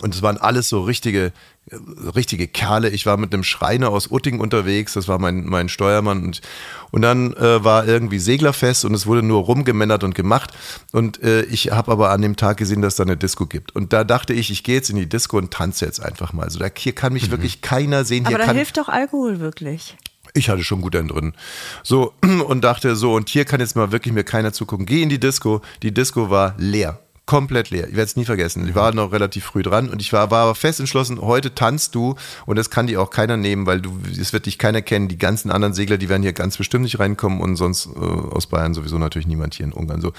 und 0.00 0.14
es 0.14 0.22
waren 0.22 0.38
alles 0.38 0.68
so 0.68 0.80
richtige, 0.82 1.32
richtige 1.70 2.48
Kerle. 2.48 2.90
Ich 2.90 3.06
war 3.06 3.16
mit 3.16 3.32
einem 3.32 3.44
Schreiner 3.44 3.90
aus 3.90 4.10
Utting 4.10 4.40
unterwegs, 4.40 4.94
das 4.94 5.08
war 5.08 5.18
mein, 5.18 5.46
mein 5.46 5.68
Steuermann. 5.68 6.24
Und, 6.24 6.40
und 6.90 7.02
dann 7.02 7.32
äh, 7.34 7.62
war 7.64 7.86
irgendwie 7.86 8.18
Seglerfest 8.18 8.84
und 8.84 8.94
es 8.94 9.06
wurde 9.06 9.22
nur 9.22 9.42
rumgemännert 9.42 10.04
und 10.04 10.14
gemacht. 10.14 10.52
Und 10.92 11.22
äh, 11.22 11.42
ich 11.42 11.70
habe 11.70 11.92
aber 11.92 12.10
an 12.10 12.20
dem 12.20 12.36
Tag 12.36 12.56
gesehen, 12.56 12.82
dass 12.82 12.96
da 12.96 13.04
eine 13.04 13.16
Disco 13.16 13.46
gibt. 13.46 13.74
Und 13.74 13.92
da 13.92 14.04
dachte 14.04 14.32
ich, 14.32 14.50
ich 14.50 14.64
gehe 14.64 14.74
jetzt 14.74 14.90
in 14.90 14.96
die 14.96 15.08
Disco 15.08 15.38
und 15.38 15.52
tanze 15.52 15.86
jetzt 15.86 16.00
einfach 16.00 16.32
mal. 16.32 16.50
So, 16.50 16.58
da, 16.58 16.66
hier 16.76 16.94
kann 16.94 17.12
mich 17.12 17.30
wirklich 17.30 17.62
keiner 17.62 18.04
sehen. 18.04 18.26
Hier 18.26 18.36
Aber 18.36 18.38
da 18.38 18.46
kann, 18.46 18.56
hilft 18.56 18.76
doch 18.76 18.88
Alkohol 18.88 19.38
wirklich. 19.38 19.96
ich 20.34 20.48
hatte 20.48 20.64
schon 20.64 20.80
gut 20.80 20.96
einen 20.96 21.08
drin. 21.08 21.32
So, 21.84 22.12
und 22.48 22.62
dachte 22.62 22.96
so, 22.96 23.14
und 23.14 23.28
hier 23.28 23.44
kann 23.44 23.60
jetzt 23.60 23.76
mal 23.76 23.92
wirklich 23.92 24.12
mir 24.12 24.24
keiner 24.24 24.52
zugucken. 24.52 24.84
Geh 24.84 25.02
in 25.02 25.08
die 25.08 25.20
Disco. 25.20 25.62
Die 25.82 25.94
Disco 25.94 26.28
war 26.28 26.54
leer. 26.58 26.98
Komplett 27.24 27.70
leer. 27.70 27.86
Ich 27.86 27.92
werde 27.94 28.02
es 28.02 28.16
nie 28.16 28.24
vergessen. 28.24 28.66
Ich 28.68 28.74
war 28.74 28.92
noch 28.92 29.12
relativ 29.12 29.44
früh 29.44 29.62
dran 29.62 29.88
und 29.88 30.02
ich 30.02 30.12
war, 30.12 30.32
war 30.32 30.42
aber 30.42 30.54
fest 30.56 30.80
entschlossen, 30.80 31.20
heute 31.20 31.54
tanzt 31.54 31.94
du 31.94 32.16
und 32.46 32.56
das 32.56 32.68
kann 32.68 32.88
dir 32.88 33.00
auch 33.00 33.10
keiner 33.10 33.36
nehmen, 33.36 33.64
weil 33.64 33.80
du, 33.80 33.96
es 34.20 34.32
wird 34.32 34.46
dich 34.46 34.58
keiner 34.58 34.82
kennen. 34.82 35.06
Die 35.06 35.18
ganzen 35.18 35.52
anderen 35.52 35.72
Segler, 35.72 35.98
die 35.98 36.08
werden 36.08 36.22
hier 36.22 36.32
ganz 36.32 36.56
bestimmt 36.56 36.82
nicht 36.82 36.98
reinkommen 36.98 37.40
und 37.40 37.54
sonst 37.54 37.86
äh, 37.86 37.98
aus 38.00 38.48
Bayern 38.48 38.74
sowieso 38.74 38.98
natürlich 38.98 39.28
niemand 39.28 39.54
hier 39.54 39.66
in 39.66 39.72
Ungarn 39.72 40.00
so. 40.00 40.12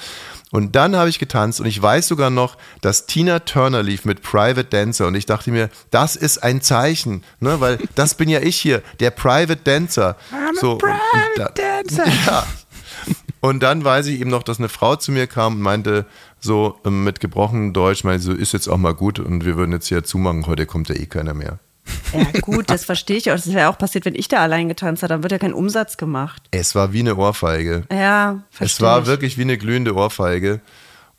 Und 0.51 0.77
dann 0.77 0.95
habe 0.95 1.09
ich 1.09 1.19
getanzt 1.19 1.59
und 1.59 1.65
ich 1.65 1.81
weiß 1.81 2.07
sogar 2.07 2.29
noch, 2.29 2.57
dass 2.79 3.05
Tina 3.05 3.39
Turner 3.39 3.83
lief 3.83 4.05
mit 4.05 4.21
Private 4.21 4.63
Dancer 4.63 5.07
und 5.07 5.15
ich 5.15 5.25
dachte 5.25 5.51
mir, 5.51 5.69
das 5.91 6.15
ist 6.15 6.41
ein 6.41 6.61
Zeichen, 6.61 7.23
ne, 7.41 7.59
weil 7.59 7.79
das 7.95 8.15
bin 8.15 8.29
ja 8.29 8.39
ich 8.39 8.55
hier, 8.61 8.81
der 9.01 9.11
Private 9.11 9.59
Dancer. 9.61 10.15
so, 10.59 10.77
Private 10.77 10.99
da, 11.35 11.49
Dancer. 11.49 12.05
Ja. 12.25 12.47
Und 13.41 13.61
dann 13.61 13.83
weiß 13.83 14.05
ich 14.07 14.21
eben 14.21 14.29
noch, 14.29 14.43
dass 14.43 14.59
eine 14.59 14.69
Frau 14.69 14.95
zu 14.95 15.11
mir 15.11 15.27
kam 15.27 15.55
und 15.55 15.61
meinte, 15.61 16.05
so 16.43 16.77
ähm, 16.85 17.03
mit 17.03 17.19
gebrochenem 17.19 17.73
Deutsch, 17.73 18.03
meinte 18.03 18.23
so, 18.23 18.33
ist 18.33 18.51
jetzt 18.53 18.67
auch 18.67 18.77
mal 18.77 18.93
gut 18.93 19.17
und 19.19 19.45
wir 19.45 19.55
würden 19.57 19.71
jetzt 19.71 19.87
hier 19.87 20.03
zumachen, 20.03 20.45
heute 20.45 20.65
kommt 20.65 20.89
ja 20.89 20.95
eh 20.95 21.05
keiner 21.05 21.33
mehr. 21.33 21.59
Ja, 22.13 22.39
gut, 22.41 22.69
das 22.69 22.85
verstehe 22.85 23.17
ich 23.17 23.29
auch. 23.31 23.35
Das 23.35 23.51
wäre 23.53 23.67
auch 23.69 23.77
passiert, 23.77 24.05
wenn 24.05 24.15
ich 24.15 24.27
da 24.29 24.37
allein 24.37 24.69
getanzt 24.69 25.03
habe. 25.03 25.09
Dann 25.13 25.23
wird 25.23 25.33
ja 25.33 25.37
kein 25.39 25.53
Umsatz 25.53 25.97
gemacht. 25.97 26.41
Es 26.51 26.75
war 26.75 26.93
wie 26.93 26.99
eine 27.01 27.15
Ohrfeige. 27.17 27.83
Ja, 27.91 28.43
verstehe 28.51 28.75
Es 28.75 28.81
war 28.81 29.01
ich. 29.01 29.07
wirklich 29.07 29.37
wie 29.37 29.41
eine 29.41 29.57
glühende 29.57 29.93
Ohrfeige. 29.95 30.61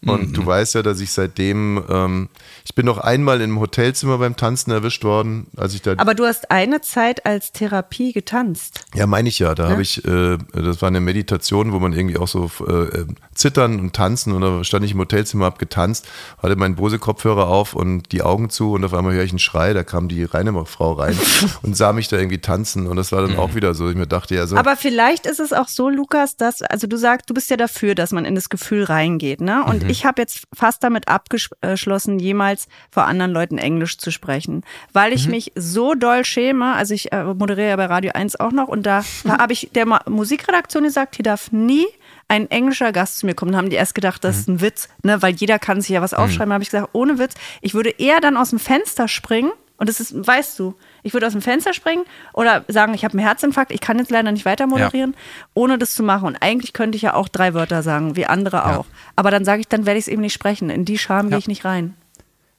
Und 0.06 0.36
du 0.36 0.44
weißt 0.44 0.74
ja, 0.74 0.82
dass 0.82 1.00
ich 1.00 1.12
seitdem, 1.12 1.82
ähm, 1.88 2.28
ich 2.64 2.74
bin 2.74 2.86
noch 2.86 2.98
einmal 2.98 3.40
im 3.40 3.60
Hotelzimmer 3.60 4.18
beim 4.18 4.36
Tanzen 4.36 4.70
erwischt 4.70 5.04
worden, 5.04 5.46
als 5.56 5.74
ich 5.74 5.82
da 5.82 5.94
Aber 5.96 6.14
du 6.14 6.24
hast 6.24 6.50
eine 6.50 6.80
Zeit 6.80 7.26
als 7.26 7.52
Therapie 7.52 8.12
getanzt. 8.12 8.84
Ja, 8.94 9.06
meine 9.06 9.28
ich 9.28 9.38
ja. 9.38 9.54
Da 9.54 9.68
habe 9.68 9.82
ich, 9.82 10.04
äh, 10.04 10.38
das 10.52 10.82
war 10.82 10.88
eine 10.88 11.00
Meditation, 11.00 11.72
wo 11.72 11.78
man 11.78 11.92
irgendwie 11.92 12.18
auch 12.18 12.28
so 12.28 12.50
äh, 12.66 13.04
zittern 13.34 13.80
und 13.80 13.94
tanzen 13.94 14.32
und 14.32 14.40
da 14.40 14.64
stand 14.64 14.84
ich 14.84 14.92
im 14.92 14.98
Hotelzimmer, 14.98 15.46
hab 15.46 15.58
getanzt, 15.58 16.06
hatte 16.42 16.56
meinen 16.56 16.76
Bose-Kopfhörer 16.76 17.48
auf 17.48 17.74
und 17.74 18.12
die 18.12 18.22
Augen 18.22 18.50
zu 18.50 18.72
und 18.72 18.84
auf 18.84 18.94
einmal 18.94 19.14
höre 19.14 19.24
ich 19.24 19.30
einen 19.30 19.38
Schrei, 19.38 19.72
da 19.72 19.84
kam 19.84 20.08
die 20.08 20.26
Frau 20.26 20.92
rein 20.92 21.18
und 21.62 21.76
sah 21.76 21.92
mich 21.92 22.08
da 22.08 22.16
irgendwie 22.16 22.38
tanzen 22.38 22.86
und 22.86 22.96
das 22.96 23.12
war 23.12 23.22
dann 23.22 23.36
auch 23.36 23.54
wieder 23.54 23.74
so. 23.74 23.88
Ich 23.88 23.96
mir 23.96 24.06
dachte 24.06 24.34
ja 24.34 24.46
so, 24.46 24.56
Aber 24.56 24.76
vielleicht 24.76 25.26
ist 25.26 25.40
es 25.40 25.52
auch 25.52 25.68
so, 25.68 25.88
Lukas, 25.88 26.36
dass, 26.36 26.62
also 26.62 26.86
du 26.86 26.96
sagst, 26.96 27.28
du 27.30 27.34
bist 27.34 27.50
ja 27.50 27.56
dafür, 27.56 27.94
dass 27.94 28.12
man 28.12 28.24
in 28.24 28.34
das 28.34 28.48
Gefühl 28.48 28.84
reingeht, 28.84 29.40
ne? 29.40 29.64
Und 29.64 29.88
ich 29.94 30.04
habe 30.04 30.20
jetzt 30.20 30.44
fast 30.52 30.82
damit 30.82 31.08
abgeschlossen, 31.08 32.18
jemals 32.18 32.68
vor 32.90 33.04
anderen 33.04 33.32
Leuten 33.32 33.58
Englisch 33.58 33.98
zu 33.98 34.10
sprechen, 34.10 34.64
weil 34.92 35.12
ich 35.12 35.28
mich 35.28 35.52
so 35.54 35.94
doll 35.94 36.24
schäme. 36.24 36.74
Also 36.74 36.94
ich 36.94 37.12
äh, 37.12 37.22
moderiere 37.24 37.70
ja 37.70 37.76
bei 37.76 37.86
Radio 37.86 38.12
1 38.12 38.40
auch 38.40 38.52
noch 38.52 38.68
und 38.68 38.84
da, 38.84 39.04
da 39.24 39.38
habe 39.38 39.52
ich 39.52 39.70
der 39.74 39.86
Musikredaktion 40.08 40.82
gesagt, 40.82 41.16
hier 41.16 41.22
darf 41.22 41.52
nie 41.52 41.86
ein 42.26 42.50
englischer 42.50 42.90
Gast 42.92 43.18
zu 43.18 43.26
mir 43.26 43.34
kommen. 43.34 43.52
Da 43.52 43.58
haben 43.58 43.70
die 43.70 43.76
erst 43.76 43.94
gedacht, 43.94 44.24
das 44.24 44.38
ist 44.38 44.48
ein 44.48 44.60
Witz, 44.60 44.88
ne? 45.02 45.22
Weil 45.22 45.34
jeder 45.34 45.58
kann 45.58 45.80
sich 45.80 45.90
ja 45.90 46.02
was 46.02 46.14
aufschreiben. 46.14 46.48
Da 46.48 46.54
habe 46.54 46.64
ich 46.64 46.70
gesagt, 46.70 46.90
ohne 46.92 47.18
Witz, 47.18 47.34
ich 47.60 47.74
würde 47.74 47.90
eher 47.90 48.20
dann 48.20 48.36
aus 48.36 48.50
dem 48.50 48.58
Fenster 48.58 49.08
springen 49.08 49.52
und 49.76 49.88
das 49.88 49.98
ist, 50.00 50.14
weißt 50.26 50.58
du, 50.58 50.74
ich 51.02 51.12
würde 51.14 51.26
aus 51.26 51.32
dem 51.32 51.42
Fenster 51.42 51.72
springen 51.74 52.04
oder 52.32 52.64
sagen, 52.68 52.94
ich 52.94 53.04
habe 53.04 53.12
einen 53.18 53.26
Herzinfarkt, 53.26 53.72
ich 53.72 53.80
kann 53.80 53.98
jetzt 53.98 54.10
leider 54.10 54.30
nicht 54.30 54.44
weiter 54.44 54.66
moderieren, 54.66 55.14
ohne 55.52 55.78
das 55.78 55.94
zu 55.94 56.02
machen. 56.02 56.26
Und 56.26 56.36
eigentlich 56.40 56.72
könnte 56.72 56.96
ich 56.96 57.02
ja 57.02 57.14
auch 57.14 57.28
drei 57.28 57.54
Wörter 57.54 57.82
sagen, 57.82 58.14
wie 58.16 58.26
andere 58.26 58.58
Ja. 58.58 58.76
auch. 58.76 58.86
Aber 59.16 59.30
dann 59.30 59.44
sage 59.44 59.60
ich, 59.60 59.68
dann 59.68 59.84
werde 59.84 59.98
ich 59.98 60.04
es 60.04 60.08
eben 60.08 60.22
nicht 60.22 60.32
sprechen. 60.34 60.70
In 60.70 60.84
die 60.84 60.98
Scham 60.98 61.26
Ja. 61.26 61.30
gehe 61.30 61.38
ich 61.38 61.48
nicht 61.48 61.64
rein. 61.64 61.94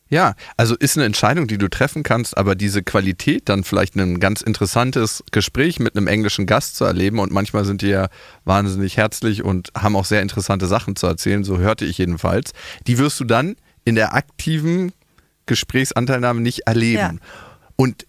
Ja, 0.07 0.35
also 0.55 0.75
ist 0.75 0.97
eine 0.97 1.05
Entscheidung, 1.05 1.47
die 1.47 1.57
du 1.57 1.67
treffen 1.67 2.03
kannst, 2.03 2.37
aber 2.37 2.53
diese 2.53 2.83
Qualität, 2.83 3.49
dann 3.49 3.63
vielleicht 3.63 3.95
ein 3.95 4.19
ganz 4.19 4.41
interessantes 4.41 5.23
Gespräch 5.31 5.79
mit 5.79 5.95
einem 5.97 6.05
englischen 6.07 6.45
Gast 6.45 6.75
zu 6.75 6.85
erleben 6.85 7.17
und 7.17 7.31
manchmal 7.31 7.65
sind 7.65 7.81
die 7.81 7.87
ja 7.87 8.09
wahnsinnig 8.43 8.97
herzlich 8.97 9.43
und 9.43 9.71
haben 9.75 9.95
auch 9.95 10.05
sehr 10.05 10.21
interessante 10.21 10.67
Sachen 10.67 10.95
zu 10.95 11.07
erzählen, 11.07 11.43
so 11.43 11.57
hörte 11.57 11.85
ich 11.85 11.97
jedenfalls, 11.97 12.51
die 12.85 12.99
wirst 12.99 13.19
du 13.19 13.23
dann 13.23 13.55
in 13.83 13.95
der 13.95 14.13
aktiven 14.13 14.91
Gesprächsanteilnahme 15.45 16.41
nicht 16.41 16.61
erleben. 16.67 17.19
Ja. 17.21 17.27
Und 17.75 18.05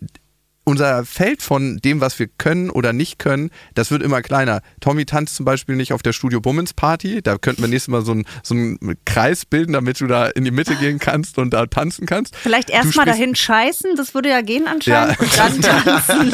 unser 0.68 1.05
Feld 1.05 1.42
von 1.42 1.77
dem, 1.77 2.01
was 2.01 2.18
wir 2.18 2.27
können 2.27 2.70
oder 2.70 2.92
nicht 2.92 3.20
können, 3.20 3.51
das 3.75 3.92
wird 3.92 4.03
immer 4.03 4.20
kleiner. 4.20 4.62
Tommy 4.81 5.07
tanzt 5.07 5.37
zum 5.37 5.44
Beispiel 5.44 5.77
nicht 5.77 5.92
auf 5.92 6.03
der 6.03 6.12
Studio 6.12 6.40
Bummens 6.40 6.75
Party. 6.75 7.22
Da 7.22 7.38
könnten 7.38 7.62
wir 7.62 7.68
nächstes 7.68 7.87
Mal 7.92 8.05
so 8.05 8.11
einen, 8.11 8.25
so 8.42 8.53
einen 8.55 8.77
Kreis 9.05 9.46
bilden, 9.46 9.75
damit 9.75 10.01
du 10.01 10.09
da 10.09 10.27
in 10.27 10.44
die 10.44 10.51
Mitte 10.51 10.75
gehen 10.75 10.99
kannst 10.99 11.38
und 11.38 11.51
da 11.51 11.66
tanzen 11.66 12.05
kannst. 12.05 12.35
Vielleicht 12.35 12.68
erstmal 12.70 13.07
dahin 13.07 13.37
scheißen, 13.37 13.94
das 13.94 14.12
würde 14.12 14.29
ja 14.31 14.40
gehen 14.40 14.66
anscheinend. 14.66 15.16
Ja. 15.20 15.25
Und 15.25 15.38
dann 15.38 15.83
tanzen. 15.85 16.33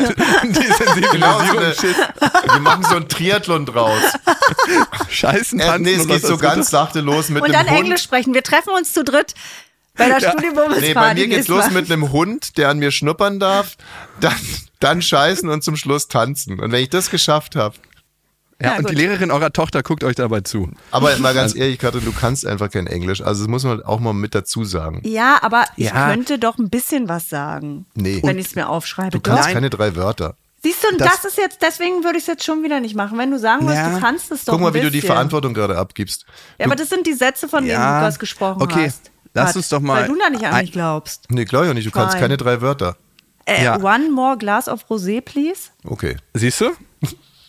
Die 0.97 1.01
Genau, 1.13 1.39
so 1.45 1.59
eine- 1.59 1.75
shit, 1.75 1.95
wir 2.55 2.61
machen 2.61 2.85
so 2.89 2.97
einen 2.97 3.09
Triathlon 3.09 3.67
draus. 3.67 4.01
scheißen, 5.11 5.61
Äh, 5.61 5.67
tanzen 5.67 5.83
nee, 5.83 5.93
es 5.93 6.03
und 6.03 6.09
geht 6.09 6.23
so 6.23 6.39
ganz 6.39 6.71
sachte 6.71 7.01
los 7.01 7.29
mit 7.29 7.43
Und 7.43 7.53
dann 7.53 7.69
Hund. 7.69 7.81
Englisch 7.81 8.03
sprechen. 8.03 8.33
Wir 8.33 8.43
treffen 8.43 8.71
uns 8.77 8.95
zu 8.95 9.05
dritt 9.05 9.35
bei 9.97 10.09
der 10.09 10.19
Ja. 10.19 10.31
Studio 10.31 10.53
Bummens 10.55 10.81
Nee, 10.81 10.95
bei 10.95 11.15
mir 11.15 11.29
geht's 11.29 11.49
los 11.49 11.71
mit 11.71 11.91
einem 11.91 12.13
Hund, 12.13 12.57
der 12.57 12.71
an 12.71 12.79
mir 12.79 12.91
schnuppern 12.91 13.39
darf, 13.41 13.77
dann, 14.21 14.35
dann 14.81 15.03
scheißen 15.03 15.49
und 15.49 15.63
zum 15.63 15.77
Schluss 15.77 16.09
tanzen. 16.09 16.61
Und 16.61 16.73
wenn 16.73 16.83
ich 16.83 16.91
das 16.91 17.11
geschafft 17.11 17.57
habe, 17.57 17.77
Ja, 18.61 18.73
Ja, 18.73 18.77
und 18.77 18.91
die 18.91 18.95
gut. 18.95 19.03
Lehrerin 19.03 19.33
eurer 19.33 19.53
Tochter 19.53 19.83
guckt 19.83 20.05
euch 20.05 20.15
dabei 20.15 20.41
zu. 20.43 20.71
aber 20.93 21.17
mal 21.19 21.35
ganz 21.35 21.57
ehrlich, 21.57 21.81
Katrin, 21.81 22.05
du 22.05 22.13
kannst 22.13 22.47
einfach 22.47 22.71
kein 22.71 22.87
Englisch. 22.87 23.21
Also 23.21 23.43
das 23.43 23.49
muss 23.49 23.65
man 23.65 23.83
auch 23.83 23.99
mal 23.99 24.13
mit 24.13 24.37
dazu 24.37 24.65
sagen. 24.65 25.01
Ja, 25.05 25.39
aber 25.43 25.65
ich 25.77 25.87
Ja. 25.87 26.09
könnte 26.11 26.39
doch 26.39 26.59
ein 26.59 26.71
bisschen 26.71 27.09
was 27.09 27.29
sagen, 27.29 27.87
Nee. 27.95 28.21
wenn 28.23 28.39
ich 28.39 28.47
es 28.47 28.55
mir 28.55 28.69
aufschreibe. 28.69 29.11
Du 29.11 29.21
kannst 29.21 29.45
Nein. 29.47 29.55
keine 29.55 29.71
drei 29.71 29.97
Wörter. 29.97 30.37
Siehst 30.63 30.85
du, 30.85 30.89
und 30.91 31.01
Das- 31.01 31.17
das, 31.23 31.33
ist 31.33 31.39
jetzt, 31.39 31.59
deswegen 31.61 32.05
würde 32.05 32.19
ich 32.19 32.23
es 32.23 32.29
jetzt 32.29 32.45
schon 32.45 32.63
wieder 32.63 32.79
nicht 32.79 32.95
machen. 32.95 33.19
Wenn 33.19 33.33
du 33.33 33.39
sagen 33.41 33.63
würdest, 33.67 33.83
Ja. 33.83 33.95
du 33.95 34.01
kannst 34.01 34.31
es 34.31 34.45
doch 34.45 34.53
Guck 34.53 34.61
mal, 34.63 34.69
ein 34.69 34.75
wie 34.75 34.81
du 34.83 34.91
die. 34.93 35.01
Verantwortung 35.01 35.55
gerade 35.55 35.77
abgibst. 35.77 36.25
Ja, 36.61 36.67
aber 36.67 36.77
das 36.77 36.89
sind 36.89 37.05
die 37.05 37.15
Sätze, 37.15 37.49
von 37.49 37.65
denen 37.65 37.73
Ja. 37.73 37.99
Lukas 37.99 38.21
gesprochen 38.21 38.63
Okay, 38.63 38.87
hast. 38.87 39.11
Lass 39.35 39.51
hat, 39.51 39.57
uns 39.57 39.69
doch 39.69 39.81
mal- 39.81 40.03
Weil 40.03 40.09
du 40.09 40.19
da 40.19 40.31
nicht 40.31 40.45
an 40.45 40.61
mich 40.61 40.73
glaubst. 40.73 41.27
Nee, 41.31 41.45
glaube 41.45 41.67
ich 41.67 41.71
auch 41.71 41.75
nicht. 41.75 41.87
Du 41.87 41.91
kannst 41.91 42.15
Nein. 42.15 42.23
keine 42.23 42.37
drei 42.37 42.61
Wörter. 42.61 42.97
Äh, 43.45 43.65
Ja. 43.65 43.77
One 43.81 44.11
more 44.11 44.37
glass 44.39 44.69
of 44.69 44.85
Rosé, 44.89 45.21
please. 45.21 45.71
Okay. 45.85 46.17
Siehst 46.35 46.61
du? 46.61 46.71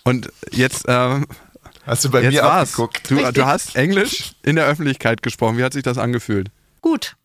Und 0.03 0.31
jetzt, 0.51 0.85
ähm, 0.87 1.25
Hast 1.85 2.03
du 2.05 2.09
bei 2.11 2.21
jetzt 2.21 2.33
mir 2.33 2.43
war's. 2.43 2.69
abgeguckt? 2.71 3.09
Du, 3.11 3.31
du 3.31 3.45
hast 3.45 3.75
Englisch 3.75 4.31
in 4.43 4.55
der 4.55 4.65
Öffentlichkeit 4.65 5.21
gesprochen. 5.21 5.57
Wie 5.57 5.63
hat 5.63 5.73
sich 5.73 5.83
das 5.83 5.97
angefühlt? 5.97 6.49
Gut. 6.81 7.15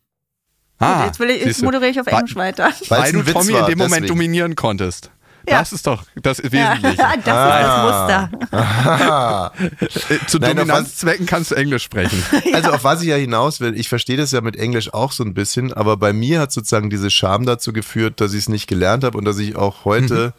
Ah, 0.77 0.99
Gut, 0.99 1.05
jetzt 1.07 1.19
will 1.19 1.29
ich, 1.29 1.43
jetzt 1.43 1.61
moderiere 1.61 1.91
ich 1.91 1.99
auf 1.99 2.07
Englisch 2.07 2.35
weiter. 2.35 2.71
Weil 2.87 3.01
ein 3.01 3.13
du 3.13 3.23
Tommy 3.23 3.53
war, 3.53 3.61
in 3.61 3.65
dem 3.67 3.77
Moment 3.79 3.95
deswegen. 4.03 4.07
dominieren 4.07 4.55
konntest. 4.55 5.11
Ja. 5.47 5.59
Das 5.59 5.71
ist 5.73 5.87
doch 5.87 6.03
das 6.21 6.37
Ja, 6.39 6.51
Wesentliche. 6.51 6.97
das 7.25 7.27
Ah. 7.27 7.59
ist 7.59 7.67
das 7.67 8.29
Muster. 8.39 8.57
Aha. 8.57 9.51
Zu 10.27 10.39
Nein, 10.39 10.57
Dominanzzwecken 10.57 11.25
kannst 11.25 11.51
du 11.51 11.55
Englisch 11.55 11.83
sprechen. 11.83 12.23
Also 12.53 12.71
auf 12.71 12.83
was 12.83 13.01
ich 13.01 13.07
ja 13.07 13.15
hinaus 13.15 13.59
will, 13.61 13.77
ich 13.79 13.89
verstehe 13.89 14.17
das 14.17 14.31
ja 14.31 14.41
mit 14.41 14.55
Englisch 14.57 14.93
auch 14.93 15.11
so 15.11 15.23
ein 15.23 15.33
bisschen, 15.33 15.71
aber 15.73 15.97
bei 15.97 16.13
mir 16.13 16.39
hat 16.41 16.51
sozusagen 16.51 16.89
diese 16.89 17.09
Scham 17.09 17.45
dazu 17.45 17.73
geführt, 17.73 18.19
dass 18.21 18.33
ich 18.33 18.39
es 18.39 18.49
nicht 18.49 18.67
gelernt 18.67 19.03
habe 19.03 19.17
und 19.17 19.25
dass 19.25 19.37
ich 19.37 19.55
auch 19.55 19.85
heute, 19.85 20.33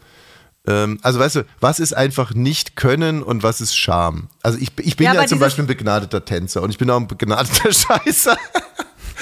Mhm. 0.67 0.71
ähm, 0.71 0.99
also 1.01 1.19
weißt 1.19 1.35
du, 1.37 1.45
was 1.59 1.79
ist 1.79 1.93
einfach 1.93 2.33
nicht 2.33 2.75
können 2.75 3.23
und 3.23 3.41
was 3.43 3.61
ist 3.61 3.75
Scham? 3.75 4.27
Also 4.43 4.59
ich, 4.59 4.71
ich 4.79 4.95
bin 4.97 5.05
Ja, 5.05 5.13
ja, 5.15 5.25
zum 5.25 5.39
Beispiel 5.39 5.63
ein 5.63 5.67
begnadeter 5.67 6.23
Tänzer 6.23 6.61
und 6.61 6.69
ich 6.69 6.77
bin 6.77 6.89
auch 6.91 6.97
ein 6.99 7.07
begnadeter 7.07 7.71
Scheißer. 7.73 8.37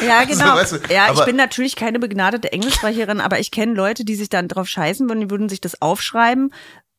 Ja, 0.05 0.23
genau. 0.23 0.55
weißt 0.55 0.73
du, 0.73 0.77
ja, 0.93 1.11
ich 1.13 1.25
bin 1.25 1.35
natürlich 1.35 1.75
keine 1.75 1.99
begnadete 1.99 2.51
Englischsprecherin, 2.51 3.19
aber 3.21 3.39
ich 3.39 3.51
kenne 3.51 3.73
Leute, 3.73 4.05
die 4.05 4.15
sich 4.15 4.29
dann 4.29 4.47
drauf 4.47 4.67
scheißen 4.67 5.07
würden, 5.09 5.21
die 5.21 5.29
würden 5.29 5.49
sich 5.49 5.61
das 5.61 5.81
aufschreiben. 5.81 6.53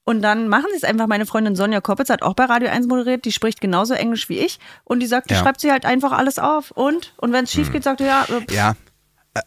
Und 0.05 0.23
dann 0.23 0.49
machen 0.49 0.67
sie 0.71 0.77
es 0.79 0.85
einfach. 0.85 1.07
Meine 1.07 1.27
Freundin 1.27 1.55
Sonja 1.55 1.81
Koppitz 1.81 2.11
hat 2.11 2.23
auch 2.23 2.35
bei 2.35 2.45
Radio 2.47 2.69
1 2.69 2.89
moderiert. 2.89 3.25
Die 3.25 3.33
spricht 3.33 3.61
genauso 3.61 3.95
Englisch 3.95 4.29
wie 4.29 4.39
ich. 4.39 4.59
Und 4.85 5.01
die 5.01 5.07
sagt, 5.07 5.31
die 5.31 5.35
Ja. 5.35 5.41
schreibt 5.41 5.61
sie 5.61 5.71
halt 5.71 5.85
einfach 5.85 6.13
alles 6.13 6.39
auf. 6.39 6.71
Und? 6.73 7.13
Und 7.19 7.33
wenn 7.33 7.45
es 7.45 7.53
schief 7.53 7.71
geht, 7.71 7.85
sagt 7.85 8.01
sie, 8.01 8.07
ja, 8.07 8.25
äh, 8.25 8.41
pff, 8.41 8.53
Ja. 8.55 8.75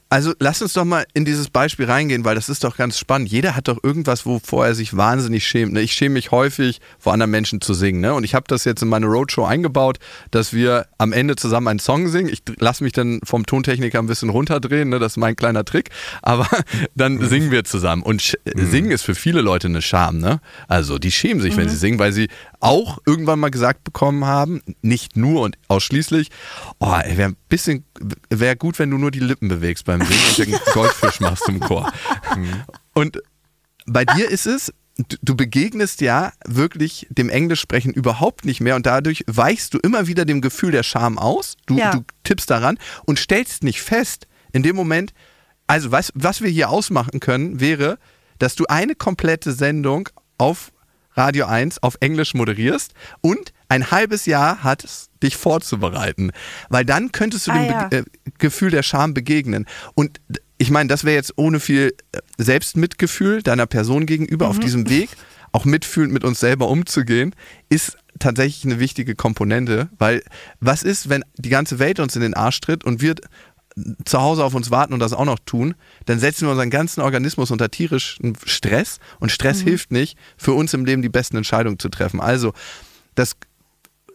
Also 0.09 0.33
lass 0.39 0.61
uns 0.61 0.71
doch 0.73 0.85
mal 0.85 1.05
in 1.13 1.25
dieses 1.25 1.49
Beispiel 1.49 1.85
reingehen, 1.85 2.23
weil 2.23 2.35
das 2.35 2.47
ist 2.47 2.63
doch 2.63 2.77
ganz 2.77 2.97
spannend. 2.97 3.29
Jeder 3.29 3.53
hat 3.53 3.67
doch 3.67 3.83
irgendwas, 3.83 4.25
wovor 4.25 4.65
er 4.65 4.75
sich 4.75 4.95
wahnsinnig 4.95 5.45
schämt. 5.45 5.73
Ne? 5.73 5.81
Ich 5.81 5.91
schäme 5.91 6.13
mich 6.13 6.31
häufig, 6.31 6.79
vor 6.99 7.11
anderen 7.11 7.31
Menschen 7.31 7.59
zu 7.59 7.73
singen. 7.73 7.99
Ne? 7.99 8.13
Und 8.13 8.23
ich 8.23 8.33
habe 8.33 8.45
das 8.47 8.63
jetzt 8.63 8.81
in 8.81 8.87
meine 8.87 9.07
Roadshow 9.07 9.43
eingebaut, 9.43 9.97
dass 10.31 10.53
wir 10.53 10.85
am 10.99 11.11
Ende 11.11 11.35
zusammen 11.35 11.67
einen 11.67 11.79
Song 11.79 12.07
singen. 12.07 12.29
Ich 12.29 12.43
lasse 12.59 12.81
mich 12.81 12.93
dann 12.93 13.19
vom 13.25 13.45
Tontechniker 13.45 13.99
ein 13.99 14.07
bisschen 14.07 14.29
runterdrehen, 14.29 14.87
ne? 14.87 14.99
das 14.99 15.13
ist 15.13 15.17
mein 15.17 15.35
kleiner 15.35 15.65
Trick. 15.65 15.89
Aber 16.21 16.47
dann 16.95 17.15
mhm. 17.15 17.27
singen 17.27 17.51
wir 17.51 17.65
zusammen. 17.65 18.03
Und 18.03 18.35
mhm. 18.55 18.65
singen 18.65 18.91
ist 18.91 19.01
für 19.01 19.15
viele 19.15 19.41
Leute 19.41 19.67
eine 19.67 19.81
Scham. 19.81 20.19
Ne? 20.19 20.39
Also 20.69 20.97
die 20.97 21.11
schämen 21.11 21.41
sich, 21.41 21.55
mhm. 21.55 21.61
wenn 21.61 21.69
sie 21.69 21.77
singen, 21.77 21.99
weil 21.99 22.13
sie 22.13 22.29
auch 22.63 22.99
irgendwann 23.05 23.39
mal 23.39 23.49
gesagt 23.49 23.83
bekommen 23.83 24.25
haben, 24.25 24.61
nicht 24.81 25.17
nur 25.17 25.41
und 25.41 25.57
ausschließlich, 25.67 26.29
oh, 26.79 26.87
wäre 26.87 27.29
ein 27.29 27.37
bisschen, 27.49 27.85
wäre 28.29 28.55
gut, 28.55 28.79
wenn 28.79 28.89
du 28.89 28.97
nur 28.97 29.11
die 29.11 29.19
Lippen 29.19 29.49
bewegst 29.49 29.85
beim 29.85 30.01
Singen 30.01 30.21
und 30.29 30.37
den 30.37 30.59
Goldfisch 30.73 31.19
machst 31.19 31.47
im 31.49 31.59
Chor. 31.59 31.91
Und 32.93 33.21
bei 33.85 34.05
dir 34.05 34.29
ist 34.29 34.45
es, 34.45 34.73
du 35.21 35.35
begegnest 35.35 36.01
ja 36.01 36.31
wirklich 36.45 37.07
dem 37.09 37.29
Englischsprechen 37.29 37.93
überhaupt 37.93 38.45
nicht 38.45 38.61
mehr 38.61 38.75
und 38.75 38.85
dadurch 38.85 39.23
weichst 39.27 39.73
du 39.73 39.79
immer 39.79 40.07
wieder 40.07 40.25
dem 40.25 40.41
Gefühl 40.41 40.71
der 40.71 40.83
Scham 40.83 41.17
aus. 41.17 41.57
Du, 41.65 41.77
ja. 41.77 41.91
du 41.91 42.05
tippst 42.23 42.49
daran 42.49 42.77
und 43.05 43.19
stellst 43.19 43.63
nicht 43.63 43.81
fest, 43.81 44.27
in 44.51 44.63
dem 44.63 44.75
Moment, 44.75 45.13
also 45.67 45.91
was, 45.91 46.11
was 46.15 46.41
wir 46.41 46.49
hier 46.49 46.69
ausmachen 46.69 47.19
können, 47.19 47.59
wäre, 47.59 47.97
dass 48.39 48.55
du 48.55 48.65
eine 48.67 48.95
komplette 48.95 49.51
Sendung 49.51 50.09
auf 50.37 50.72
Radio 51.15 51.45
1 51.45 51.81
auf 51.83 51.97
Englisch 51.99 52.33
moderierst 52.33 52.93
und 53.21 53.53
ein 53.69 53.91
halbes 53.91 54.25
Jahr 54.25 54.63
hat 54.63 54.83
es, 54.83 55.09
dich 55.21 55.37
vorzubereiten. 55.37 56.31
Weil 56.69 56.85
dann 56.85 57.11
könntest 57.11 57.47
du 57.47 57.51
ah, 57.51 57.57
dem 57.57 57.65
ja. 57.65 57.87
Be 57.87 57.97
äh, 57.97 58.03
Gefühl 58.37 58.71
der 58.71 58.83
Scham 58.83 59.13
begegnen. 59.13 59.65
Und 59.95 60.21
ich 60.57 60.69
meine, 60.69 60.89
das 60.89 61.03
wäre 61.03 61.15
jetzt 61.15 61.33
ohne 61.37 61.59
viel 61.59 61.95
äh, 62.11 62.19
Selbstmitgefühl 62.37 63.41
deiner 63.41 63.65
Person 63.65 64.05
gegenüber 64.05 64.45
mhm. 64.45 64.51
auf 64.51 64.59
diesem 64.59 64.89
Weg, 64.89 65.09
auch 65.51 65.65
mitfühlend 65.65 66.13
mit 66.13 66.23
uns 66.23 66.39
selber 66.39 66.67
umzugehen, 66.67 67.35
ist 67.69 67.97
tatsächlich 68.19 68.65
eine 68.65 68.79
wichtige 68.79 69.15
Komponente. 69.15 69.89
Weil 69.97 70.23
was 70.59 70.83
ist, 70.83 71.09
wenn 71.09 71.23
die 71.37 71.49
ganze 71.49 71.79
Welt 71.79 71.99
uns 71.99 72.15
in 72.15 72.21
den 72.21 72.33
Arsch 72.33 72.59
tritt 72.61 72.83
und 72.83 73.01
wir 73.01 73.15
zu 74.05 74.21
Hause 74.21 74.43
auf 74.43 74.53
uns 74.53 74.71
warten 74.71 74.93
und 74.93 74.99
das 74.99 75.13
auch 75.13 75.25
noch 75.25 75.39
tun, 75.39 75.75
dann 76.05 76.19
setzen 76.19 76.45
wir 76.45 76.51
unseren 76.51 76.69
ganzen 76.69 77.01
Organismus 77.01 77.51
unter 77.51 77.69
tierischen 77.69 78.37
Stress 78.45 78.99
und 79.19 79.31
Stress 79.31 79.61
mhm. 79.61 79.67
hilft 79.67 79.91
nicht, 79.91 80.17
für 80.37 80.53
uns 80.53 80.73
im 80.73 80.85
Leben 80.85 81.01
die 81.01 81.09
besten 81.09 81.37
Entscheidungen 81.37 81.79
zu 81.79 81.89
treffen. 81.89 82.19
Also, 82.19 82.53
das, 83.15 83.35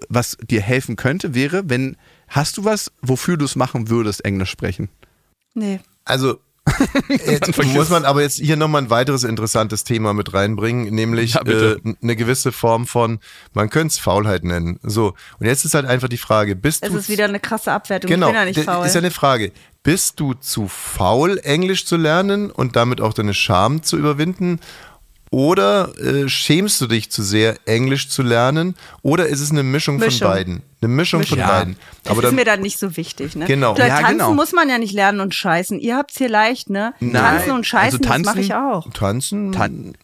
was 0.09 0.37
dir 0.43 0.61
helfen 0.61 0.97
könnte, 0.97 1.35
wäre, 1.35 1.69
wenn, 1.69 1.97
hast 2.29 2.57
du 2.57 2.65
was, 2.65 2.93
wofür 3.03 3.37
du 3.37 3.45
es 3.45 3.57
machen 3.57 3.89
würdest, 3.89 4.25
Englisch 4.25 4.51
sprechen? 4.51 4.89
Nee. 5.55 5.81
Also, 6.05 6.41
Jetzt 7.27 7.57
muss 7.65 7.91
man 7.91 8.05
aber 8.05 8.23
jetzt 8.23 8.37
hier 8.37 8.57
nochmal 8.57 8.83
ein 8.83 8.91
weiteres 8.91 9.25
interessantes 9.25 9.85
Thema 9.85 10.13
mit 10.13 10.33
reinbringen, 10.35 10.95
nämlich 10.95 11.35
ja, 11.35 11.43
äh, 11.43 11.77
eine 12.03 12.17
gewisse 12.17 12.53
Form 12.53 12.87
von, 12.87 13.19
man 13.55 13.71
könnte 13.71 13.93
es 13.93 13.99
Faulheit 13.99 14.45
nennen. 14.45 14.79
So, 14.83 15.15
und 15.39 15.47
jetzt 15.47 15.65
ist 15.65 15.75
halt 15.75 15.87
einfach 15.87 16.09
die 16.09 16.19
Frage, 16.19 16.57
bist 16.57 16.83
es 16.83 16.91
du. 16.91 16.97
Es 16.97 17.05
ist 17.05 17.09
wieder 17.11 17.25
eine 17.25 17.41
krasse 17.41 17.73
Abwertung, 17.73 18.09
genau, 18.09 18.29
ich 18.29 18.33
bin 18.33 18.41
ja 18.41 18.45
nicht 18.47 18.61
faul. 18.65 18.87
Ist 18.87 18.95
ja 18.95 19.01
eine 19.01 19.11
Frage. 19.11 19.53
Bist 19.83 20.21
du 20.21 20.35
zu 20.35 20.69
faul, 20.69 21.39
Englisch 21.43 21.87
zu 21.87 21.97
lernen 21.97 22.51
und 22.51 22.77
damit 22.77 23.01
auch 23.01 23.15
deine 23.15 23.35
Scham 23.35 23.83
zu 23.83 23.97
überwinden? 23.97 24.61
Oder 25.31 25.93
äh, 25.99 26.29
schämst 26.29 26.81
du 26.81 26.87
dich 26.87 27.11
zu 27.11 27.23
sehr, 27.23 27.57
Englisch 27.67 28.09
zu 28.09 28.23
lernen? 28.23 28.75
Oder 29.03 29.27
ist 29.27 29.41
es 29.41 29.51
eine 29.51 29.63
Mischung, 29.63 29.97
Mischung. 29.97 30.21
von 30.21 30.29
beiden? 30.29 30.63
Eine 30.81 30.93
Mischung, 30.93 31.21
Mischung. 31.21 31.39
von 31.39 31.47
ja. 31.47 31.59
beiden. 31.59 31.77
Das 32.05 32.13
Aber 32.13 32.21
ist 32.21 32.29
dann, 32.29 32.35
mir 32.37 32.45
dann 32.45 32.61
nicht 32.61 32.79
so 32.79 32.97
wichtig, 32.97 33.35
ne? 33.35 33.47
Genau. 33.47 33.73
Oder 33.73 33.89
ja, 33.89 33.97
tanzen 34.01 34.19
genau. 34.19 34.35
muss 34.35 34.53
man 34.53 34.69
ja 34.69 34.79
nicht 34.79 34.93
lernen 34.93 35.21
und 35.21 35.35
scheißen. 35.35 35.81
Ihr 35.81 35.97
habt's 35.97 36.19
hier 36.19 36.29
leicht, 36.29 36.71
ne? 36.71 36.95
Nein. 37.01 37.13
Tanzen 37.13 37.51
und 37.53 37.67
scheißen, 37.67 37.99
also 37.99 38.09
tanzen, 38.09 38.23
das 38.25 38.35
mache 38.35 38.41
ich 38.41 38.55
auch. 38.55 38.93
Tanzen? 38.93 39.53
Tan 39.53 39.95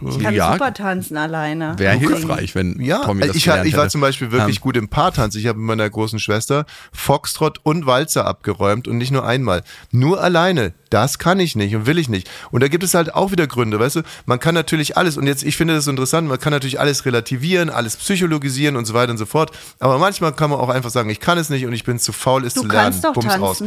ich 0.00 0.18
kann 0.18 0.34
ja, 0.34 0.52
super 0.52 0.74
tanzen 0.74 1.16
alleine. 1.16 1.78
Wäre 1.78 1.96
hilfreich, 1.96 2.54
wenn 2.54 2.80
ja, 2.80 3.04
Tommy 3.04 3.26
das 3.26 3.36
ich, 3.36 3.46
ich 3.46 3.76
war 3.76 3.88
zum 3.88 4.00
Beispiel 4.00 4.30
wirklich 4.30 4.58
um, 4.58 4.62
gut 4.62 4.76
im 4.76 4.88
Paartanz. 4.88 5.34
Ich 5.34 5.46
habe 5.46 5.58
mit 5.58 5.66
meiner 5.66 5.88
großen 5.88 6.18
Schwester 6.18 6.66
Foxtrot 6.92 7.60
und 7.62 7.86
Walzer 7.86 8.26
abgeräumt 8.26 8.86
und 8.86 8.98
nicht 8.98 9.10
nur 9.10 9.24
einmal. 9.24 9.62
Nur 9.90 10.22
alleine. 10.22 10.74
Das 10.90 11.18
kann 11.18 11.38
ich 11.38 11.54
nicht 11.54 11.74
und 11.74 11.86
will 11.86 11.98
ich 11.98 12.08
nicht. 12.08 12.28
Und 12.50 12.62
da 12.62 12.68
gibt 12.68 12.82
es 12.82 12.94
halt 12.94 13.14
auch 13.14 13.30
wieder 13.30 13.46
Gründe, 13.46 13.78
weißt 13.78 13.96
du? 13.96 14.02
Man 14.26 14.40
kann 14.40 14.54
natürlich 14.54 14.96
alles, 14.96 15.16
und 15.16 15.26
jetzt, 15.26 15.42
ich 15.42 15.56
finde 15.56 15.74
das 15.74 15.84
so 15.84 15.90
interessant, 15.90 16.28
man 16.28 16.38
kann 16.38 16.52
natürlich 16.52 16.80
alles 16.80 17.04
relativieren, 17.04 17.68
alles 17.70 17.96
psychologisieren 17.96 18.76
und 18.76 18.84
so 18.84 18.94
weiter 18.94 19.12
und 19.12 19.18
so 19.18 19.26
fort. 19.26 19.52
Aber 19.80 19.98
manchmal 19.98 20.32
kann 20.32 20.50
man 20.50 20.58
auch 20.58 20.70
einfach 20.70 20.90
sagen, 20.90 21.10
ich 21.10 21.20
kann 21.20 21.38
es 21.38 21.50
nicht 21.50 21.66
und 21.66 21.72
ich 21.72 21.84
bin 21.84 21.98
zu 21.98 22.12
faul, 22.12 22.44
es 22.44 22.54
du 22.54 22.62
zu 22.62 22.68
lernen. 22.68 22.84
Kannst 22.84 23.04
doch 23.04 23.12
Bums 23.12 23.26
tanzen. 23.26 23.40
raus 23.42 23.62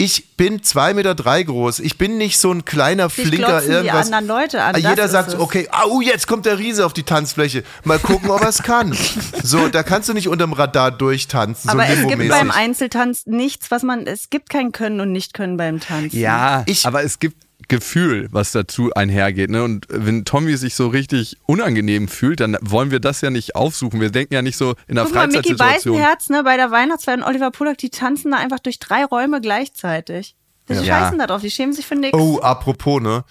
ich 0.00 0.34
bin 0.38 0.62
zwei 0.62 0.94
Meter 0.94 1.14
drei 1.14 1.42
groß. 1.42 1.80
Ich 1.80 1.98
bin 1.98 2.16
nicht 2.16 2.38
so 2.38 2.50
ein 2.50 2.64
kleiner 2.64 3.08
Dich 3.08 3.26
Flinker 3.26 3.62
irgendwas. 3.62 4.08
Die 4.08 4.14
anderen 4.14 4.26
Leute 4.26 4.62
an. 4.62 4.74
Jeder 4.74 5.08
sagt, 5.08 5.38
okay, 5.38 5.68
au, 5.70 6.00
jetzt 6.00 6.26
kommt 6.26 6.46
der 6.46 6.58
Riese 6.58 6.86
auf 6.86 6.94
die 6.94 7.02
Tanzfläche. 7.02 7.64
Mal 7.84 7.98
gucken, 7.98 8.30
ob 8.30 8.40
er 8.40 8.48
es 8.48 8.62
kann. 8.62 8.96
So, 9.42 9.68
da 9.68 9.82
kannst 9.82 10.08
du 10.08 10.14
nicht 10.14 10.28
unterm 10.28 10.54
Radar 10.54 10.90
durchtanzen. 10.90 11.68
Aber 11.68 11.86
so 11.86 11.92
es 11.92 12.08
gibt 12.08 12.28
beim 12.30 12.50
Einzeltanz 12.50 13.26
nichts, 13.26 13.70
was 13.70 13.82
man, 13.82 14.06
es 14.06 14.30
gibt 14.30 14.48
kein 14.48 14.72
Können 14.72 15.00
und 15.00 15.12
Nicht-Können 15.12 15.58
beim 15.58 15.80
Tanzen. 15.80 16.18
Ja, 16.18 16.62
ich, 16.64 16.86
aber 16.86 17.04
es 17.04 17.18
gibt 17.18 17.36
Gefühl, 17.70 18.28
was 18.30 18.52
dazu 18.52 18.90
einhergeht. 18.92 19.48
Ne? 19.48 19.64
Und 19.64 19.86
wenn 19.88 20.26
Tommy 20.26 20.56
sich 20.58 20.74
so 20.74 20.88
richtig 20.88 21.38
unangenehm 21.46 22.08
fühlt, 22.08 22.40
dann 22.40 22.58
wollen 22.60 22.90
wir 22.90 23.00
das 23.00 23.22
ja 23.22 23.30
nicht 23.30 23.54
aufsuchen. 23.54 24.00
Wir 24.00 24.10
denken 24.10 24.34
ja 24.34 24.42
nicht 24.42 24.58
so 24.58 24.74
in 24.86 24.96
der 24.96 25.04
Guck 25.04 25.14
Freizeitsituation. 25.14 25.94
Mickey 25.94 26.04
Weißenherz, 26.04 26.28
ne, 26.28 26.44
bei 26.44 26.56
der 26.58 26.70
Weihnachtsfeier 26.70 27.14
und 27.14 27.22
Oliver 27.22 27.50
Polak, 27.50 27.78
die 27.78 27.88
tanzen 27.88 28.32
da 28.32 28.36
einfach 28.36 28.58
durch 28.58 28.78
drei 28.78 29.04
Räume 29.04 29.40
gleichzeitig. 29.40 30.36
Die 30.68 30.74
ja. 30.74 30.84
scheißen 30.84 31.18
da 31.18 31.26
drauf, 31.26 31.40
die 31.40 31.50
schämen 31.50 31.72
sich 31.72 31.86
für 31.86 31.96
nichts. 31.96 32.18
Oh, 32.18 32.40
apropos, 32.40 33.00
ne? 33.00 33.24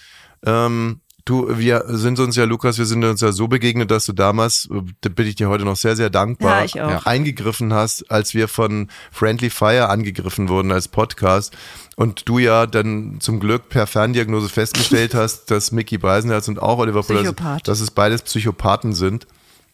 Ähm, 0.46 1.02
Du, 1.30 1.46
wir 1.48 1.84
sind 1.86 2.20
uns 2.20 2.36
ja, 2.36 2.46
Lukas, 2.46 2.80
wir 2.80 2.88
sind 2.88 3.04
uns 3.04 3.22
ja 3.22 3.32
so 3.32 3.48
begegnet, 3.48 3.92
dass 3.92 4.08
du 4.08 4.14
damals, 4.14 4.68
da 5.02 5.10
bin 5.10 5.28
ich 5.28 5.36
dir 5.36 5.48
heute 5.48 5.64
noch 5.64 5.76
sehr, 5.76 5.96
sehr 5.96 6.10
dankbar, 6.10 6.66
ja, 6.66 7.02
eingegriffen 7.06 7.72
hast, 7.72 8.10
als 8.10 8.34
wir 8.34 8.48
von 8.48 8.88
Friendly 9.12 9.52
Fire 9.52 9.90
angegriffen 9.90 10.50
wurden 10.50 10.72
als 10.72 10.88
Podcast. 10.88 11.56
Und 11.96 12.28
du 12.28 12.40
ja 12.40 12.66
dann 12.66 13.18
zum 13.20 13.40
Glück 13.40 13.70
per 13.70 13.86
Ferndiagnose 13.86 14.50
festgestellt 14.50 15.14
hast, 15.14 15.52
dass 15.52 15.72
Mickey 15.72 16.00
Beisenherz 16.00 16.48
und 16.48 16.60
auch 16.60 16.80
Oliver 16.80 17.04
Fuller, 17.04 17.36
dass 17.64 17.80
es 17.80 17.92
beides 17.92 18.24
Psychopathen 18.24 18.94
sind. 18.94 19.28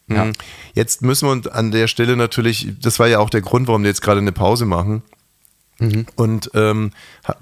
Ja. 0.08 0.30
Jetzt 0.74 1.00
müssen 1.00 1.26
wir 1.26 1.32
uns 1.32 1.46
an 1.46 1.70
der 1.70 1.88
Stelle 1.88 2.18
natürlich, 2.18 2.68
das 2.82 2.98
war 2.98 3.08
ja 3.08 3.18
auch 3.18 3.30
der 3.30 3.40
Grund, 3.40 3.66
warum 3.66 3.82
wir 3.82 3.88
jetzt 3.88 4.02
gerade 4.02 4.20
eine 4.20 4.32
Pause 4.32 4.66
machen. 4.66 5.02
Mhm. 5.78 6.06
Und 6.16 6.50
ähm, 6.54 6.92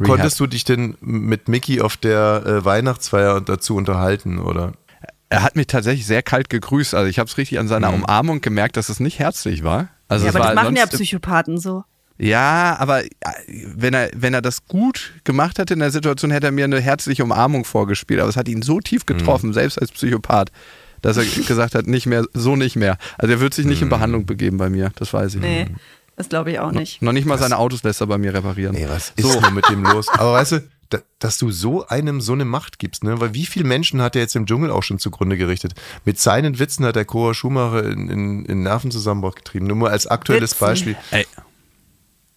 konntest 0.02 0.40
du 0.40 0.46
dich 0.46 0.64
denn 0.64 0.96
mit 1.00 1.48
Mickey 1.48 1.80
auf 1.80 1.96
der 1.96 2.42
äh, 2.44 2.64
Weihnachtsfeier 2.64 3.40
dazu 3.40 3.76
unterhalten, 3.76 4.38
oder? 4.38 4.72
Er 5.28 5.42
hat 5.42 5.56
mich 5.56 5.66
tatsächlich 5.66 6.06
sehr 6.06 6.22
kalt 6.22 6.50
gegrüßt. 6.50 6.94
Also 6.94 7.08
ich 7.08 7.18
habe 7.18 7.28
es 7.28 7.38
richtig 7.38 7.58
an 7.58 7.68
seiner 7.68 7.90
mhm. 7.90 8.04
Umarmung 8.04 8.40
gemerkt, 8.40 8.76
dass 8.76 8.88
es 8.88 9.00
nicht 9.00 9.18
herzlich 9.18 9.64
war. 9.64 9.88
Also 10.08 10.26
ja, 10.26 10.34
aber 10.34 10.40
das 10.40 10.54
machen 10.54 10.76
ja 10.76 10.86
Psychopathen 10.86 11.58
so. 11.58 11.84
Ja, 12.18 12.76
aber 12.78 13.04
äh, 13.04 13.08
wenn 13.48 13.94
er, 13.94 14.10
wenn 14.14 14.34
er 14.34 14.42
das 14.42 14.66
gut 14.66 15.12
gemacht 15.24 15.58
hätte 15.58 15.74
in 15.74 15.80
der 15.80 15.90
Situation, 15.90 16.30
hätte 16.30 16.46
er 16.46 16.52
mir 16.52 16.64
eine 16.64 16.80
herzliche 16.80 17.24
Umarmung 17.24 17.64
vorgespielt. 17.64 18.20
Aber 18.20 18.28
es 18.28 18.36
hat 18.36 18.48
ihn 18.48 18.62
so 18.62 18.80
tief 18.80 19.06
getroffen, 19.06 19.48
mhm. 19.48 19.54
selbst 19.54 19.80
als 19.80 19.90
Psychopath, 19.90 20.52
dass 21.02 21.16
er 21.16 21.24
gesagt 21.46 21.74
hat, 21.74 21.86
nicht 21.86 22.06
mehr, 22.06 22.24
so 22.32 22.54
nicht 22.56 22.76
mehr. 22.76 22.98
Also 23.18 23.34
er 23.34 23.40
wird 23.40 23.54
sich 23.54 23.66
nicht 23.66 23.80
in 23.82 23.88
mhm. 23.88 23.90
Behandlung 23.90 24.26
begeben 24.26 24.58
bei 24.58 24.70
mir, 24.70 24.92
das 24.96 25.12
weiß 25.12 25.36
ich. 25.36 25.40
Nee. 25.40 25.66
Das 26.16 26.28
glaube 26.28 26.52
ich 26.52 26.58
auch 26.60 26.72
nicht. 26.72 27.02
No, 27.02 27.06
noch 27.06 27.12
nicht 27.12 27.26
mal 27.26 27.34
was? 27.34 27.40
seine 27.40 27.58
Autos 27.58 27.82
lässt 27.82 28.00
er 28.00 28.06
bei 28.06 28.18
mir 28.18 28.32
reparieren. 28.32 28.74
Nee, 28.74 28.86
was 28.88 29.12
ist 29.16 29.30
so. 29.30 29.40
nur 29.40 29.50
mit 29.50 29.68
dem 29.68 29.82
los? 29.92 30.08
Aber 30.08 30.34
weißt 30.34 30.52
du, 30.52 30.68
da, 30.90 30.98
dass 31.18 31.38
du 31.38 31.50
so 31.50 31.86
einem 31.86 32.20
so 32.20 32.32
eine 32.32 32.44
Macht 32.44 32.78
gibst, 32.78 33.02
ne? 33.04 33.20
Weil 33.20 33.34
wie 33.34 33.46
viele 33.46 33.66
Menschen 33.66 34.00
hat 34.00 34.14
er 34.14 34.22
jetzt 34.22 34.36
im 34.36 34.46
Dschungel 34.46 34.70
auch 34.70 34.82
schon 34.82 34.98
zugrunde 34.98 35.36
gerichtet? 35.36 35.74
Mit 36.04 36.20
seinen 36.20 36.58
Witzen 36.58 36.84
hat 36.84 36.96
der 36.96 37.04
Cora 37.04 37.34
Schumacher 37.34 37.84
in, 37.84 38.08
in, 38.08 38.44
in 38.44 38.62
Nervenzusammenbruch 38.62 39.34
getrieben. 39.34 39.66
Nur 39.66 39.76
mal 39.76 39.90
als 39.90 40.06
aktuelles 40.06 40.52
Witzen. 40.52 40.64
Beispiel. 40.64 40.96
Ey, 41.10 41.26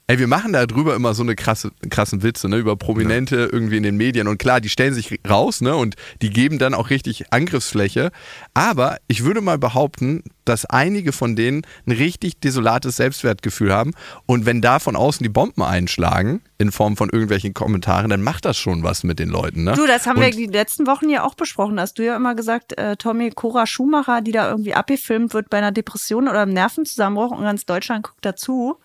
Ey, 0.10 0.20
wir 0.20 0.28
machen 0.28 0.54
da 0.54 0.66
drüber 0.66 0.96
immer 0.96 1.14
so 1.14 1.22
eine 1.22 1.36
krasse, 1.36 1.72
krassen 1.90 2.24
Witze, 2.24 2.48
ne, 2.48 2.56
über 2.56 2.78
Prominente 2.78 3.36
ja. 3.36 3.48
irgendwie 3.52 3.76
in 3.76 3.84
den 3.84 3.98
Medien. 3.98 4.30
Und 4.30 4.38
klar, 4.38 4.62
die 4.62 4.70
stellen 4.70 4.94
sich 4.94 5.20
raus, 5.30 5.60
ne, 5.60 5.76
und 5.76 5.98
die 6.22 6.30
geben 6.30 6.60
dann 6.60 6.74
auch 6.74 6.90
richtig 6.90 7.34
Angriffsfläche. 7.34 8.12
Aber 8.54 9.00
ich 9.10 9.26
würde 9.26 9.42
mal 9.42 9.58
behaupten, 9.58 10.24
dass 10.46 10.64
einige 10.64 11.12
von 11.12 11.36
denen 11.36 11.64
ein 11.86 11.92
richtig 11.92 12.40
desolates 12.40 12.96
Selbstwertgefühl 12.96 13.74
haben. 13.74 13.92
Und 14.26 14.46
wenn 14.46 14.62
da 14.62 14.80
von 14.80 14.96
außen 14.96 15.26
die 15.26 15.30
Bomben 15.30 15.62
einschlagen, 15.62 16.40
in 16.58 16.72
Form 16.72 16.96
von 16.96 17.10
irgendwelchen 17.10 17.54
Kommentaren, 17.54 18.10
dann 18.10 18.22
macht 18.22 18.46
das 18.46 18.58
schon 18.58 18.84
was 18.84 19.04
mit 19.04 19.20
den 19.20 19.28
Leuten, 19.28 19.66
ne? 19.66 19.74
Du, 19.74 19.86
das 19.86 20.08
haben 20.08 20.20
und 20.20 20.24
wir 20.24 20.32
die 20.32 20.46
letzten 20.46 20.88
Wochen 20.88 21.10
ja 21.10 21.26
auch 21.26 21.36
besprochen. 21.36 21.82
Hast 21.82 22.00
du 22.00 22.06
ja 22.06 22.16
immer 22.16 22.34
gesagt, 22.34 22.78
äh, 22.78 22.96
Tommy 22.96 23.32
Cora 23.32 23.68
Schumacher, 23.68 24.22
die 24.22 24.32
da 24.32 24.50
irgendwie 24.50 24.74
abgefilmt 24.74 25.34
wird 25.34 25.50
bei 25.50 25.58
einer 25.58 25.74
Depression 25.74 26.30
oder 26.30 26.44
einem 26.44 26.54
Nervenzusammenbruch 26.54 27.32
und 27.32 27.44
ganz 27.44 27.66
Deutschland 27.66 28.06
guckt 28.06 28.24
dazu. 28.24 28.78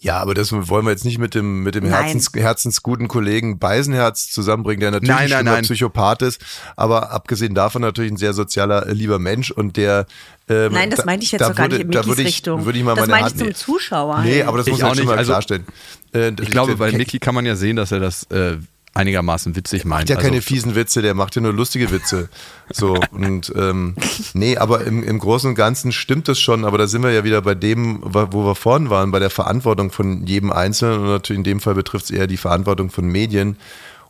Ja, 0.00 0.18
aber 0.18 0.34
das 0.34 0.52
wollen 0.52 0.86
wir 0.86 0.92
jetzt 0.92 1.04
nicht 1.04 1.18
mit 1.18 1.34
dem, 1.34 1.64
mit 1.64 1.74
dem 1.74 1.84
Herzens, 1.84 2.30
herzensguten 2.32 3.08
Kollegen 3.08 3.58
Beisenherz 3.58 4.30
zusammenbringen, 4.30 4.80
der 4.80 4.92
natürlich 4.92 5.14
nein, 5.14 5.28
nein, 5.28 5.44
nein. 5.44 5.62
Psychopath 5.64 6.22
ist, 6.22 6.40
aber 6.76 7.10
abgesehen 7.10 7.54
davon 7.54 7.82
natürlich 7.82 8.12
ein 8.12 8.16
sehr 8.16 8.32
sozialer, 8.32 8.86
äh, 8.86 8.92
lieber 8.92 9.18
Mensch 9.18 9.50
und 9.50 9.76
der 9.76 10.06
ähm, 10.48 10.72
Nein, 10.72 10.90
das 10.90 11.04
meinte 11.04 11.24
ich 11.24 11.32
jetzt 11.32 11.42
da, 11.42 11.52
gar 11.52 11.68
nicht 11.68 11.80
in 11.80 11.88
Mickys 11.88 12.06
würde 12.06 12.22
ich, 12.22 12.28
Richtung. 12.28 12.64
Würde 12.64 12.78
ich 12.78 12.84
mal 12.84 12.94
das 12.94 13.08
meine 13.08 13.22
meinte 13.22 13.48
ich 13.48 13.56
zum 13.56 13.74
Zuschauer. 13.74 14.20
Nee, 14.22 14.42
aber 14.42 14.58
das 14.58 14.68
ich 14.68 14.72
muss 14.74 14.82
man 14.82 14.94
schon 14.94 15.06
mal 15.06 15.18
also, 15.18 15.32
klarstellen. 15.32 15.66
Äh, 16.14 16.32
ich 16.40 16.50
glaube, 16.50 16.76
bei 16.76 16.90
Niki 16.90 17.18
kann 17.18 17.34
man 17.34 17.44
ja 17.44 17.56
sehen, 17.56 17.76
dass 17.76 17.92
er 17.92 18.00
das 18.00 18.22
äh, 18.30 18.56
einigermaßen 18.98 19.56
witzig 19.56 19.84
meint. 19.84 20.02
Macht 20.02 20.10
ja 20.10 20.16
also, 20.16 20.28
keine 20.28 20.42
fiesen 20.42 20.74
Witze, 20.74 21.00
der 21.00 21.14
macht 21.14 21.36
ja 21.36 21.40
nur 21.40 21.52
lustige 21.52 21.90
Witze. 21.90 22.28
So 22.70 22.98
und 23.12 23.52
ähm, 23.56 23.94
nee, 24.34 24.56
aber 24.56 24.84
im, 24.84 25.02
im 25.02 25.18
Großen 25.18 25.50
und 25.50 25.54
Ganzen 25.54 25.92
stimmt 25.92 26.28
das 26.28 26.38
schon, 26.40 26.64
aber 26.64 26.76
da 26.76 26.86
sind 26.86 27.02
wir 27.02 27.12
ja 27.12 27.24
wieder 27.24 27.40
bei 27.40 27.54
dem, 27.54 28.00
wo 28.02 28.44
wir 28.44 28.54
vorhin 28.54 28.90
waren, 28.90 29.10
bei 29.10 29.20
der 29.20 29.30
Verantwortung 29.30 29.90
von 29.90 30.26
jedem 30.26 30.52
Einzelnen 30.52 31.00
und 31.00 31.06
natürlich 31.06 31.38
in 31.38 31.44
dem 31.44 31.60
Fall 31.60 31.74
betrifft 31.74 32.06
es 32.06 32.10
eher 32.10 32.26
die 32.26 32.36
Verantwortung 32.36 32.90
von 32.90 33.06
Medien. 33.06 33.56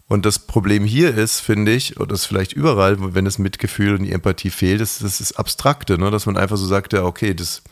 Und 0.09 0.25
das 0.25 0.39
Problem 0.39 0.85
hier 0.85 1.15
ist, 1.15 1.41
finde 1.41 1.73
ich, 1.73 2.01
und 2.01 2.11
das 2.11 2.21
ist 2.21 2.27
vielleicht 2.27 2.55
überall, 2.55 2.97
wenn 3.15 3.27
das 3.27 3.39
Mitgefühl 3.39 3.95
und 3.95 4.05
die 4.05 4.13
Empathie 4.13 4.49
fehlt, 4.49 4.81
ist 4.81 5.05
das 5.05 5.21
ist 5.21 5.33
Abstrakte, 5.33 5.99
ne? 5.99 6.11
dass 6.11 6.25
man 6.25 6.39
einfach 6.39 6.57
so 6.57 6.67
sagt, 6.67 6.95
ja, 6.95 7.05
okay, 7.05 7.35
das 7.35 7.63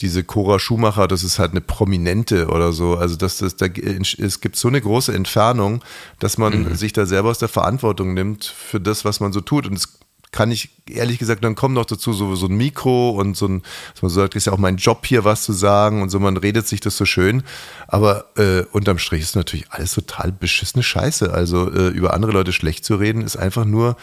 diese 0.00 0.24
Cora 0.24 0.58
Schumacher, 0.58 1.06
das 1.06 1.22
ist 1.22 1.38
halt 1.38 1.52
eine 1.52 1.60
Prominente 1.60 2.48
oder 2.48 2.72
so. 2.72 2.96
Also 2.96 3.16
das, 3.16 3.38
das, 3.38 3.56
da, 3.56 3.66
es 3.66 4.40
gibt 4.40 4.56
so 4.56 4.68
eine 4.68 4.80
große 4.80 5.14
Entfernung, 5.14 5.82
dass 6.18 6.36
man 6.36 6.64
mhm. 6.64 6.74
sich 6.74 6.92
da 6.92 7.06
selber 7.06 7.30
aus 7.30 7.38
der 7.38 7.48
Verantwortung 7.48 8.14
nimmt 8.14 8.44
für 8.44 8.80
das, 8.80 9.04
was 9.04 9.20
man 9.20 9.32
so 9.32 9.40
tut. 9.40 9.66
Und 9.66 9.74
es 9.74 9.98
kann 10.32 10.50
ich 10.50 10.70
ehrlich 10.90 11.20
gesagt, 11.20 11.44
dann 11.44 11.54
kommt 11.54 11.76
noch 11.76 11.84
dazu 11.84 12.12
so, 12.12 12.34
so 12.34 12.46
ein 12.46 12.56
Mikro 12.56 13.10
und 13.10 13.36
so 13.36 13.46
ein, 13.46 13.62
dass 13.92 14.02
man 14.02 14.10
sagt, 14.10 14.34
ist 14.34 14.46
ja 14.46 14.52
auch 14.52 14.58
mein 14.58 14.78
Job 14.78 15.06
hier 15.06 15.24
was 15.24 15.44
zu 15.44 15.52
sagen 15.52 16.02
und 16.02 16.10
so, 16.10 16.18
man 16.18 16.36
redet 16.36 16.66
sich 16.66 16.80
das 16.80 16.96
so 16.96 17.04
schön. 17.04 17.44
Aber 17.86 18.24
äh, 18.36 18.64
unterm 18.72 18.98
Strich 18.98 19.22
ist 19.22 19.36
natürlich 19.36 19.70
alles 19.70 19.94
total 19.94 20.32
beschissene 20.32 20.82
Scheiße. 20.82 21.32
Also 21.32 21.70
äh, 21.70 21.88
über 21.88 22.14
andere 22.14 22.32
Leute 22.32 22.52
schlecht 22.52 22.84
zu 22.84 22.96
reden, 22.96 23.22
ist 23.22 23.36
einfach 23.36 23.64
nur 23.64 23.96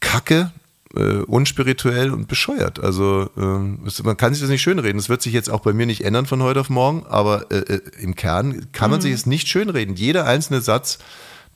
Kacke, 0.00 0.50
äh, 0.94 1.18
unspirituell 1.26 2.10
und 2.12 2.28
bescheuert. 2.28 2.80
Also 2.80 3.28
äh, 3.36 3.86
es, 3.86 4.02
man 4.02 4.16
kann 4.16 4.32
sich 4.32 4.40
das 4.40 4.50
nicht 4.50 4.62
schönreden. 4.62 4.98
Das 4.98 5.08
wird 5.08 5.22
sich 5.22 5.32
jetzt 5.32 5.50
auch 5.50 5.60
bei 5.60 5.72
mir 5.72 5.86
nicht 5.86 6.04
ändern 6.04 6.26
von 6.26 6.42
heute 6.42 6.60
auf 6.60 6.70
morgen, 6.70 7.04
aber 7.06 7.50
äh, 7.50 7.74
äh 7.74 7.80
im 8.00 8.14
Kern 8.14 8.72
kann 8.72 8.90
man 8.90 9.00
mhm. 9.00 9.02
sich 9.02 9.12
es 9.12 9.26
nicht 9.26 9.48
schönreden. 9.48 9.96
Jeder 9.96 10.24
einzelne 10.26 10.60
Satz, 10.60 10.98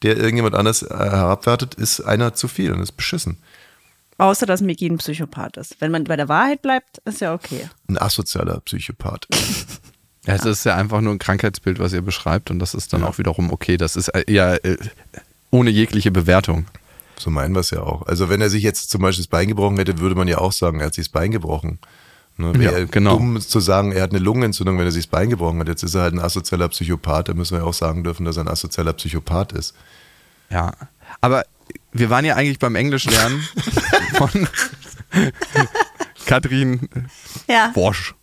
der 0.03 0.17
irgendjemand 0.17 0.55
anders 0.55 0.83
äh, 0.83 0.89
herabwertet, 0.89 1.75
ist 1.75 2.01
einer 2.01 2.35
zu 2.35 2.49
viel 2.49 2.73
und 2.73 2.81
ist 2.81 2.93
beschissen. 2.93 3.39
Außer, 4.19 4.47
dass 4.47 4.61
Mickey 4.61 4.87
ein 4.87 4.99
Psychopath 4.99 5.57
ist. 5.57 5.81
Wenn 5.81 5.91
man 5.91 6.05
bei 6.05 6.17
der 6.17 6.29
Wahrheit 6.29 6.63
bleibt, 6.63 6.99
ist 7.05 7.21
ja 7.21 7.35
okay. 7.35 7.69
Ein 7.89 7.99
asozialer 7.99 8.61
Psychopath. 8.61 9.27
Ja, 10.25 10.35
es 10.35 10.45
ist 10.45 10.65
ja 10.65 10.77
einfach 10.77 11.01
nur 11.01 11.13
ein 11.13 11.19
Krankheitsbild, 11.19 11.81
was 11.81 11.93
ihr 11.93 12.01
beschreibt 12.01 12.53
und 12.53 12.61
das 12.61 12.75
ist 12.75 12.93
dann 12.93 13.01
ja. 13.01 13.09
auch 13.09 13.19
wiederum 13.19 13.51
okay. 13.51 13.77
Das 13.77 13.97
ist 13.97 14.09
ja 14.29 14.57
ohne 15.51 15.71
jegliche 15.71 16.13
Bewertung. 16.13 16.67
So 17.23 17.31
meinen 17.31 17.55
wir 17.55 17.61
es 17.61 17.71
ja 17.71 17.83
auch. 17.83 18.05
Also 18.09 18.29
wenn 18.29 18.41
er 18.41 18.51
sich 18.51 18.65
jetzt 18.65 18.91
zum 18.91 19.01
Beispiel 19.01 19.23
das 19.23 19.29
Bein 19.29 19.47
gebrochen 19.47 19.77
hätte, 19.77 19.99
würde 19.99 20.17
man 20.17 20.27
ja 20.27 20.39
auch 20.39 20.51
sagen, 20.51 20.81
er 20.81 20.87
hat 20.87 20.95
sich 20.95 21.05
das 21.05 21.13
Bein 21.13 21.31
gebrochen. 21.31 21.79
Ne, 22.37 22.53
Wäre 22.59 22.81
ja, 22.81 22.87
genau. 22.87 23.17
dumm 23.17 23.41
zu 23.41 23.61
sagen, 23.61 23.93
er 23.93 24.03
hat 24.03 24.11
eine 24.11 24.19
Lungenentzündung, 24.19 24.77
wenn 24.77 24.87
er 24.87 24.91
sich 24.91 25.05
das 25.05 25.11
Bein 25.11 25.31
gebrochen 25.31 25.61
hat. 25.61 25.69
Jetzt 25.69 25.85
ist 25.85 25.95
er 25.95 26.03
halt 26.03 26.15
ein 26.15 26.19
asozialer 26.19 26.69
Psychopath. 26.69 27.29
Da 27.29 27.35
müssen 27.35 27.53
wir 27.53 27.61
ja 27.61 27.65
auch 27.65 27.75
sagen 27.75 28.03
dürfen, 28.03 28.25
dass 28.25 28.37
er 28.39 28.45
ein 28.45 28.49
asozialer 28.49 28.93
Psychopath 28.95 29.53
ist. 29.53 29.75
Ja, 30.51 30.73
aber 31.21 31.45
wir 31.93 32.11
waren 32.11 32.25
ja 32.25 32.35
eigentlich 32.35 32.59
beim 32.59 32.75
Englischlernen 32.75 33.47
von 34.15 34.49
Katrin 36.27 36.89
ja. 37.47 37.69
Bosch. 37.69 38.17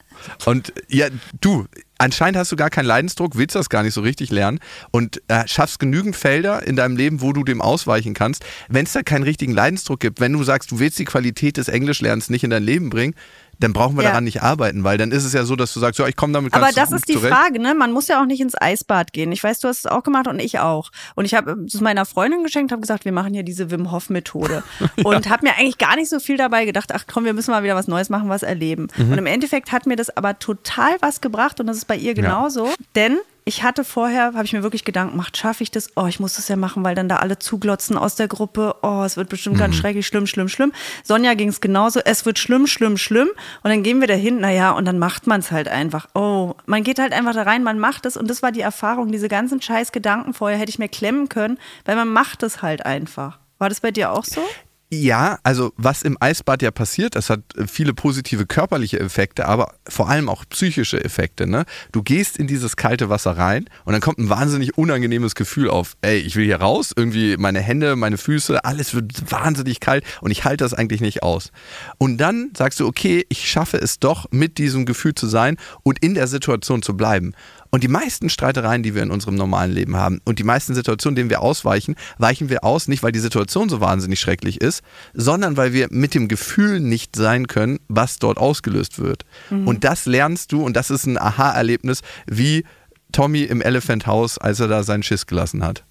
Und 0.46 0.74
ja, 0.90 1.08
du, 1.40 1.68
anscheinend 2.00 2.38
hast 2.38 2.52
du 2.52 2.56
gar 2.56 2.72
keinen 2.72 2.86
Leidensdruck, 2.86 3.38
willst 3.38 3.56
das 3.56 3.70
gar 3.70 3.84
nicht 3.84 3.94
so 3.94 4.02
richtig 4.02 4.32
lernen 4.32 4.60
und 4.90 5.22
äh, 5.28 5.48
schaffst 5.48 5.80
genügend 5.80 6.16
Felder 6.16 6.66
in 6.66 6.76
deinem 6.76 6.98
Leben, 6.98 7.22
wo 7.22 7.34
du 7.34 7.44
dem 7.44 7.62
ausweichen 7.62 8.16
kannst. 8.16 8.44
Wenn 8.68 8.86
es 8.86 8.94
da 8.94 9.04
keinen 9.04 9.24
richtigen 9.24 9.54
Leidensdruck 9.54 10.00
gibt, 10.00 10.20
wenn 10.20 10.34
du 10.34 10.44
sagst, 10.44 10.72
du 10.72 10.80
willst 10.80 10.98
die 10.98 11.06
Qualität 11.06 11.58
des 11.58 11.68
Englischlernens 11.68 12.30
nicht 12.30 12.44
in 12.44 12.50
dein 12.50 12.64
Leben 12.64 12.90
bringen, 12.90 13.14
dann 13.60 13.74
brauchen 13.74 13.98
wir 13.98 14.04
ja. 14.04 14.10
daran 14.10 14.24
nicht 14.24 14.42
arbeiten, 14.42 14.84
weil 14.84 14.98
dann 14.98 15.12
ist 15.12 15.26
es 15.26 15.34
ja 15.34 15.44
so, 15.44 15.56
dass 15.56 15.74
du 15.74 15.80
sagst, 15.80 16.00
ja, 16.00 16.08
ich 16.08 16.16
komme 16.16 16.34
damit 16.34 16.54
ganz 16.54 16.64
Aber 16.64 16.74
das 16.74 16.92
ist 16.92 17.10
die 17.10 17.14
zurecht. 17.14 17.34
Frage, 17.34 17.60
ne? 17.60 17.76
Man 17.76 17.92
muss 17.92 18.08
ja 18.08 18.22
auch 18.22 18.26
nicht 18.26 18.40
ins 18.40 18.60
Eisbad 18.60 19.12
gehen. 19.12 19.32
Ich 19.32 19.44
weiß, 19.44 19.60
du 19.60 19.68
hast 19.68 19.80
es 19.80 19.86
auch 19.86 20.04
gemacht 20.04 20.28
und 20.28 20.40
ich 20.40 20.60
auch. 20.60 20.92
Und 21.16 21.26
ich 21.26 21.34
habe 21.34 21.66
es 21.66 21.82
meiner 21.82 22.06
Freundin 22.06 22.44
geschenkt, 22.44 22.72
habe 22.72 22.82
gesagt, 22.82 23.06
wir 23.06 23.12
machen 23.12 23.34
hier 23.34 23.44
diese 23.44 23.70
Wim 23.70 23.92
Hof 23.92 24.10
Methode 24.10 24.64
und 25.04 25.26
ja. 25.26 25.32
habe 25.32 25.46
mir 25.46 25.56
eigentlich 25.58 25.78
gar 25.78 25.96
nicht 25.96 26.10
so 26.10 26.20
viel 26.20 26.38
dabei 26.38 26.66
gedacht. 26.66 26.92
Ach 26.94 27.04
komm, 27.12 27.26
wir 27.26 27.34
müssen 27.34 27.52
mal 27.52 27.64
wieder 27.64 27.76
was 27.76 27.88
Neues 27.88 28.10
machen, 28.10 28.30
was 28.30 28.44
erleben. 28.44 28.88
Mhm. 28.96 29.12
Und 29.12 29.18
im 29.18 29.26
Endeffekt 29.26 29.72
hat 29.72 29.86
mir 29.86 29.98
das 29.98 30.16
aber 30.16 30.40
total 30.40 30.96
was 31.02 31.20
gebracht 31.20 31.60
und 31.60 31.68
das 31.68 31.78
ist 31.78 31.86
bei 31.86 31.98
ihr 31.98 32.14
genauso, 32.14 32.68
ja. 32.68 32.74
denn 32.96 33.18
ich 33.50 33.64
hatte 33.64 33.84
vorher, 33.84 34.26
habe 34.36 34.46
ich 34.46 34.54
mir 34.54 34.62
wirklich 34.62 34.86
Gedanken 34.86 35.14
gemacht, 35.14 35.36
schaffe 35.36 35.64
ich 35.64 35.72
das? 35.72 35.90
Oh, 35.96 36.06
ich 36.06 36.20
muss 36.20 36.36
das 36.36 36.48
ja 36.50 36.56
machen, 36.56 36.84
weil 36.84 36.94
dann 36.94 37.10
da 37.10 37.16
alle 37.16 37.40
zuglotzen 37.40 37.98
aus 37.98 38.14
der 38.14 38.28
Gruppe. 38.28 38.76
Oh, 38.84 39.02
es 39.04 39.18
wird 39.18 39.28
bestimmt 39.28 39.56
mhm. 39.56 39.60
ganz 39.60 39.76
schrecklich, 39.76 40.06
schlimm, 40.06 40.28
schlimm, 40.28 40.50
schlimm. 40.50 40.72
Sonja 41.04 41.34
ging 41.34 41.50
es 41.50 41.60
genauso, 41.60 42.00
es 42.06 42.28
wird 42.28 42.38
schlimm, 42.38 42.68
schlimm, 42.68 42.96
schlimm. 42.98 43.30
Und 43.64 43.72
dann 43.72 43.82
gehen 43.82 44.02
wir 44.02 44.08
dahin, 44.08 44.40
naja, 44.40 44.70
und 44.74 44.86
dann 44.86 45.00
macht 45.00 45.26
man 45.26 45.40
es 45.40 45.50
halt 45.50 45.68
einfach. 45.68 46.06
Oh, 46.14 46.54
man 46.68 46.84
geht 46.84 47.00
halt 47.00 47.12
einfach 47.12 47.34
da 47.34 47.42
rein, 47.42 47.64
man 47.64 47.80
macht 47.80 48.06
es. 48.06 48.18
Und 48.18 48.30
das 48.30 48.44
war 48.44 48.52
die 48.52 48.62
Erfahrung, 48.62 49.12
diese 49.12 49.30
ganzen 49.30 49.60
scheiß 49.60 49.92
Gedanken 49.92 50.36
vorher 50.36 50.60
hätte 50.60 50.70
ich 50.70 50.78
mir 50.78 50.88
klemmen 50.88 51.28
können, 51.28 51.58
weil 51.86 51.96
man 51.96 52.08
macht 52.08 52.44
es 52.44 52.62
halt 52.62 52.86
einfach. 52.86 53.40
War 53.58 53.70
das 53.70 53.82
bei 53.82 53.90
dir 53.90 54.12
auch 54.12 54.26
so? 54.26 54.44
Ja, 54.92 55.38
also 55.44 55.72
was 55.78 56.02
im 56.02 56.18
Eisbad 56.20 56.64
ja 56.64 56.72
passiert, 56.72 57.16
das 57.16 57.30
hat 57.30 57.42
äh, 57.56 57.68
viele 57.68 57.94
positive 57.94 58.48
körperliche 58.48 59.00
Effekte, 59.00 59.46
aber 59.46 59.76
vor 59.88 60.10
allem 60.10 60.28
auch 60.28 60.46
psychische 60.50 61.04
Effekte. 61.04 61.46
Ne? 61.46 61.66
Du 61.92 62.02
gehst 62.02 62.38
in 62.38 62.48
dieses 62.48 62.76
kalte 62.76 63.08
Wasser 63.08 63.38
rein 63.38 63.70
und 63.86 63.94
dann 63.94 64.02
kommt 64.02 64.18
ein 64.18 64.30
wahnsinnig 64.30 64.80
unangenehmes 64.80 65.36
Gefühl 65.36 65.70
auf. 65.70 65.96
Ey, 66.02 66.18
ich 66.18 66.36
will 66.36 66.46
hier 66.46 66.60
raus, 66.60 66.92
irgendwie 66.96 67.38
meine 67.38 67.60
Hände, 67.60 67.96
meine 67.96 68.18
Füße, 68.18 68.66
alles 68.66 68.96
wird 68.96 69.32
wahnsinnig 69.32 69.80
kalt 69.80 70.04
und 70.22 70.32
ich 70.32 70.44
halte 70.44 70.64
das 70.64 70.74
eigentlich 70.74 71.02
nicht 71.02 71.22
aus. 71.22 71.52
Und 72.00 72.18
dann 72.18 72.50
sagst 72.58 72.80
du, 72.80 72.88
okay, 72.88 73.28
ich 73.30 73.48
schaffe 73.48 73.78
es 73.78 74.00
doch, 74.00 74.26
mit 74.32 74.58
diesem 74.58 74.88
Gefühl 74.88 75.14
zu 75.14 75.28
sein 75.28 75.58
und 75.84 76.00
in 76.00 76.16
der 76.16 76.26
Situation 76.26 76.82
zu 76.82 76.98
bleiben. 76.98 77.36
Und 77.72 77.84
die 77.84 77.88
meisten 77.88 78.30
Streitereien, 78.30 78.84
die 78.84 78.96
wir 78.96 79.04
in 79.04 79.12
unserem 79.12 79.36
normalen 79.36 79.72
Leben 79.72 79.96
haben 79.96 80.22
und 80.26 80.40
die 80.40 80.44
meisten 80.44 80.74
Situationen, 80.74 81.16
denen 81.16 81.30
wir 81.30 81.42
ausweichen, 81.42 81.96
weichen 82.18 82.50
wir 82.50 82.64
aus, 82.64 82.88
nicht 82.88 83.04
weil 83.04 83.12
die 83.12 83.20
Situation 83.20 83.70
so 83.70 83.80
wahnsinnig 83.80 84.20
schrecklich 84.20 84.62
ist, 84.62 84.82
sondern 85.14 85.56
weil 85.58 85.74
wir 85.74 85.88
mit 85.92 86.16
dem 86.16 86.28
Gefühl 86.28 86.80
nicht 86.80 87.16
sein 87.16 87.48
können, 87.48 87.80
was 87.88 88.18
dort 88.18 88.38
ausgelöst 88.38 89.00
wird. 89.00 89.24
Mhm. 89.50 89.68
Und 89.68 89.84
das 89.84 90.06
lernst 90.06 90.52
du 90.52 90.64
und 90.64 90.76
das 90.76 90.90
ist 90.90 91.06
ein 91.06 91.18
Aha-Erlebnis, 91.18 92.02
wie 92.28 92.64
Tommy 93.12 93.44
im 93.44 93.62
Elephant 93.62 94.08
House, 94.08 94.38
als 94.38 94.60
er 94.60 94.68
da 94.68 94.84
seinen 94.84 95.04
Schiss 95.04 95.28
gelassen 95.28 95.64
hat. 95.64 95.84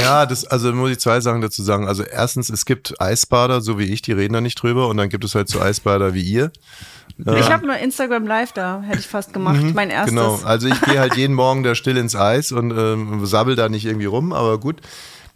Ja, 0.00 0.26
das, 0.26 0.46
also 0.46 0.72
muss 0.72 0.90
ich 0.90 1.00
zwei 1.00 1.20
Sachen 1.20 1.40
dazu 1.40 1.62
sagen. 1.62 1.86
Also 1.86 2.02
erstens, 2.02 2.48
es 2.48 2.64
gibt 2.64 3.00
Eisbader, 3.00 3.60
so 3.60 3.78
wie 3.78 3.84
ich, 3.84 4.02
die 4.02 4.12
reden 4.12 4.34
da 4.34 4.40
nicht 4.40 4.60
drüber 4.62 4.88
und 4.88 4.96
dann 4.96 5.08
gibt 5.08 5.24
es 5.24 5.34
halt 5.34 5.48
so 5.48 5.60
Eisbader 5.60 6.14
wie 6.14 6.22
ihr. 6.22 6.50
Ich 7.18 7.50
habe 7.50 7.66
nur 7.66 7.76
Instagram 7.76 8.26
Live 8.26 8.52
da, 8.52 8.82
hätte 8.82 8.98
ich 8.98 9.06
fast 9.06 9.32
gemacht. 9.32 9.62
Mhm, 9.62 9.72
mein 9.74 9.90
erstes. 9.90 10.14
Genau, 10.14 10.38
also 10.44 10.68
ich 10.68 10.80
gehe 10.82 11.00
halt 11.00 11.14
jeden 11.16 11.34
Morgen 11.34 11.62
da 11.62 11.74
still 11.74 11.96
ins 11.96 12.14
Eis 12.14 12.52
und 12.52 12.70
ähm, 12.76 13.24
sabbel 13.24 13.56
da 13.56 13.68
nicht 13.68 13.86
irgendwie 13.86 14.06
rum, 14.06 14.32
aber 14.32 14.58
gut. 14.58 14.80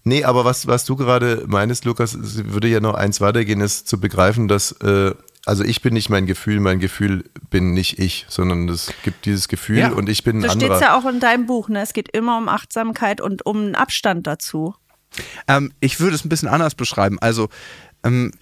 Nee, 0.05 0.25
aber 0.25 0.45
was, 0.45 0.67
was 0.67 0.85
du 0.85 0.97
gerade 0.97 1.45
meinst, 1.47 1.85
Lukas, 1.85 2.17
würde 2.21 2.69
ja 2.69 2.81
noch 2.81 2.95
eins 2.95 3.21
weitergehen, 3.21 3.61
ist 3.61 3.87
zu 3.87 4.01
begreifen, 4.01 4.49
dass, 4.49 4.73
äh, 4.83 5.15
also 5.45 5.63
ich 5.65 5.83
bin 5.83 5.95
nicht 5.95 6.09
mein 6.09 6.27
Gefühl, 6.27 6.61
mein 6.61 6.81
Gefühl 6.81 7.25
bin 7.51 7.73
nicht 7.73 7.99
ich, 7.99 8.27
sondern 8.29 8.69
es 8.69 8.93
gibt 9.03 9.27
dieses 9.27 9.49
Gefühl 9.49 9.79
ja. 9.79 9.91
und 9.91 10.09
ich 10.09 10.25
bin 10.25 10.39
ein 10.39 10.43
das 10.43 10.53
anderer. 10.53 10.69
Das 10.71 10.79
steht 10.79 10.89
ja 10.89 10.99
auch 10.99 11.07
in 11.07 11.21
deinem 11.21 11.47
Buch, 11.47 11.69
ne? 11.69 11.83
Es 11.83 11.93
geht 11.93 12.09
immer 12.15 12.39
um 12.39 12.49
Achtsamkeit 12.49 13.21
und 13.21 13.45
um 13.45 13.59
einen 13.59 13.75
Abstand 13.75 14.27
dazu. 14.27 14.75
Ähm, 15.49 15.73
ich 15.81 16.01
würde 16.01 16.15
es 16.15 16.25
ein 16.25 16.29
bisschen 16.29 16.49
anders 16.49 16.75
beschreiben. 16.75 17.19
Also, 17.21 17.49
ähm, 18.03 18.33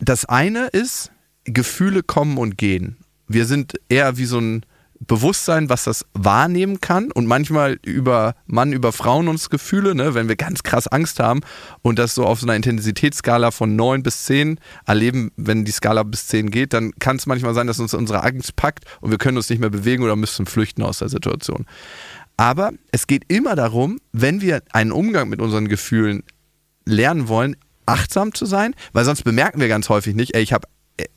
das 0.00 0.24
eine 0.24 0.66
ist, 0.66 1.12
Gefühle 1.44 2.02
kommen 2.02 2.38
und 2.38 2.58
gehen. 2.58 2.96
Wir 3.28 3.46
sind 3.46 3.74
eher 3.88 4.16
wie 4.16 4.24
so 4.24 4.38
ein 4.38 4.66
Bewusstsein, 5.06 5.68
was 5.68 5.84
das 5.84 6.04
wahrnehmen 6.14 6.80
kann 6.80 7.10
und 7.10 7.26
manchmal 7.26 7.78
über 7.84 8.34
Mann 8.46 8.72
über 8.72 8.92
Frauen 8.92 9.28
uns 9.28 9.50
Gefühle, 9.50 9.94
ne, 9.94 10.14
wenn 10.14 10.28
wir 10.28 10.36
ganz 10.36 10.62
krass 10.62 10.86
Angst 10.86 11.20
haben 11.20 11.40
und 11.82 11.98
das 11.98 12.14
so 12.14 12.24
auf 12.26 12.40
so 12.40 12.46
einer 12.46 12.56
Intensitätsskala 12.56 13.50
von 13.50 13.76
9 13.76 14.02
bis 14.02 14.24
10 14.24 14.58
erleben, 14.86 15.30
wenn 15.36 15.64
die 15.64 15.72
Skala 15.72 16.02
bis 16.02 16.26
10 16.28 16.50
geht, 16.50 16.72
dann 16.72 16.92
kann 16.98 17.16
es 17.16 17.26
manchmal 17.26 17.54
sein, 17.54 17.66
dass 17.66 17.80
uns 17.80 17.94
unsere 17.94 18.22
Angst 18.22 18.56
packt 18.56 18.84
und 19.00 19.10
wir 19.10 19.18
können 19.18 19.36
uns 19.36 19.50
nicht 19.50 19.60
mehr 19.60 19.70
bewegen 19.70 20.02
oder 20.02 20.16
müssen 20.16 20.46
flüchten 20.46 20.82
aus 20.82 20.98
der 20.98 21.08
Situation. 21.08 21.66
Aber 22.36 22.72
es 22.90 23.06
geht 23.06 23.24
immer 23.28 23.54
darum, 23.54 24.00
wenn 24.12 24.40
wir 24.40 24.62
einen 24.72 24.92
Umgang 24.92 25.28
mit 25.28 25.40
unseren 25.40 25.68
Gefühlen 25.68 26.24
lernen 26.84 27.28
wollen, 27.28 27.56
achtsam 27.86 28.34
zu 28.34 28.46
sein, 28.46 28.74
weil 28.92 29.04
sonst 29.04 29.22
bemerken 29.22 29.60
wir 29.60 29.68
ganz 29.68 29.88
häufig 29.88 30.14
nicht, 30.14 30.34
ey, 30.34 30.42
ich 30.42 30.52
habe 30.52 30.66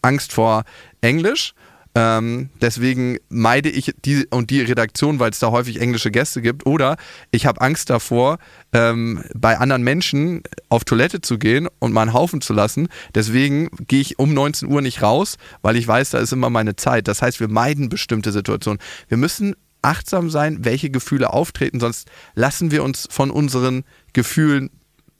Angst 0.01 0.33
vor 0.33 0.63
Englisch. 1.01 1.53
Ähm, 1.97 2.51
deswegen 2.61 3.17
meide 3.27 3.69
ich 3.69 3.91
die 4.05 4.27
und 4.29 4.51
die 4.51 4.61
Redaktion, 4.61 5.19
weil 5.19 5.31
es 5.31 5.39
da 5.39 5.49
häufig 5.49 5.81
englische 5.81 6.11
Gäste 6.11 6.43
gibt. 6.43 6.67
Oder 6.67 6.95
ich 7.31 7.47
habe 7.47 7.59
Angst 7.59 7.89
davor, 7.89 8.37
ähm, 8.71 9.23
bei 9.33 9.57
anderen 9.57 9.81
Menschen 9.81 10.43
auf 10.69 10.83
Toilette 10.83 11.21
zu 11.21 11.39
gehen 11.39 11.67
und 11.79 11.93
mal 11.93 12.03
einen 12.03 12.13
Haufen 12.13 12.39
zu 12.39 12.53
lassen. 12.53 12.87
Deswegen 13.15 13.69
gehe 13.87 13.99
ich 13.99 14.19
um 14.19 14.31
19 14.31 14.69
Uhr 14.69 14.83
nicht 14.83 15.01
raus, 15.01 15.37
weil 15.63 15.75
ich 15.75 15.87
weiß, 15.87 16.11
da 16.11 16.19
ist 16.19 16.33
immer 16.33 16.51
meine 16.51 16.75
Zeit. 16.75 17.07
Das 17.07 17.23
heißt, 17.23 17.39
wir 17.39 17.47
meiden 17.47 17.89
bestimmte 17.89 18.31
Situationen. 18.31 18.79
Wir 19.07 19.17
müssen 19.17 19.55
achtsam 19.81 20.29
sein, 20.29 20.65
welche 20.65 20.91
Gefühle 20.91 21.33
auftreten, 21.33 21.79
sonst 21.79 22.07
lassen 22.35 22.69
wir 22.69 22.83
uns 22.83 23.07
von 23.09 23.31
unseren 23.31 23.85
Gefühlen 24.13 24.69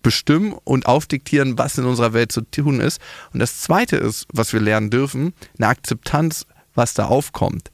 bestimmen 0.04 0.54
und 0.64 0.86
aufdiktieren, 0.86 1.58
was 1.58 1.80
in 1.80 1.86
unserer 1.86 2.14
Welt 2.14 2.32
zu 2.32 2.42
tun 2.42 2.82
ist. 2.82 3.02
Und 3.34 3.40
das 3.40 3.62
Zweite 3.62 3.98
ist, 3.98 4.28
was 4.32 4.54
wir 4.54 4.60
lernen 4.60 4.92
dürfen, 4.92 5.34
eine 5.58 5.70
Akzeptanz, 5.70 6.46
was 6.78 6.94
da 6.94 7.06
aufkommt. 7.06 7.72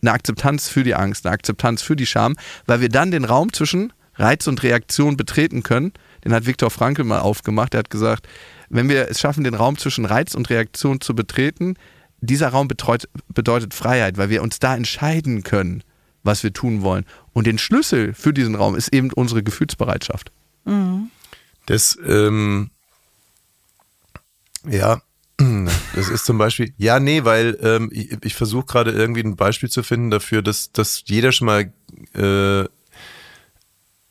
eine 0.00 0.12
Akzeptanz 0.12 0.68
für 0.68 0.82
die 0.82 0.94
Angst, 0.94 1.24
eine 1.24 1.32
Akzeptanz 1.32 1.80
für 1.82 1.96
die 1.96 2.06
Scham, 2.06 2.34
weil 2.66 2.80
wir 2.80 2.88
dann 2.88 3.10
den 3.10 3.24
Raum 3.24 3.52
zwischen 3.52 3.92
Reiz 4.16 4.46
und 4.46 4.62
Reaktion 4.62 5.16
betreten 5.16 5.62
können. 5.62 5.92
Den 6.24 6.32
hat 6.32 6.46
Viktor 6.46 6.70
Frankl 6.70 7.04
mal 7.04 7.20
aufgemacht. 7.20 7.74
Er 7.74 7.78
hat 7.78 7.90
gesagt, 7.90 8.28
wenn 8.68 8.88
wir 8.88 9.08
es 9.08 9.20
schaffen, 9.20 9.44
den 9.44 9.54
Raum 9.54 9.78
zwischen 9.78 10.04
Reiz 10.04 10.34
und 10.34 10.50
Reaktion 10.50 11.00
zu 11.00 11.14
betreten, 11.14 11.76
dieser 12.20 12.48
Raum 12.48 12.68
betreut, 12.68 13.08
bedeutet 13.28 13.74
Freiheit, 13.74 14.16
weil 14.16 14.30
wir 14.30 14.42
uns 14.42 14.58
da 14.58 14.74
entscheiden 14.76 15.42
können, 15.42 15.82
was 16.22 16.42
wir 16.42 16.52
tun 16.52 16.82
wollen. 16.82 17.04
Und 17.32 17.46
den 17.46 17.58
Schlüssel 17.58 18.14
für 18.14 18.32
diesen 18.32 18.54
Raum 18.54 18.76
ist 18.76 18.92
eben 18.92 19.12
unsere 19.12 19.42
Gefühlsbereitschaft. 19.42 20.30
Mhm. 20.64 21.10
Das, 21.66 21.98
ähm, 22.06 22.70
ja, 24.68 25.00
das 25.94 26.08
ist 26.08 26.24
zum 26.24 26.38
Beispiel, 26.38 26.72
ja, 26.76 27.00
nee, 27.00 27.24
weil 27.24 27.58
ähm, 27.62 27.90
ich, 27.92 28.16
ich 28.22 28.34
versuche 28.34 28.66
gerade 28.66 28.92
irgendwie 28.92 29.22
ein 29.22 29.36
Beispiel 29.36 29.68
zu 29.68 29.82
finden 29.82 30.10
dafür, 30.10 30.42
dass, 30.42 30.72
dass 30.72 31.02
jeder 31.06 31.32
schon 31.32 31.46
mal 31.46 31.72
äh, 32.14 32.68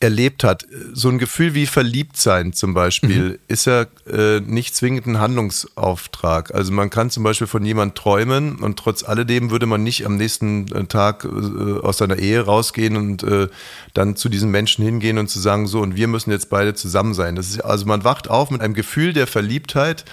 erlebt 0.01 0.43
hat. 0.43 0.65
So 0.93 1.09
ein 1.09 1.19
Gefühl 1.19 1.53
wie 1.53 1.67
verliebt 1.67 2.17
sein 2.17 2.53
zum 2.53 2.73
Beispiel 2.73 3.29
mhm. 3.29 3.37
ist 3.47 3.65
ja 3.65 3.85
äh, 4.11 4.39
nicht 4.39 4.75
zwingend 4.75 5.05
ein 5.05 5.19
Handlungsauftrag. 5.19 6.53
Also 6.53 6.73
man 6.73 6.89
kann 6.89 7.09
zum 7.09 7.23
Beispiel 7.23 7.47
von 7.47 7.63
jemand 7.63 7.95
träumen 7.95 8.57
und 8.57 8.77
trotz 8.77 9.03
alledem 9.03 9.51
würde 9.51 9.67
man 9.67 9.83
nicht 9.83 10.05
am 10.05 10.17
nächsten 10.17 10.67
äh, 10.73 10.85
Tag 10.85 11.23
äh, 11.23 11.79
aus 11.81 11.99
seiner 11.99 12.17
Ehe 12.17 12.41
rausgehen 12.41 12.97
und 12.97 13.23
äh, 13.23 13.47
dann 13.93 14.15
zu 14.15 14.27
diesen 14.27 14.49
Menschen 14.51 14.83
hingehen 14.83 15.17
und 15.17 15.29
zu 15.29 15.39
sagen, 15.39 15.67
so 15.67 15.81
und 15.81 15.95
wir 15.95 16.07
müssen 16.07 16.31
jetzt 16.31 16.49
beide 16.49 16.73
zusammen 16.73 17.13
sein. 17.13 17.35
Das 17.35 17.49
ist, 17.49 17.61
also 17.61 17.85
man 17.85 18.03
wacht 18.03 18.29
auf 18.29 18.49
mit 18.49 18.61
einem 18.61 18.73
Gefühl 18.73 19.13
der 19.13 19.27
Verliebtheit 19.27 20.03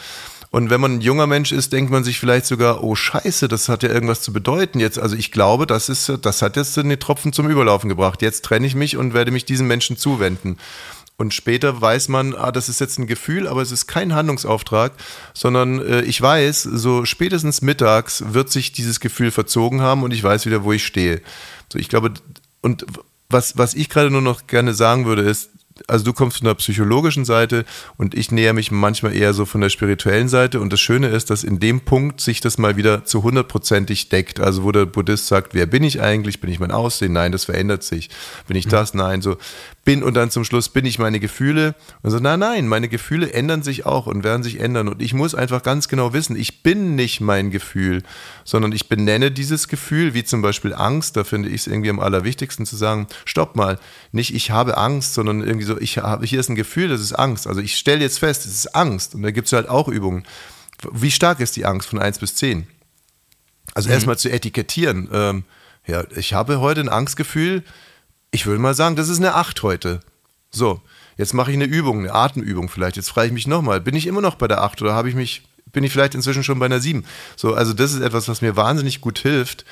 und 0.50 0.70
wenn 0.70 0.80
man 0.80 0.94
ein 0.94 1.00
junger 1.00 1.26
Mensch 1.26 1.52
ist, 1.52 1.72
denkt 1.72 1.90
man 1.90 2.04
sich 2.04 2.18
vielleicht 2.18 2.46
sogar, 2.46 2.82
oh 2.82 2.94
Scheiße, 2.94 3.48
das 3.48 3.68
hat 3.68 3.82
ja 3.82 3.90
irgendwas 3.90 4.22
zu 4.22 4.32
bedeuten 4.32 4.80
jetzt. 4.80 4.98
Also 4.98 5.14
ich 5.14 5.30
glaube, 5.30 5.66
das 5.66 5.88
ist, 5.88 6.10
das 6.22 6.40
hat 6.40 6.56
jetzt 6.56 6.76
den 6.76 6.98
Tropfen 6.98 7.32
zum 7.32 7.50
Überlaufen 7.50 7.88
gebracht. 7.88 8.22
Jetzt 8.22 8.44
trenne 8.44 8.66
ich 8.66 8.74
mich 8.74 8.96
und 8.96 9.12
werde 9.12 9.30
mich 9.30 9.44
diesen 9.44 9.66
Menschen 9.66 9.98
zuwenden. 9.98 10.56
Und 11.18 11.34
später 11.34 11.80
weiß 11.80 12.08
man, 12.08 12.34
ah, 12.34 12.52
das 12.52 12.68
ist 12.68 12.80
jetzt 12.80 12.98
ein 12.98 13.08
Gefühl, 13.08 13.48
aber 13.48 13.60
es 13.60 13.72
ist 13.72 13.88
kein 13.88 14.14
Handlungsauftrag, 14.14 14.92
sondern 15.34 15.84
äh, 15.84 16.02
ich 16.02 16.22
weiß, 16.22 16.62
so 16.62 17.04
spätestens 17.04 17.60
mittags 17.60 18.22
wird 18.32 18.50
sich 18.50 18.72
dieses 18.72 19.00
Gefühl 19.00 19.32
verzogen 19.32 19.82
haben 19.82 20.04
und 20.04 20.14
ich 20.14 20.22
weiß 20.22 20.46
wieder, 20.46 20.62
wo 20.62 20.72
ich 20.72 20.86
stehe. 20.86 21.20
So, 21.72 21.78
ich 21.78 21.88
glaube, 21.88 22.14
und 22.62 22.86
was, 23.28 23.58
was 23.58 23.74
ich 23.74 23.88
gerade 23.88 24.10
nur 24.10 24.22
noch 24.22 24.46
gerne 24.46 24.74
sagen 24.74 25.06
würde, 25.06 25.22
ist, 25.22 25.50
also 25.86 26.04
du 26.04 26.12
kommst 26.12 26.38
von 26.38 26.46
der 26.46 26.54
psychologischen 26.54 27.24
Seite 27.24 27.64
und 27.96 28.14
ich 28.14 28.30
näher 28.30 28.52
mich 28.52 28.70
manchmal 28.70 29.14
eher 29.14 29.32
so 29.32 29.44
von 29.44 29.60
der 29.60 29.68
spirituellen 29.68 30.28
Seite. 30.28 30.60
Und 30.60 30.72
das 30.72 30.80
Schöne 30.80 31.08
ist, 31.08 31.30
dass 31.30 31.44
in 31.44 31.60
dem 31.60 31.80
Punkt 31.80 32.20
sich 32.20 32.40
das 32.40 32.58
mal 32.58 32.76
wieder 32.76 33.04
zu 33.04 33.22
hundertprozentig 33.22 34.08
deckt. 34.08 34.40
Also 34.40 34.64
wo 34.64 34.72
der 34.72 34.86
Buddhist 34.86 35.26
sagt, 35.26 35.54
wer 35.54 35.66
bin 35.66 35.84
ich 35.84 36.00
eigentlich? 36.00 36.40
Bin 36.40 36.50
ich 36.50 36.60
mein 36.60 36.72
Aussehen? 36.72 37.12
Nein, 37.12 37.32
das 37.32 37.44
verändert 37.44 37.82
sich. 37.82 38.10
Bin 38.46 38.56
ich 38.56 38.66
das? 38.66 38.94
Nein, 38.94 39.22
so 39.22 39.36
bin 39.88 40.02
und 40.02 40.12
dann 40.12 40.30
zum 40.30 40.44
Schluss 40.44 40.68
bin 40.68 40.84
ich 40.84 40.98
meine 40.98 41.18
Gefühle. 41.18 41.74
Und 42.02 42.10
so, 42.10 42.18
nein, 42.18 42.40
nein, 42.40 42.68
meine 42.68 42.90
Gefühle 42.90 43.32
ändern 43.32 43.62
sich 43.62 43.86
auch 43.86 44.06
und 44.06 44.22
werden 44.22 44.42
sich 44.42 44.60
ändern. 44.60 44.86
Und 44.86 45.00
ich 45.00 45.14
muss 45.14 45.34
einfach 45.34 45.62
ganz 45.62 45.88
genau 45.88 46.12
wissen, 46.12 46.36
ich 46.36 46.62
bin 46.62 46.94
nicht 46.94 47.22
mein 47.22 47.50
Gefühl, 47.50 48.02
sondern 48.44 48.72
ich 48.72 48.90
benenne 48.90 49.30
dieses 49.30 49.66
Gefühl, 49.66 50.12
wie 50.12 50.24
zum 50.24 50.42
Beispiel 50.42 50.74
Angst. 50.74 51.16
Da 51.16 51.24
finde 51.24 51.48
ich 51.48 51.62
es 51.62 51.66
irgendwie 51.68 51.88
am 51.88 52.00
allerwichtigsten 52.00 52.66
zu 52.66 52.76
sagen, 52.76 53.06
stopp 53.24 53.56
mal, 53.56 53.78
nicht 54.12 54.34
ich 54.34 54.50
habe 54.50 54.76
Angst, 54.76 55.14
sondern 55.14 55.42
irgendwie 55.42 55.64
so, 55.64 55.80
ich 55.80 55.96
habe, 55.96 56.26
hier 56.26 56.40
ist 56.40 56.50
ein 56.50 56.54
Gefühl, 56.54 56.88
das 56.88 57.00
ist 57.00 57.14
Angst. 57.14 57.46
Also 57.46 57.62
ich 57.62 57.74
stelle 57.74 58.02
jetzt 58.02 58.18
fest, 58.18 58.44
es 58.44 58.52
ist 58.52 58.76
Angst. 58.76 59.14
Und 59.14 59.22
da 59.22 59.30
gibt 59.30 59.46
es 59.46 59.54
halt 59.54 59.70
auch 59.70 59.88
Übungen. 59.88 60.24
Wie 60.92 61.10
stark 61.10 61.40
ist 61.40 61.56
die 61.56 61.64
Angst 61.64 61.88
von 61.88 61.98
1 61.98 62.18
bis 62.18 62.34
10? 62.34 62.66
Also 63.72 63.88
mhm. 63.88 63.94
erstmal 63.94 64.18
zu 64.18 64.30
etikettieren. 64.30 65.08
Ähm, 65.10 65.44
ja, 65.86 66.04
ich 66.14 66.34
habe 66.34 66.60
heute 66.60 66.82
ein 66.82 66.90
Angstgefühl, 66.90 67.64
ich 68.30 68.46
würde 68.46 68.60
mal 68.60 68.74
sagen, 68.74 68.96
das 68.96 69.08
ist 69.08 69.18
eine 69.18 69.34
8 69.34 69.62
heute. 69.62 70.00
So, 70.50 70.80
jetzt 71.16 71.34
mache 71.34 71.50
ich 71.50 71.56
eine 71.56 71.64
Übung, 71.64 72.00
eine 72.00 72.14
Atemübung 72.14 72.68
vielleicht. 72.68 72.96
Jetzt 72.96 73.10
frage 73.10 73.28
ich 73.28 73.32
mich 73.32 73.46
nochmal, 73.46 73.80
bin 73.80 73.94
ich 73.94 74.06
immer 74.06 74.20
noch 74.20 74.36
bei 74.36 74.48
der 74.48 74.62
8 74.62 74.82
oder 74.82 74.94
habe 74.94 75.08
ich 75.08 75.14
mich, 75.14 75.42
bin 75.66 75.84
ich 75.84 75.92
vielleicht 75.92 76.14
inzwischen 76.14 76.44
schon 76.44 76.58
bei 76.58 76.66
einer 76.66 76.80
7? 76.80 77.04
So, 77.36 77.54
also 77.54 77.72
das 77.72 77.92
ist 77.92 78.00
etwas, 78.00 78.28
was 78.28 78.42
mir 78.42 78.56
wahnsinnig 78.56 79.00
gut 79.00 79.18
hilft, 79.18 79.64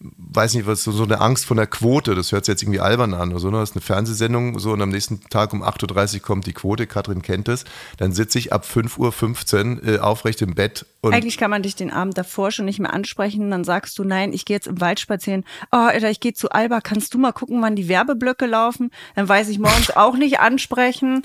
weiß 0.00 0.54
nicht, 0.54 0.66
was 0.66 0.84
so, 0.84 1.02
eine 1.02 1.20
Angst 1.20 1.44
von 1.44 1.56
der 1.56 1.66
Quote, 1.66 2.14
das 2.14 2.30
hört 2.30 2.44
sich 2.44 2.52
jetzt 2.52 2.62
irgendwie 2.62 2.78
albern 2.78 3.14
an 3.14 3.30
oder 3.30 3.40
so, 3.40 3.50
ne? 3.50 3.58
Das 3.58 3.70
ist 3.70 3.76
eine 3.76 3.82
Fernsehsendung, 3.82 4.58
so 4.60 4.72
und 4.72 4.80
am 4.80 4.90
nächsten 4.90 5.20
Tag 5.28 5.52
um 5.52 5.62
8.30 5.62 6.14
Uhr 6.14 6.20
kommt 6.20 6.46
die 6.46 6.52
Quote, 6.52 6.86
Katrin 6.86 7.20
kennt 7.20 7.48
es, 7.48 7.64
dann 7.96 8.12
sitze 8.12 8.38
ich 8.38 8.52
ab 8.52 8.64
5.15 8.64 9.82
Uhr 9.82 9.94
äh, 9.94 9.98
aufrecht 9.98 10.40
im 10.42 10.54
Bett. 10.54 10.86
Und 11.00 11.14
Eigentlich 11.14 11.36
kann 11.36 11.50
man 11.50 11.62
dich 11.62 11.74
den 11.74 11.90
Abend 11.90 12.16
davor 12.16 12.52
schon 12.52 12.66
nicht 12.66 12.78
mehr 12.78 12.92
ansprechen, 12.92 13.50
dann 13.50 13.64
sagst 13.64 13.98
du, 13.98 14.04
nein, 14.04 14.32
ich 14.32 14.44
gehe 14.44 14.56
jetzt 14.56 14.68
im 14.68 14.80
Wald 14.80 15.00
spazieren, 15.00 15.44
oh, 15.72 15.88
oder 15.96 16.10
ich 16.10 16.20
gehe 16.20 16.32
zu 16.32 16.50
Alba, 16.50 16.80
kannst 16.80 17.14
du 17.14 17.18
mal 17.18 17.32
gucken, 17.32 17.60
wann 17.60 17.74
die 17.74 17.88
Werbeblöcke 17.88 18.46
laufen? 18.46 18.92
Dann 19.16 19.28
weiß 19.28 19.48
ich 19.48 19.58
morgens 19.58 19.90
auch 19.96 20.16
nicht 20.16 20.38
ansprechen. 20.38 21.24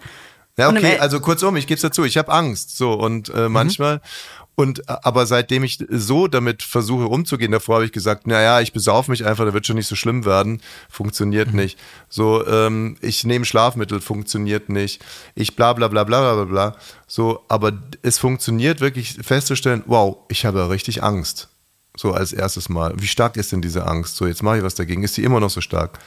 Ja, 0.57 0.69
okay, 0.69 0.99
also 0.99 1.19
kurzum, 1.19 1.55
ich 1.55 1.65
gebe 1.65 1.75
es 1.75 1.81
dazu, 1.81 2.03
ich 2.03 2.17
habe 2.17 2.31
Angst. 2.31 2.77
So, 2.77 2.93
und 2.93 3.29
äh, 3.29 3.49
mhm. 3.49 3.53
Und 4.55 4.79
äh, 4.87 4.95
aber 5.03 5.25
seitdem 5.25 5.63
ich 5.63 5.83
so 5.89 6.27
damit 6.27 6.63
versuche 6.63 7.07
umzugehen, 7.07 7.51
davor 7.51 7.75
habe 7.75 7.85
ich 7.85 7.91
gesagt, 7.91 8.27
naja, 8.27 8.61
ich 8.61 8.73
besaufe 8.73 9.09
mich 9.09 9.25
einfach, 9.25 9.45
da 9.45 9.53
wird 9.53 9.65
schon 9.65 9.75
nicht 9.75 9.87
so 9.87 9.95
schlimm 9.95 10.25
werden. 10.25 10.61
Funktioniert 10.89 11.49
mhm. 11.49 11.59
nicht. 11.59 11.79
So, 12.09 12.45
ähm, 12.45 12.97
ich 13.01 13.23
nehme 13.23 13.45
Schlafmittel, 13.45 14.01
funktioniert 14.01 14.69
nicht. 14.69 15.03
Ich 15.35 15.55
bla 15.55 15.73
bla 15.73 15.87
bla 15.87 16.03
bla 16.03 16.33
bla 16.33 16.45
bla. 16.45 16.75
So, 17.07 17.43
aber 17.47 17.73
es 18.01 18.19
funktioniert 18.19 18.81
wirklich 18.81 19.17
festzustellen, 19.21 19.83
wow, 19.87 20.17
ich 20.29 20.45
habe 20.45 20.69
richtig 20.69 21.03
Angst. 21.03 21.49
So 21.95 22.11
als 22.11 22.33
erstes 22.33 22.69
Mal. 22.69 22.93
Wie 22.97 23.07
stark 23.07 23.37
ist 23.37 23.51
denn 23.51 23.61
diese 23.61 23.85
Angst? 23.85 24.15
So, 24.15 24.25
jetzt 24.25 24.41
mache 24.41 24.57
ich 24.57 24.63
was 24.63 24.75
dagegen. 24.75 25.03
Ist 25.03 25.15
die 25.17 25.23
immer 25.23 25.39
noch 25.39 25.51
so 25.51 25.61
stark? 25.61 25.99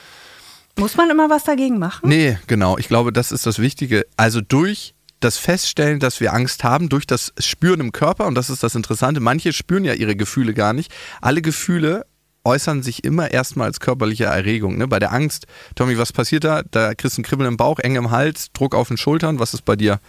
Muss 0.79 0.97
man 0.97 1.09
immer 1.11 1.31
was 1.31 1.45
dagegen 1.45 1.79
machen? 1.79 2.09
Nee, 2.09 2.39
genau. 2.49 2.77
Ich 2.77 2.89
glaube, 2.89 3.13
das 3.13 3.33
ist 3.33 3.47
das 3.47 3.61
Wichtige. 3.61 4.05
Also 4.17 4.41
durch 4.41 4.96
das 5.21 5.39
Feststellen, 5.39 6.01
dass 6.01 6.21
wir 6.21 6.33
Angst 6.33 6.65
haben, 6.65 6.89
durch 6.89 7.07
das 7.07 7.33
Spüren 7.39 7.81
im 7.81 7.93
Körper, 7.93 8.27
und 8.27 8.35
das 8.35 8.51
ist 8.51 8.63
das 8.63 8.75
Interessante, 8.75 9.21
manche 9.21 9.53
spüren 9.53 9.85
ja 9.85 9.95
ihre 9.95 10.17
Gefühle 10.17 10.55
gar 10.55 10.73
nicht. 10.73 10.93
Alle 11.21 11.43
Gefühle 11.43 12.07
äußern 12.45 12.83
sich 12.83 13.05
immer 13.05 13.31
erstmal 13.33 13.67
als 13.67 13.81
körperliche 13.81 14.25
Erregung. 14.25 14.79
Ne? 14.79 14.87
Bei 14.87 15.01
der 15.01 15.13
Angst, 15.13 15.47
Tommy, 15.75 15.99
was 15.99 16.13
passiert 16.13 16.45
da? 16.45 16.63
Da 16.63 16.95
kriegst 16.95 17.19
du 17.19 17.23
ein 17.23 17.25
Kribbeln 17.25 17.49
im 17.49 17.57
Bauch, 17.57 17.79
eng 17.81 17.97
im 17.97 18.11
Hals, 18.11 18.53
Druck 18.53 18.75
auf 18.75 18.89
den 18.89 18.97
Schultern. 18.97 19.41
Was 19.41 19.53
ist 19.53 19.65
bei 19.65 19.75
dir? 19.75 20.01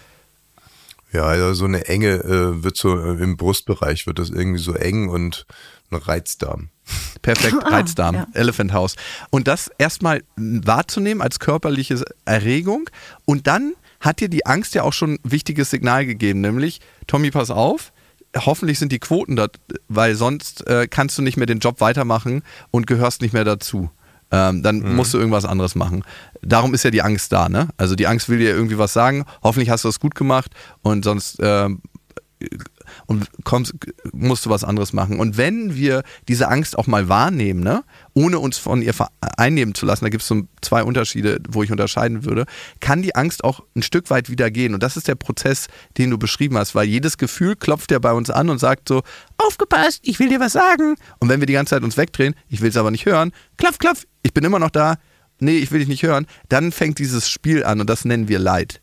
Ja, 1.11 1.23
also 1.23 1.53
so 1.53 1.65
eine 1.65 1.87
Enge 1.87 2.09
äh, 2.09 2.63
wird 2.63 2.77
so 2.77 2.99
äh, 2.99 3.23
im 3.23 3.37
Brustbereich 3.37 4.07
wird 4.07 4.19
das 4.19 4.29
irgendwie 4.29 4.61
so 4.61 4.73
eng 4.73 5.09
und 5.09 5.45
ein 5.89 5.97
Reizdarm. 5.97 6.69
Perfekt, 7.21 7.57
Reizdarm, 7.63 8.15
ah, 8.15 8.19
ja. 8.19 8.39
Elephant 8.39 8.73
House. 8.73 8.95
Und 9.29 9.47
das 9.47 9.71
erstmal 9.77 10.21
wahrzunehmen 10.35 11.21
als 11.21 11.39
körperliche 11.39 12.03
Erregung 12.25 12.89
und 13.25 13.47
dann 13.47 13.73
hat 13.99 14.19
dir 14.19 14.29
die 14.29 14.45
Angst 14.45 14.75
ja 14.75 14.83
auch 14.83 14.93
schon 14.93 15.13
ein 15.13 15.19
wichtiges 15.23 15.69
Signal 15.69 16.05
gegeben, 16.05 16.41
nämlich, 16.41 16.79
Tommy, 17.07 17.31
pass 17.31 17.49
auf, 17.51 17.91
hoffentlich 18.35 18.79
sind 18.79 18.91
die 18.91 18.99
Quoten 18.99 19.35
da, 19.35 19.47
weil 19.87 20.15
sonst 20.15 20.65
äh, 20.67 20.87
kannst 20.87 21.17
du 21.17 21.21
nicht 21.21 21.37
mehr 21.37 21.45
den 21.45 21.59
Job 21.59 21.81
weitermachen 21.81 22.43
und 22.71 22.87
gehörst 22.87 23.21
nicht 23.21 23.33
mehr 23.33 23.45
dazu. 23.45 23.89
Ähm, 24.29 24.61
dann 24.61 24.79
mhm. 24.79 24.95
musst 24.95 25.13
du 25.13 25.17
irgendwas 25.17 25.45
anderes 25.45 25.75
machen. 25.75 26.03
Darum 26.41 26.73
ist 26.73 26.83
ja 26.83 26.91
die 26.91 27.01
Angst 27.01 27.31
da, 27.31 27.47
ne? 27.47 27.69
Also 27.77 27.95
die 27.95 28.07
Angst 28.07 28.27
will 28.27 28.39
dir 28.39 28.49
irgendwie 28.49 28.77
was 28.77 28.91
sagen. 28.91 29.25
Hoffentlich 29.41 29.69
hast 29.69 29.85
du 29.85 29.87
das 29.87 30.01
gut 30.01 30.15
gemacht 30.15 30.51
und 30.81 31.05
sonst 31.05 31.39
äh, 31.39 31.69
und 33.05 33.29
kommst, 33.43 33.73
musst 34.11 34.45
du 34.45 34.49
was 34.49 34.63
anderes 34.63 34.93
machen. 34.93 35.19
Und 35.19 35.37
wenn 35.37 35.75
wir 35.75 36.03
diese 36.27 36.47
Angst 36.47 36.77
auch 36.77 36.87
mal 36.87 37.09
wahrnehmen, 37.09 37.61
ne, 37.61 37.83
ohne 38.13 38.39
uns 38.39 38.57
von 38.57 38.81
ihr 38.81 38.93
einnehmen 39.37 39.75
zu 39.75 39.85
lassen, 39.85 40.05
da 40.05 40.09
gibt 40.09 40.23
es 40.23 40.27
so 40.27 40.43
zwei 40.61 40.83
Unterschiede, 40.83 41.39
wo 41.49 41.63
ich 41.63 41.71
unterscheiden 41.71 42.25
würde, 42.25 42.45
kann 42.79 43.01
die 43.01 43.15
Angst 43.15 43.43
auch 43.43 43.61
ein 43.75 43.83
Stück 43.83 44.09
weit 44.09 44.29
wieder 44.29 44.51
gehen. 44.51 44.73
Und 44.73 44.83
das 44.83 44.97
ist 44.97 45.07
der 45.07 45.15
Prozess, 45.15 45.67
den 45.97 46.09
du 46.09 46.17
beschrieben 46.17 46.57
hast, 46.57 46.75
weil 46.75 46.87
jedes 46.87 47.17
Gefühl 47.17 47.55
klopft 47.55 47.91
ja 47.91 47.99
bei 47.99 48.11
uns 48.11 48.29
an 48.29 48.49
und 48.49 48.59
sagt 48.59 48.89
so, 48.89 49.03
aufgepasst, 49.37 49.99
ich 50.03 50.19
will 50.19 50.29
dir 50.29 50.39
was 50.39 50.53
sagen. 50.53 50.95
Und 51.19 51.29
wenn 51.29 51.39
wir 51.39 51.47
die 51.47 51.53
ganze 51.53 51.71
Zeit 51.71 51.83
uns 51.83 51.97
wegdrehen, 51.97 52.35
ich 52.49 52.61
will 52.61 52.69
es 52.69 52.77
aber 52.77 52.91
nicht 52.91 53.05
hören, 53.05 53.31
klopf, 53.57 53.77
klopf, 53.77 54.05
ich 54.23 54.33
bin 54.33 54.43
immer 54.43 54.59
noch 54.59 54.71
da, 54.71 54.97
nee, 55.39 55.57
ich 55.57 55.71
will 55.71 55.79
dich 55.79 55.87
nicht 55.87 56.03
hören, 56.03 56.27
dann 56.49 56.71
fängt 56.71 56.99
dieses 56.99 57.29
Spiel 57.29 57.63
an 57.63 57.79
und 57.79 57.89
das 57.89 58.05
nennen 58.05 58.27
wir 58.27 58.39
Leid. 58.39 58.81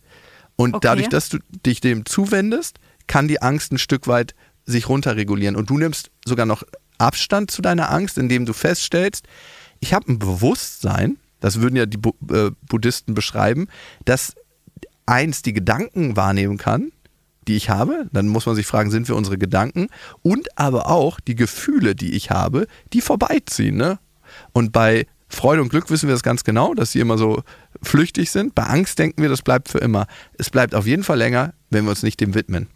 Und 0.56 0.74
okay. 0.74 0.86
dadurch, 0.86 1.08
dass 1.08 1.28
du 1.28 1.38
dich 1.66 1.80
dem 1.80 2.06
zuwendest, 2.06 2.78
kann 3.06 3.28
die 3.28 3.42
Angst 3.42 3.72
ein 3.72 3.78
Stück 3.78 4.06
weit 4.06 4.34
sich 4.66 4.88
runterregulieren. 4.88 5.56
Und 5.56 5.70
du 5.70 5.78
nimmst 5.78 6.10
sogar 6.24 6.46
noch 6.46 6.62
Abstand 6.98 7.50
zu 7.50 7.62
deiner 7.62 7.90
Angst, 7.90 8.18
indem 8.18 8.46
du 8.46 8.52
feststellst, 8.52 9.26
ich 9.80 9.92
habe 9.92 10.10
ein 10.10 10.18
Bewusstsein, 10.18 11.18
das 11.40 11.60
würden 11.60 11.76
ja 11.76 11.86
die 11.86 11.98
Bu 11.98 12.12
äh, 12.30 12.50
Buddhisten 12.68 13.14
beschreiben, 13.14 13.68
dass 14.04 14.34
eins 15.06 15.42
die 15.42 15.52
Gedanken 15.52 16.16
wahrnehmen 16.16 16.56
kann, 16.56 16.92
die 17.46 17.56
ich 17.56 17.68
habe, 17.68 18.06
dann 18.12 18.28
muss 18.28 18.46
man 18.46 18.54
sich 18.54 18.66
fragen, 18.66 18.90
sind 18.90 19.08
wir 19.08 19.16
unsere 19.16 19.36
Gedanken 19.36 19.88
und 20.22 20.58
aber 20.58 20.88
auch 20.88 21.20
die 21.20 21.34
Gefühle, 21.34 21.94
die 21.94 22.14
ich 22.14 22.30
habe, 22.30 22.66
die 22.92 23.02
vorbeiziehen. 23.02 23.76
Ne? 23.76 23.98
Und 24.52 24.72
bei 24.72 25.06
Freude 25.28 25.60
und 25.60 25.68
Glück 25.68 25.90
wissen 25.90 26.08
wir 26.08 26.14
das 26.14 26.22
ganz 26.22 26.44
genau, 26.44 26.74
dass 26.74 26.92
sie 26.92 27.00
immer 27.00 27.18
so 27.18 27.42
flüchtig 27.82 28.30
sind. 28.30 28.54
Bei 28.54 28.64
Angst 28.64 28.98
denken 28.98 29.20
wir, 29.20 29.28
das 29.28 29.42
bleibt 29.42 29.68
für 29.68 29.78
immer. 29.78 30.06
Es 30.38 30.48
bleibt 30.48 30.74
auf 30.74 30.86
jeden 30.86 31.04
Fall 31.04 31.18
länger, 31.18 31.52
wenn 31.70 31.84
wir 31.84 31.90
uns 31.90 32.02
nicht 32.02 32.20
dem 32.20 32.34
widmen. 32.34 32.68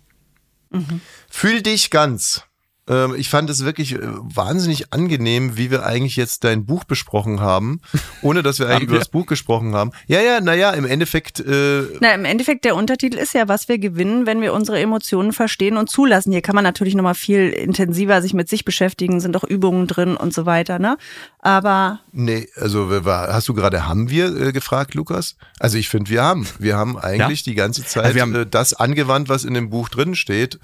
Mhm. 0.71 1.01
Fühl 1.29 1.63
dich 1.63 1.91
ganz. 1.91 2.43
Ähm, 2.89 3.15
ich 3.17 3.29
fand 3.29 3.51
es 3.51 3.65
wirklich 3.65 3.95
äh, 3.95 3.99
wahnsinnig 4.03 4.93
angenehm, 4.93 5.57
wie 5.57 5.71
wir 5.71 5.85
eigentlich 5.85 6.17
jetzt 6.17 6.45
dein 6.45 6.65
Buch 6.67 6.85
besprochen 6.85 7.41
haben, 7.41 7.81
ohne 8.23 8.43
dass 8.43 8.59
wir 8.59 8.67
eigentlich 8.67 8.77
Haben 8.77 8.83
über 8.85 8.93
wir? 8.95 8.99
das 9.01 9.09
Buch 9.09 9.27
gesprochen 9.27 9.75
haben. 9.75 9.91
Ja, 10.07 10.21
ja, 10.21 10.41
naja, 10.41 10.71
im 10.71 10.85
Endeffekt, 10.87 11.41
äh, 11.41 11.83
Na, 12.01 12.15
im 12.15 12.25
Endeffekt, 12.25 12.65
der 12.65 12.77
Untertitel 12.77 13.17
ist 13.19 13.35
ja, 13.35 13.49
was 13.49 13.69
wir 13.69 13.79
gewinnen, 13.79 14.27
wenn 14.27 14.41
wir 14.41 14.53
unsere 14.55 14.81
Emotionen 14.81 15.33
verstehen 15.33 15.77
und 15.77 15.91
zulassen. 15.91 16.33
Hier 16.33 16.43
kann 16.43 16.55
man 16.55 16.65
natürlich 16.65 16.95
nochmal 16.95 17.15
viel 17.15 17.51
intensiver 17.51 18.23
sich 18.23 18.35
mit 18.35 18.49
sich 18.49 18.65
beschäftigen, 18.65 19.21
sind 19.21 19.37
auch 19.37 19.45
Übungen 19.45 19.87
drin 19.87 20.17
und 20.17 20.33
so 20.33 20.47
weiter, 20.47 20.79
ne? 20.79 20.97
Aber 21.41 22.01
nee, 22.13 22.49
also 22.57 22.91
hast 23.05 23.49
du 23.49 23.55
gerade 23.55 23.87
haben 23.87 24.11
wir 24.11 24.35
äh, 24.49 24.53
gefragt, 24.53 24.95
Lukas? 24.95 25.37
Also 25.61 25.79
ich 25.79 25.89
finde, 25.89 26.11
wir 26.11 26.23
haben. 26.23 26.47
Wir 26.59 26.77
haben 26.77 26.99
eigentlich 26.99 27.43
die 27.43 27.55
ganze 27.55 27.85
Zeit 27.85 28.05
Also 28.05 28.15
wir 28.17 28.23
haben- 28.23 28.35
äh, 28.35 28.47
das 28.47 28.75
angewandt, 28.75 29.29
was 29.29 29.45
in 29.45 29.55
dem 29.55 29.71
Buch 29.71 29.89
drin 29.89 30.15
steht. 30.15 30.59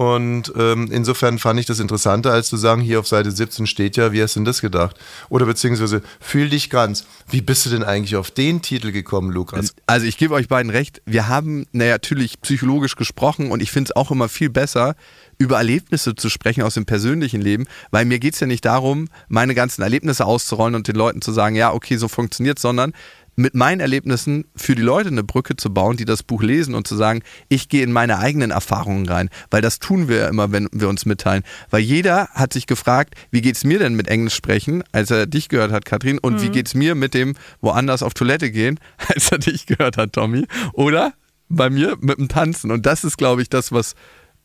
Und 0.00 0.50
ähm, 0.56 0.88
insofern 0.90 1.38
fand 1.38 1.60
ich 1.60 1.66
das 1.66 1.78
interessanter, 1.78 2.32
als 2.32 2.48
zu 2.48 2.56
sagen, 2.56 2.80
hier 2.80 3.00
auf 3.00 3.06
Seite 3.06 3.30
17 3.30 3.66
steht 3.66 3.98
ja, 3.98 4.12
wie 4.12 4.22
hast 4.22 4.34
du 4.34 4.40
denn 4.40 4.46
das 4.46 4.62
gedacht? 4.62 4.96
Oder 5.28 5.44
beziehungsweise, 5.44 6.00
fühl 6.20 6.48
dich 6.48 6.70
ganz. 6.70 7.04
Wie 7.28 7.42
bist 7.42 7.66
du 7.66 7.70
denn 7.70 7.82
eigentlich 7.82 8.16
auf 8.16 8.30
den 8.30 8.62
Titel 8.62 8.92
gekommen, 8.92 9.30
Lukas? 9.30 9.74
Also 9.86 10.06
ich 10.06 10.16
gebe 10.16 10.32
euch 10.32 10.48
beiden 10.48 10.70
recht, 10.70 11.02
wir 11.04 11.28
haben 11.28 11.66
naja, 11.72 11.96
natürlich 11.96 12.40
psychologisch 12.40 12.96
gesprochen 12.96 13.50
und 13.50 13.60
ich 13.60 13.72
finde 13.72 13.90
es 13.90 13.96
auch 13.96 14.10
immer 14.10 14.30
viel 14.30 14.48
besser, 14.48 14.96
über 15.36 15.58
Erlebnisse 15.58 16.14
zu 16.14 16.30
sprechen 16.30 16.62
aus 16.62 16.74
dem 16.74 16.86
persönlichen 16.86 17.42
Leben, 17.42 17.66
weil 17.90 18.06
mir 18.06 18.18
geht 18.18 18.34
es 18.34 18.40
ja 18.40 18.46
nicht 18.46 18.64
darum, 18.64 19.08
meine 19.28 19.54
ganzen 19.54 19.82
Erlebnisse 19.82 20.24
auszurollen 20.24 20.74
und 20.74 20.88
den 20.88 20.96
Leuten 20.96 21.20
zu 21.20 21.32
sagen, 21.32 21.56
ja, 21.56 21.72
okay, 21.74 21.96
so 21.96 22.08
funktioniert, 22.08 22.58
sondern 22.58 22.94
mit 23.40 23.54
meinen 23.54 23.80
Erlebnissen 23.80 24.44
für 24.54 24.74
die 24.74 24.82
Leute 24.82 25.08
eine 25.08 25.24
Brücke 25.24 25.56
zu 25.56 25.72
bauen, 25.72 25.96
die 25.96 26.04
das 26.04 26.22
Buch 26.22 26.42
lesen 26.42 26.74
und 26.74 26.86
zu 26.86 26.96
sagen, 26.96 27.22
ich 27.48 27.68
gehe 27.68 27.82
in 27.82 27.92
meine 27.92 28.18
eigenen 28.18 28.50
Erfahrungen 28.50 29.08
rein, 29.08 29.30
weil 29.50 29.62
das 29.62 29.78
tun 29.78 30.08
wir 30.08 30.16
ja 30.18 30.28
immer, 30.28 30.52
wenn 30.52 30.68
wir 30.72 30.88
uns 30.88 31.06
mitteilen. 31.06 31.42
Weil 31.70 31.80
jeder 31.80 32.28
hat 32.28 32.52
sich 32.52 32.66
gefragt, 32.66 33.14
wie 33.30 33.40
geht's 33.40 33.64
mir 33.64 33.78
denn 33.78 33.94
mit 33.94 34.08
Englisch 34.08 34.34
sprechen, 34.34 34.84
als 34.92 35.10
er 35.10 35.26
dich 35.26 35.48
gehört 35.48 35.72
hat, 35.72 35.84
Katrin, 35.84 36.18
und 36.18 36.42
wie 36.42 36.50
geht's 36.50 36.74
mir 36.74 36.94
mit 36.94 37.14
dem 37.14 37.34
woanders 37.60 38.02
auf 38.02 38.14
Toilette 38.14 38.50
gehen, 38.50 38.78
als 39.08 39.32
er 39.32 39.38
dich 39.38 39.66
gehört 39.66 39.96
hat, 39.96 40.12
Tommy, 40.12 40.46
oder 40.72 41.14
bei 41.48 41.70
mir 41.70 41.96
mit 42.00 42.18
dem 42.18 42.28
Tanzen. 42.28 42.70
Und 42.70 42.86
das 42.86 43.04
ist, 43.04 43.16
glaube 43.16 43.42
ich, 43.42 43.48
das, 43.48 43.72
was 43.72 43.94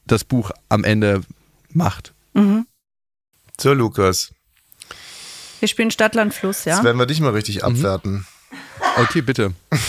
das 0.07 0.23
Buch 0.23 0.51
am 0.69 0.83
Ende 0.83 1.21
macht. 1.69 2.13
So, 3.59 3.73
Lukas, 3.73 4.31
wir 5.59 5.67
spielen 5.67 5.91
Stadtland 5.91 6.33
Fluss, 6.33 6.65
ja? 6.65 6.75
jetzt 6.75 6.83
werden 6.83 6.97
wir 6.97 7.05
dich 7.05 7.21
mal 7.21 7.31
richtig 7.31 7.63
abwerten. 7.63 8.25
Okay, 8.97 9.21
bitte. 9.21 9.53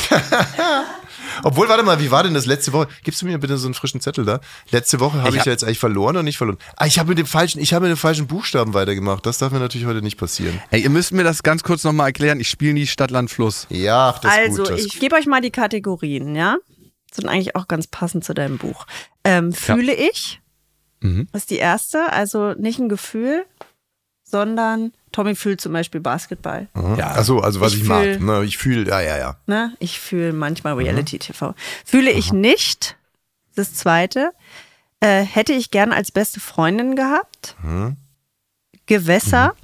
Obwohl, 1.43 1.69
warte 1.69 1.83
mal, 1.83 2.01
wie 2.01 2.11
war 2.11 2.23
denn 2.23 2.35
das 2.35 2.47
letzte 2.47 2.73
Woche? 2.73 2.89
Gibst 3.05 3.21
du 3.23 3.27
mir 3.27 3.39
bitte 3.39 3.59
so 3.59 3.67
einen 3.67 3.75
frischen 3.75 4.01
Zettel 4.01 4.25
da? 4.25 4.41
Letzte 4.71 5.01
Woche 5.01 5.19
habe 5.19 5.29
Ich 5.31 5.35
ich, 5.35 5.41
hab- 5.41 5.47
ja 5.47 5.53
jetzt 5.53 5.65
eigentlich 5.65 5.79
verloren 5.79 6.17
oder 6.17 6.23
nicht 6.23 6.39
verloren? 6.39 6.59
Ah, 6.77 6.87
ich 6.87 6.99
habe 6.99 7.11
mit 7.11 7.19
dem 7.19 7.27
falschen, 7.27 7.61
ich 7.61 7.75
habe 7.75 7.87
mit 7.89 7.97
dem 7.97 7.99
falschen 8.01 8.27
Buchstaben 8.27 8.75
weitergemacht. 8.75 9.27
Das 9.27 9.39
darf 9.39 9.53
mir 9.53 9.59
natürlich 9.59 9.87
heute 9.87 10.03
nicht 10.03 10.17
passieren. 10.17 10.61
Ey, 10.71 10.81
ihr 10.83 10.91
müsst 10.91 11.13
mir 11.13 11.25
das 11.25 11.43
ganz 11.43 11.63
kurz 11.63 11.85
nochmal 11.85 12.07
erklären. 12.09 12.41
Ich 12.41 12.49
spiele 12.49 12.73
nie 12.73 12.87
Stadt, 12.87 13.11
Land, 13.11 13.31
Fluss. 13.31 13.67
Ja, 13.69 14.11
ach, 14.15 14.19
das 14.19 14.33
ist 14.33 14.39
also, 14.39 14.63
gut. 14.63 14.73
Das 14.73 14.81
ich 14.81 14.99
gebe 14.99 15.15
euch 15.15 15.27
mal 15.27 15.41
die 15.41 15.51
Kategorien, 15.51 16.35
ja? 16.35 16.57
Sind 17.13 17.29
eigentlich 17.29 17.55
auch 17.55 17.69
ganz 17.69 17.87
passend 17.87 18.25
zu 18.25 18.35
deinem 18.35 18.59
Buch. 18.59 18.87
Ähm, 19.25 19.53
fühle 19.53 19.95
ich, 19.95 20.41
Mhm. 21.01 21.29
ist 21.35 21.51
die 21.51 21.57
erste, 21.59 22.13
also 22.13 22.53
nicht 22.55 22.79
ein 22.79 22.89
Gefühl, 22.89 23.45
sondern 24.25 24.93
Tommy 25.17 25.35
fühlt 25.35 25.62
zum 25.62 25.73
Beispiel 25.73 26.03
Basketball. 26.03 26.69
Ja. 26.99 27.12
Achso, 27.12 27.39
also 27.41 27.61
was 27.62 27.73
Ich 27.73 27.81
ich, 27.83 27.89
mag. 27.89 28.03
fühl- 28.05 28.21
Ne, 28.21 28.45
ich 28.45 28.59
fühle, 28.59 28.87
ja, 28.91 29.01
ja, 29.01 29.17
ja. 29.17 29.37
Ne? 29.47 29.73
Ich 29.79 29.99
fühle 29.99 30.35
manchmal 30.35 30.75
Reality 30.75 31.19
TV. 31.19 31.55
Fühle 31.87 32.11
ich 32.11 32.35
nicht, 32.35 32.97
das 33.55 33.73
zweite, 33.73 34.33
äh, 35.01 35.23
hätte 35.23 35.55
ich 35.55 35.71
gern 35.71 35.93
als 35.93 36.12
beste 36.12 36.39
Freundin 36.39 36.97
gehabt. 36.97 37.57
Gewässer. 38.85 39.55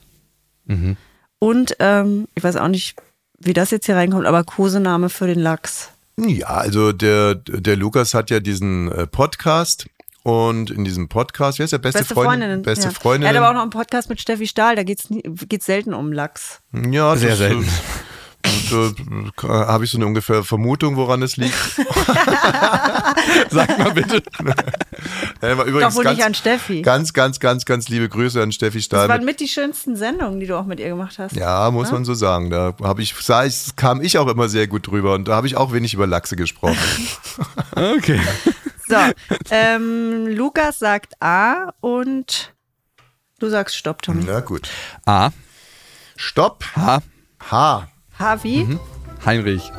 Mhm. 0.64 0.96
Und 1.38 1.76
ähm, 1.80 2.28
ich 2.34 2.42
weiß 2.42 2.56
auch 2.56 2.68
nicht, 2.68 2.96
wie 3.38 3.52
das 3.52 3.70
jetzt 3.72 3.86
hier 3.86 3.96
reinkommt, 3.96 4.24
aber 4.26 4.44
Kosename 4.44 5.10
für 5.10 5.26
den 5.26 5.38
Lachs. 5.40 5.90
Ja, 6.16 6.46
also 6.48 6.92
der, 6.92 7.34
der 7.34 7.76
Lukas 7.76 8.14
hat 8.14 8.30
ja 8.30 8.40
diesen 8.40 8.90
äh, 8.92 9.06
Podcast 9.06 9.86
und 10.22 10.70
in 10.70 10.84
diesem 10.84 11.08
Podcast, 11.08 11.58
wer 11.58 11.64
ist 11.64 11.72
der 11.72 11.78
beste, 11.78 12.00
Beste 12.00 12.14
Freundin? 12.14 12.30
Freundinnen. 12.40 12.62
Beste 12.62 12.84
ja. 12.86 12.90
Freundin. 12.92 13.22
Er 13.24 13.30
hat 13.30 13.36
aber 13.36 13.48
auch 13.50 13.54
noch 13.54 13.62
einen 13.62 13.70
Podcast 13.70 14.08
mit 14.08 14.20
Steffi 14.20 14.46
Stahl, 14.46 14.76
da 14.76 14.82
geht's 14.82 15.10
nie- 15.10 15.22
geht's 15.22 15.66
selten 15.66 15.94
um 15.94 16.12
Lachs. 16.12 16.60
ja, 16.72 17.16
Sehr 17.16 17.30
das, 17.30 17.38
selten. 17.38 17.64
äh, 17.64 17.68
Da 19.40 19.66
habe 19.68 19.84
ich 19.84 19.90
so 19.90 19.98
eine 19.98 20.06
ungefähr 20.06 20.42
Vermutung, 20.44 20.96
woran 20.96 21.22
es 21.22 21.36
liegt. 21.36 21.54
Sag 23.50 23.78
mal 23.78 23.92
bitte. 23.92 24.22
Ja, 25.42 25.52
übrigens 25.64 25.94
Doch 25.94 25.96
wohl 25.96 26.04
ganz, 26.04 26.16
nicht 26.16 26.26
an 26.26 26.34
Steffi. 26.34 26.82
Ganz, 26.82 27.12
ganz, 27.12 27.38
ganz, 27.40 27.64
ganz 27.64 27.88
liebe 27.88 28.08
Grüße 28.08 28.40
an 28.42 28.50
Steffi 28.52 28.78
Das 28.78 28.84
Stahl. 28.84 29.08
waren 29.08 29.24
mit 29.24 29.40
die 29.40 29.48
schönsten 29.48 29.96
Sendungen, 29.96 30.40
die 30.40 30.46
du 30.46 30.56
auch 30.58 30.64
mit 30.66 30.80
ihr 30.80 30.88
gemacht 30.88 31.18
hast. 31.18 31.34
Ja, 31.36 31.70
muss 31.70 31.90
man 31.92 32.04
so 32.04 32.14
sagen. 32.14 32.50
Da 32.50 32.74
habe 32.82 33.02
ich, 33.02 33.14
sah 33.20 33.44
ich, 33.44 33.74
kam 33.76 34.00
ich 34.00 34.18
auch 34.18 34.28
immer 34.28 34.48
sehr 34.48 34.66
gut 34.66 34.86
drüber 34.86 35.14
und 35.14 35.28
da 35.28 35.36
habe 35.36 35.46
ich 35.46 35.56
auch 35.56 35.72
wenig 35.72 35.94
über 35.94 36.06
Lachse 36.06 36.36
gesprochen. 36.36 36.78
Okay. 37.74 38.20
So, 38.92 38.98
ähm, 39.50 40.26
Lukas 40.26 40.78
sagt 40.78 41.14
A 41.18 41.72
und 41.80 42.52
du 43.38 43.48
sagst 43.48 43.74
Stopp, 43.74 44.02
Tommy. 44.02 44.24
Na 44.26 44.40
gut. 44.40 44.68
A. 45.06 45.30
Stopp. 46.14 46.62
H. 46.76 47.00
H. 47.50 47.88
Harvey? 48.18 48.64
Mhm. 48.64 48.80
Heinrich. 49.24 49.72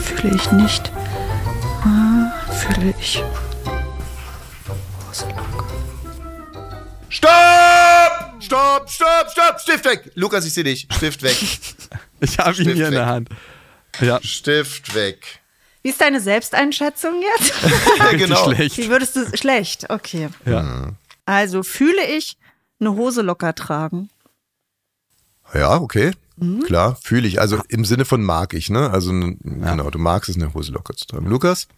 Fühle 0.00 0.34
ich 0.34 0.50
nicht. 0.50 0.90
Ah, 1.84 2.32
fühle 2.50 2.92
ich. 2.98 3.22
Stopp! 7.10 7.81
Stopp, 8.52 8.90
stopp, 8.90 9.30
stopp! 9.30 9.60
Stift 9.60 9.84
weg! 9.86 10.10
Lukas, 10.14 10.44
ich 10.44 10.52
sehe 10.52 10.64
dich. 10.64 10.86
Stift 10.94 11.22
weg. 11.22 11.36
Ich 12.20 12.38
habe 12.38 12.54
ihn 12.62 12.74
hier 12.74 12.86
in 12.88 12.92
der 12.92 13.00
weg. 13.00 13.06
Hand. 13.08 13.28
Ja, 14.00 14.20
Stift 14.22 14.94
weg. 14.94 15.40
Wie 15.82 15.88
ist 15.88 16.02
deine 16.02 16.20
Selbsteinschätzung 16.20 17.14
jetzt? 17.22 17.54
Ja, 17.98 18.12
genau. 18.12 18.52
schlecht. 18.52 18.76
Wie 18.76 18.90
würdest 18.90 19.16
du 19.16 19.36
schlecht? 19.38 19.88
Okay. 19.88 20.28
Ja. 20.44 20.90
Also 21.24 21.62
fühle 21.62 22.04
ich 22.06 22.36
eine 22.78 22.92
Hose 22.92 23.22
locker 23.22 23.54
tragen. 23.54 24.10
Ja, 25.54 25.76
okay. 25.80 26.12
Klar, 26.66 26.96
fühle 27.02 27.26
ich. 27.26 27.40
Also 27.40 27.58
im 27.68 27.86
Sinne 27.86 28.04
von 28.04 28.22
mag 28.22 28.52
ich, 28.52 28.68
ne? 28.68 28.90
Also 28.90 29.12
genau, 29.12 29.88
du 29.90 29.98
magst 29.98 30.28
es, 30.28 30.36
eine 30.36 30.52
Hose 30.52 30.72
locker 30.72 30.94
zu 30.94 31.06
tragen. 31.06 31.26
Lukas? 31.26 31.68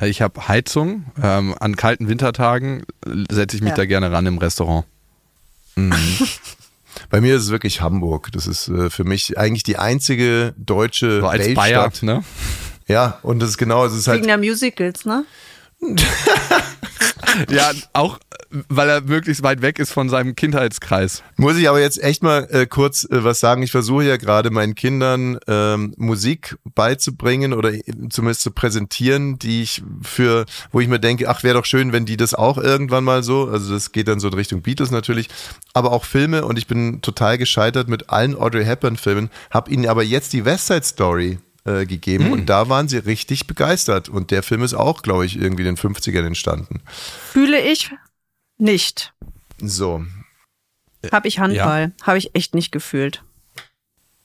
Ich 0.00 0.20
habe 0.20 0.48
Heizung. 0.48 1.04
Ähm, 1.22 1.54
an 1.60 1.76
kalten 1.76 2.08
Wintertagen 2.08 2.84
setze 3.30 3.56
ich 3.56 3.62
mich 3.62 3.70
Ja. 3.70 3.76
da 3.76 3.84
gerne 3.86 4.10
ran 4.10 4.26
im 4.26 4.38
Restaurant. 4.38 4.84
Bei 7.10 7.20
mir 7.20 7.36
ist 7.36 7.44
es 7.44 7.50
wirklich 7.50 7.80
Hamburg. 7.80 8.30
Das 8.32 8.46
ist 8.46 8.68
äh, 8.68 8.90
für 8.90 9.04
mich 9.04 9.38
eigentlich 9.38 9.62
die 9.62 9.78
einzige 9.78 10.54
deutsche 10.56 11.20
So 11.20 11.26
als 11.26 11.46
Weltstadt. 11.46 12.00
Bayer, 12.00 12.16
ne? 12.16 12.24
Ja, 12.86 13.18
und 13.22 13.40
das 13.40 13.50
ist 13.50 13.58
genau, 13.58 13.84
es 13.84 13.94
ist 13.94 14.08
halt 14.08 14.18
Wegen 14.18 14.28
der 14.28 14.38
Musicals, 14.38 15.04
ne? 15.04 15.24
Ja, 17.50 17.70
auch 17.92 18.18
weil 18.50 18.88
er 18.88 19.02
möglichst 19.02 19.42
weit 19.42 19.60
weg 19.60 19.78
ist 19.78 19.92
von 19.92 20.08
seinem 20.08 20.34
Kindheitskreis. 20.34 21.22
Muss 21.36 21.58
ich 21.58 21.68
aber 21.68 21.80
jetzt 21.80 22.02
echt 22.02 22.22
mal 22.22 22.48
äh, 22.50 22.66
kurz 22.66 23.04
äh, 23.04 23.22
was 23.22 23.40
sagen. 23.40 23.62
Ich 23.62 23.70
versuche 23.70 24.04
ja 24.04 24.16
gerade 24.16 24.50
meinen 24.50 24.74
Kindern 24.74 25.38
ähm, 25.46 25.92
Musik 25.98 26.56
beizubringen 26.74 27.52
oder 27.52 27.72
zumindest 28.08 28.40
zu 28.40 28.50
präsentieren, 28.50 29.38
die 29.38 29.62
ich 29.62 29.82
für, 30.02 30.46
wo 30.72 30.80
ich 30.80 30.88
mir 30.88 30.98
denke, 30.98 31.28
ach, 31.28 31.42
wäre 31.42 31.58
doch 31.58 31.66
schön, 31.66 31.92
wenn 31.92 32.06
die 32.06 32.16
das 32.16 32.34
auch 32.34 32.56
irgendwann 32.56 33.04
mal 33.04 33.22
so, 33.22 33.48
also 33.48 33.72
das 33.72 33.92
geht 33.92 34.08
dann 34.08 34.20
so 34.20 34.28
in 34.28 34.34
Richtung 34.34 34.62
Beatles 34.62 34.90
natürlich, 34.90 35.28
aber 35.74 35.92
auch 35.92 36.04
Filme 36.04 36.44
und 36.46 36.58
ich 36.58 36.66
bin 36.66 37.02
total 37.02 37.36
gescheitert 37.36 37.88
mit 37.88 38.08
allen 38.08 38.34
Audrey 38.34 38.64
Hepburn 38.64 38.96
Filmen, 38.96 39.30
habe 39.50 39.70
ihnen 39.70 39.86
aber 39.86 40.02
jetzt 40.02 40.32
die 40.32 40.44
West 40.46 40.68
Side 40.68 40.84
Story 40.84 41.38
äh, 41.68 41.86
gegeben 41.86 42.32
und 42.32 42.46
da 42.46 42.68
waren 42.68 42.88
sie 42.88 42.98
richtig 42.98 43.46
begeistert 43.46 44.08
und 44.08 44.30
der 44.30 44.42
Film 44.42 44.62
ist 44.62 44.74
auch, 44.74 45.02
glaube 45.02 45.26
ich, 45.26 45.36
irgendwie 45.36 45.66
in 45.66 45.74
den 45.74 45.76
50ern 45.76 46.26
entstanden. 46.26 46.80
Fühle 47.32 47.60
ich 47.60 47.90
nicht. 48.56 49.12
So, 49.60 50.04
Habe 51.12 51.28
ich 51.28 51.38
Handball. 51.38 51.92
Habe 52.02 52.18
ich 52.18 52.34
echt 52.34 52.54
nicht 52.54 52.72
gefühlt. 52.72 53.22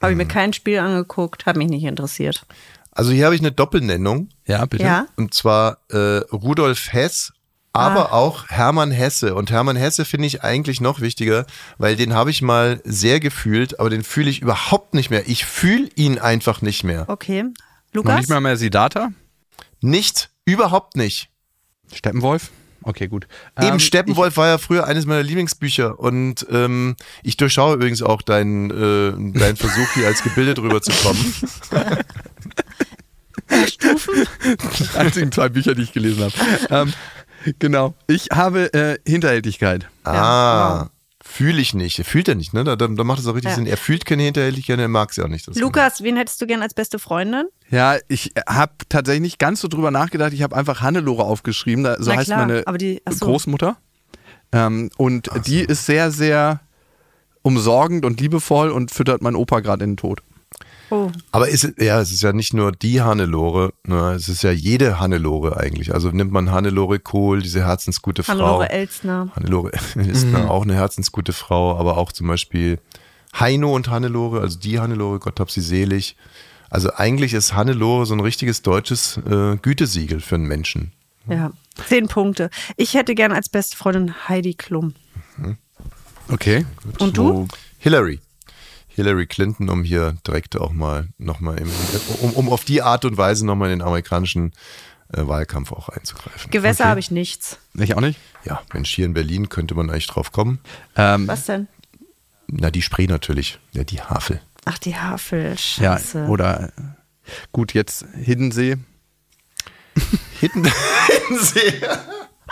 Habe 0.02 0.12
ich 0.12 0.18
mir 0.18 0.28
kein 0.28 0.54
Spiel 0.54 0.80
angeguckt, 0.80 1.46
hat 1.46 1.56
mich 1.56 1.70
nicht 1.70 1.84
interessiert. 1.84 2.46
also 2.92 3.12
hier 3.12 3.26
habe 3.26 3.36
ich 3.36 3.42
eine 3.42 3.52
Doppelnennung. 3.52 4.30
Ja, 4.46 4.66
bitte. 4.66 4.84
Ja? 4.84 5.08
Und 5.16 5.34
zwar 5.34 5.80
äh, 5.90 6.18
Rudolf 6.32 6.92
Hess, 6.92 7.32
aber 7.74 8.14
auch 8.14 8.48
Hermann 8.50 8.92
Hesse. 8.92 9.36
Und 9.36 9.52
Hermann 9.52 9.76
Hesse 9.76 10.06
finde 10.06 10.28
ich 10.28 10.44
eigentlich 10.44 10.80
noch 10.80 11.02
wichtiger, 11.02 11.46
weil 11.78 11.96
den 11.96 12.14
habe 12.14 12.30
ich 12.30 12.42
mal 12.42 12.80
sehr 12.84 13.20
gefühlt, 13.20 13.80
aber 13.80 13.90
den 13.90 14.04
fühle 14.04 14.30
ich 14.30 14.42
überhaupt 14.42 14.94
nicht 14.94 15.10
mehr. 15.10 15.28
Ich 15.28 15.46
fühle 15.46 15.90
ihn 15.96 16.20
einfach 16.20 16.62
nicht 16.62 16.84
mehr. 16.84 17.06
Okay. 17.10 17.44
Noch 17.44 17.52
Lukas? 17.94 18.18
nicht 18.18 18.30
mal 18.30 18.42
mehr 18.42 18.58
Siddhartha? 18.58 19.10
Nicht, 19.82 20.30
überhaupt 20.46 20.96
nicht. 20.96 21.30
Steppenwolf? 21.92 22.52
Okay, 22.84 23.08
gut. 23.08 23.28
Eben 23.60 23.74
Ähm, 23.74 23.80
Steppenwolf 23.80 24.38
war 24.38 24.48
ja 24.48 24.58
früher 24.58 24.86
eines 24.86 25.06
meiner 25.06 25.24
Lieblingsbücher 25.24 26.00
und 26.00 26.46
ähm, 26.52 26.96
ich 27.24 27.38
durchschaue 27.38 27.76
übrigens 27.76 28.02
auch 28.02 28.22
deinen 28.22 28.70
äh, 28.72 29.40
deinen 29.40 29.56
Versuch 29.56 29.94
hier 29.94 30.08
als 30.08 30.22
gebildet 30.22 30.60
rüberzukommen. 30.60 31.34
Die 33.54 34.98
einzigen 34.98 35.32
zwei 35.32 35.50
Bücher, 35.50 35.76
die 35.76 35.84
ich 35.84 35.94
gelesen 35.94 36.24
habe. 36.24 36.34
ähm, 36.70 36.94
genau. 37.60 37.94
Ich 38.08 38.28
habe 38.32 38.74
äh, 38.74 38.98
Hinterhältigkeit. 39.06 39.88
Ah, 40.04 40.88
fühle 41.24 41.62
ich 41.62 41.74
nicht. 41.74 42.06
Fühlt 42.06 42.28
er 42.28 42.36
nicht, 42.36 42.54
ne? 42.54 42.64
Da, 42.64 42.76
da, 42.76 42.88
da 42.88 43.04
macht 43.04 43.20
es 43.20 43.28
auch 43.28 43.34
richtig 43.36 43.52
Ja. 43.52 43.56
Sinn. 43.56 43.66
Er 43.66 43.78
fühlt 43.78 44.06
keine 44.06 44.24
Hinterhältigkeit, 44.24 44.78
er 44.80 44.88
mag 44.88 45.14
sie 45.14 45.22
auch 45.24 45.28
nicht. 45.28 45.48
Lukas, 45.56 46.04
wen 46.04 46.18
hättest 46.18 46.42
du 46.42 46.48
gern 46.48 46.62
als 46.62 46.74
beste 46.74 47.00
Freundin? 47.00 47.46
Ja, 47.70 47.98
ich 48.08 48.32
habe 48.48 48.74
tatsächlich 48.90 49.22
nicht 49.22 49.40
ganz 49.40 49.62
so 49.62 49.68
drüber 49.68 49.90
nachgedacht. 49.92 50.34
Ich 50.34 50.42
habe 50.44 50.56
einfach 50.56 50.82
Hannelore 50.82 51.24
aufgeschrieben. 51.24 51.84
Da, 51.84 51.96
so 52.00 52.12
Na 52.12 52.18
heißt 52.18 52.28
klar, 52.28 52.46
meine 52.46 52.64
aber 52.68 52.78
die- 52.78 53.02
so. 53.10 53.26
Großmutter. 53.26 53.78
Ähm, 54.52 54.90
und 54.98 55.30
die 55.48 55.62
ist 55.62 55.86
sehr, 55.86 56.12
sehr 56.12 56.60
umsorgend 57.42 58.06
und 58.06 58.22
liebevoll 58.22 58.70
und 58.70 58.92
füttert 58.92 59.22
meinen 59.22 59.36
Opa 59.36 59.60
gerade 59.62 59.84
in 59.84 59.92
den 59.92 59.98
Tod. 59.98 60.22
Oh. 60.94 61.12
Aber 61.32 61.48
ist, 61.48 61.64
es- 61.64 61.74
ja, 61.84 62.00
es 62.00 62.12
ist 62.12 62.22
ja 62.22 62.34
nicht 62.34 62.54
nur 62.54 62.72
die 62.72 63.02
Hannelore, 63.02 63.74
ne, 63.88 64.12
es 64.12 64.30
ist 64.30 64.44
ja 64.44 64.52
jede 64.52 65.00
Hannelore 65.00 65.58
eigentlich. 65.58 65.92
Also 65.94 66.10
nimmt 66.12 66.32
man 66.32 66.52
Hannelore 66.52 67.00
Kohl, 67.00 67.42
diese 67.42 67.66
herzensgute 67.66 68.22
Frau. 68.22 68.34
Hannelore 68.34 68.70
Elsner. 68.70 69.28
Hannelore 69.36 69.72
ist 69.96 70.28
Mhm. 70.28 70.36
auch 70.36 70.62
eine 70.64 70.76
herzensgute 70.76 71.34
Frau, 71.34 71.78
aber 71.80 71.98
auch 71.98 72.12
zum 72.12 72.28
Beispiel 72.28 72.80
Heino 73.40 73.74
und 73.74 73.90
Hannelore, 73.90 74.42
also 74.42 74.60
die 74.60 74.80
Hannelore, 74.80 75.18
Gott 75.18 75.40
hab 75.40 75.50
sie 75.50 75.62
selig. 75.62 76.16
Also 76.70 76.94
eigentlich 76.94 77.34
ist 77.34 77.56
Hannelore 77.56 78.06
so 78.06 78.14
ein 78.14 78.20
richtiges 78.20 78.62
deutsches 78.62 79.18
äh, 79.30 79.58
Gütesiegel 79.58 80.22
für 80.22 80.36
einen 80.36 80.46
Menschen. 80.46 80.92
Ja, 81.28 81.52
zehn 81.88 82.08
Punkte. 82.08 82.50
Ich 82.78 82.94
hätte 82.94 83.16
gern 83.16 83.32
als 83.32 83.50
beste 83.50 83.78
Freundin 83.78 84.14
Heidi 84.30 84.54
Klum. 84.54 84.94
Okay. 86.30 86.66
Und 87.00 87.18
du? 87.18 87.48
Hillary. 87.80 88.20
Hillary 88.96 89.26
Clinton, 89.28 89.70
um 89.70 89.84
hier 89.84 90.16
direkt 90.26 90.56
auch 90.56 90.72
mal 90.72 91.08
nochmal, 91.18 91.62
um, 92.22 92.32
um 92.34 92.50
auf 92.50 92.64
die 92.64 92.82
Art 92.82 93.06
und 93.06 93.18
Weise 93.18 93.46
nochmal 93.46 93.72
in 93.72 93.80
den 93.80 93.88
amerikanischen 93.88 94.52
äh, 95.14 95.26
Wahlkampf 95.28 95.72
auch 95.72 95.90
einzugreifen. 95.90 96.52
Gewässer 96.52 96.84
Okay. 96.84 96.90
habe 96.90 97.00
ich 97.00 97.12
nichts. 97.12 97.58
Ich 97.76 97.96
auch 97.96 98.02
nicht. 98.02 98.20
Ja, 98.46 98.62
Mensch, 98.74 98.94
hier 98.94 99.06
in 99.06 99.14
Berlin 99.14 99.50
könnte 99.50 99.74
man 99.76 99.90
eigentlich 99.90 100.08
drauf 100.08 100.32
kommen. 100.32 100.60
Ähm, 100.96 101.28
Was 101.28 101.46
denn? 101.46 101.68
Na, 102.48 102.70
die 102.72 102.82
Spree 102.82 103.08
natürlich. 103.08 103.60
Ja, 103.72 103.84
die 103.84 104.02
Havel. 104.02 104.42
Ach, 104.66 104.78
die 104.78 104.96
Havel. 104.96 105.52
ja, 105.52 105.58
Scheiße. 105.98 106.26
oder 106.26 106.66
äh, 106.78 106.82
gut, 107.52 107.74
jetzt 107.74 108.06
Hiddensee. 108.16 108.78
Hidden 110.40 110.70
Hiddensee. 111.08 111.82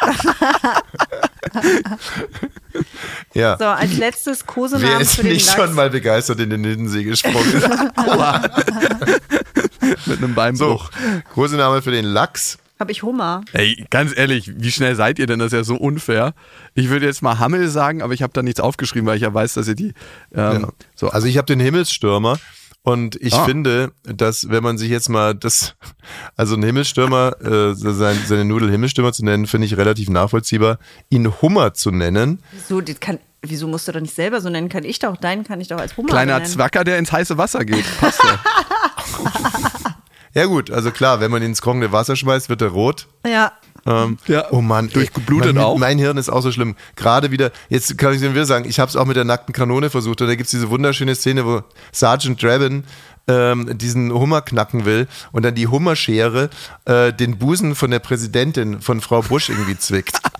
ja. 3.34 3.58
So, 3.58 3.66
als 3.66 3.97
letztes 3.97 4.41
Wer 4.41 4.47
Kosenamen 4.54 5.02
ist 5.02 5.16
für 5.16 5.24
den 5.24 5.34
nicht 5.34 5.47
Lachs. 5.47 5.60
schon 5.60 5.76
mal 5.76 5.89
begeistert 5.89 6.39
in 6.39 6.49
den 6.49 6.64
Hiddensee 6.64 7.04
gesprungen? 7.04 7.38
Mit 10.06 10.18
einem 10.18 10.30
so, 10.30 10.36
Beinbruch. 10.36 10.89
Kosename 11.34 11.82
für 11.82 11.91
den 11.91 12.06
Lachs. 12.06 12.58
Habe 12.80 12.91
ich 12.91 13.04
Hummer. 13.04 13.41
Ey, 13.54 13.86
ganz 13.91 14.12
ehrlich, 14.18 14.52
wie 14.58 14.72
schnell 14.72 14.95
seid 14.95 15.20
ihr 15.20 15.28
denn? 15.28 15.38
Das 15.38 15.47
ist 15.47 15.54
ja 15.54 15.64
so 15.64 15.76
unfair. 15.76 16.34
Ich 16.74 16.89
würde 16.89 17.06
jetzt 17.06 17.22
mal 17.22 17.38
Hammel 17.38 17.70
sagen, 17.70 18.02
aber 18.02 18.14
ich 18.14 18.24
habe 18.24 18.34
da 18.34 18.41
nichts 18.41 18.60
aufgeschrieben, 18.60 19.08
weil 19.08 19.18
ich 19.18 19.22
ja 19.22 19.32
weiß, 19.32 19.54
dass 19.54 19.68
ihr 19.68 19.76
die 19.76 19.93
ähm, 20.34 20.62
Ja. 20.62 20.68
so. 20.95 21.10
Also 21.10 21.28
ich 21.28 21.38
habe 21.38 21.45
den 21.45 21.60
Himmelsstürmer 21.60 22.39
und 22.84 23.15
ich 23.17 23.34
Ah. 23.34 23.45
finde, 23.45 23.91
dass 24.03 24.49
wenn 24.49 24.63
man 24.63 24.77
sich 24.77 24.89
jetzt 24.89 25.09
mal 25.09 25.36
das, 25.36 25.75
also 26.36 26.55
ein 26.55 26.63
Himmelsstürmer, 26.63 27.39
äh, 27.41 27.73
sein, 27.75 28.19
seine 28.25 28.45
Nudel 28.45 28.71
Himmelsstürmer 28.71 29.13
zu 29.13 29.23
nennen, 29.25 29.47
finde 29.47 29.67
ich 29.67 29.77
relativ 29.77 30.09
nachvollziehbar. 30.09 30.79
Ihn 31.09 31.32
Hummer 31.41 31.73
zu 31.73 31.91
nennen, 31.91 32.41
Wieso, 32.51 32.82
das 32.82 32.99
kann, 32.99 33.19
wieso 33.41 33.67
musst 33.67 33.88
du 33.88 33.91
doch 33.91 34.01
nicht 34.01 34.15
selber 34.15 34.41
so 34.41 34.49
nennen? 34.49 34.69
Kann 34.69 34.84
ich 34.84 34.99
doch, 34.99 35.17
deinen 35.17 35.43
kann 35.43 35.61
ich 35.61 35.67
doch 35.67 35.77
als 35.79 35.95
Hummer 35.97 36.09
kleiner 36.09 36.39
nennen. 36.39 36.45
Zwacker, 36.51 36.84
der 36.84 36.97
ins 36.97 37.11
heiße 37.11 37.38
Wasser 37.38 37.63
geht. 37.65 37.86
Passt 37.99 38.19
ja. 38.23 38.39
ja 40.34 40.45
gut, 40.45 40.71
also 40.71 40.91
klar, 40.91 41.19
wenn 41.19 41.32
man 41.32 41.41
ihn 41.41 41.49
ins 41.49 41.61
kochende 41.61 41.91
Wasser 41.91 42.15
schmeißt, 42.15 42.49
wird 42.49 42.61
er 42.61 42.69
rot. 42.69 43.07
Ja. 43.25 43.51
Ähm, 43.86 44.17
Ja. 44.27 44.45
Oh 44.51 44.61
Mann, 44.61 44.88
ey, 44.88 44.93
Durchgeblutet 44.93 45.55
mein, 45.55 45.63
auch? 45.63 45.77
Mein 45.77 45.97
Hirn 45.97 46.17
ist 46.17 46.29
auch 46.29 46.41
so 46.41 46.51
schlimm. 46.51 46.75
Gerade 46.95 47.32
wieder, 47.32 47.51
jetzt 47.69 47.97
kann 47.97 48.13
ich 48.13 48.19
dir 48.21 48.32
wieder 48.32 48.45
sagen, 48.45 48.65
ich 48.67 48.79
habe 48.79 48.89
es 48.89 48.95
auch 48.95 49.05
mit 49.05 49.15
der 49.15 49.23
nackten 49.23 49.53
Kanone 49.53 49.89
versucht. 49.89 50.21
Und 50.21 50.27
da 50.27 50.36
gibt 50.36 50.45
es 50.45 50.51
diese 50.51 50.69
wunderschöne 50.69 51.15
Szene, 51.15 51.45
wo 51.45 51.63
Sergeant 51.91 52.41
Draven 52.41 52.84
ähm, 53.27 53.77
diesen 53.77 54.11
Hummer 54.13 54.41
knacken 54.41 54.86
will 54.86 55.07
und 55.32 55.43
dann 55.43 55.55
die 55.55 55.67
Hummerschere 55.67 56.49
äh, 56.86 57.13
den 57.13 57.38
Busen 57.38 57.75
von 57.75 57.91
der 57.91 57.99
Präsidentin 57.99 58.82
von 58.82 59.01
Frau 59.01 59.21
Bush 59.21 59.49
irgendwie 59.49 59.77
zwickt. 59.77 60.17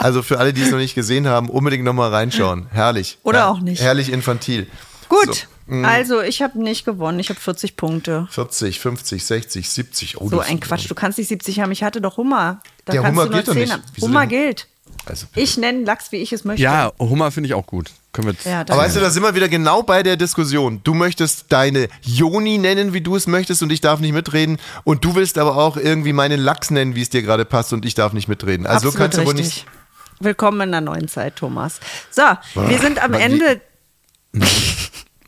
Also 0.00 0.22
für 0.22 0.38
alle, 0.38 0.52
die 0.52 0.62
es 0.62 0.70
noch 0.70 0.78
nicht 0.78 0.94
gesehen 0.94 1.26
haben, 1.26 1.50
unbedingt 1.50 1.82
nochmal 1.82 2.10
reinschauen. 2.10 2.68
Herrlich. 2.70 3.18
Oder 3.24 3.38
Her- 3.40 3.48
auch 3.50 3.58
nicht. 3.58 3.82
Herrlich 3.82 4.12
infantil. 4.12 4.68
Gut. 5.08 5.48
So, 5.66 5.74
mm. 5.74 5.84
also, 5.84 6.20
ich 6.20 6.40
habe 6.40 6.62
nicht 6.62 6.84
gewonnen. 6.84 7.18
Ich 7.18 7.30
habe 7.30 7.40
40 7.40 7.76
Punkte. 7.76 8.28
40, 8.30 8.78
50, 8.78 9.24
60, 9.26 9.68
70. 9.68 10.20
Oh, 10.20 10.28
So 10.28 10.38
ein 10.38 10.60
Quatsch. 10.60 10.88
Du 10.88 10.94
kannst 10.94 11.18
nicht 11.18 11.26
70 11.26 11.58
haben. 11.58 11.72
Ich 11.72 11.82
hatte 11.82 12.00
doch 12.00 12.16
Hummer. 12.16 12.60
Da 12.88 12.92
Der 12.92 13.06
Hummer 13.06 13.28
gilt 13.28 13.46
doch 13.48 13.52
10 13.52 13.62
nicht. 13.68 13.78
Hummer 14.00 14.26
gilt. 14.26 14.66
Also, 15.04 15.26
Ich 15.34 15.56
nenne 15.58 15.84
Lachs, 15.84 16.10
wie 16.12 16.16
ich 16.16 16.32
es 16.32 16.44
möchte. 16.44 16.62
ja, 16.62 16.90
Hummer 16.98 17.30
finde 17.30 17.48
ich 17.48 17.54
auch 17.54 17.66
gut. 17.66 17.90
Können 18.12 18.28
wir. 18.44 18.50
Ja, 18.50 18.60
Aber 18.60 18.78
weißt 18.78 18.96
du, 18.96 19.00
da 19.00 19.10
sind 19.10 19.22
wir 19.22 19.34
wieder 19.34 19.48
genau 19.48 19.82
bei 19.82 20.02
der 20.02 20.16
Diskussion. 20.16 20.80
Du 20.84 20.94
möchtest 20.94 21.46
deine 21.50 21.88
Joni 22.02 22.56
nennen, 22.58 22.92
wie 22.94 23.00
du 23.02 23.14
es 23.16 23.26
möchtest, 23.26 23.62
und 23.62 23.70
ich 23.70 23.80
darf 23.82 24.00
nicht 24.00 24.12
mitreden. 24.12 24.58
Und 24.84 25.04
du 25.04 25.14
willst 25.14 25.36
aber 25.38 25.56
auch 25.56 25.76
irgendwie 25.76 26.12
meinen 26.14 26.40
Lachs 26.40 26.70
nennen, 26.70 26.94
wie 26.94 27.02
es 27.02 27.10
dir 27.10 27.22
gerade 27.22 27.44
passt, 27.44 27.72
und 27.74 27.84
ich 27.84 27.94
darf 27.94 28.12
nicht 28.14 28.28
mitreden. 28.28 28.66
Also 28.66 28.84
so 28.84 28.88
Absolut 28.88 28.96
kannst 29.12 29.18
du 29.18 29.26
wohl 29.26 29.34
nicht. 29.34 29.66
Willkommen 30.20 30.60
in 30.62 30.72
der 30.72 30.80
neuen 30.80 31.08
Zeit, 31.08 31.36
Thomas. 31.36 31.80
So, 32.10 32.22
wir 32.54 32.78
sind 32.78 33.02
am 33.02 33.10
Mann, 33.12 33.20
Ende. 33.20 33.60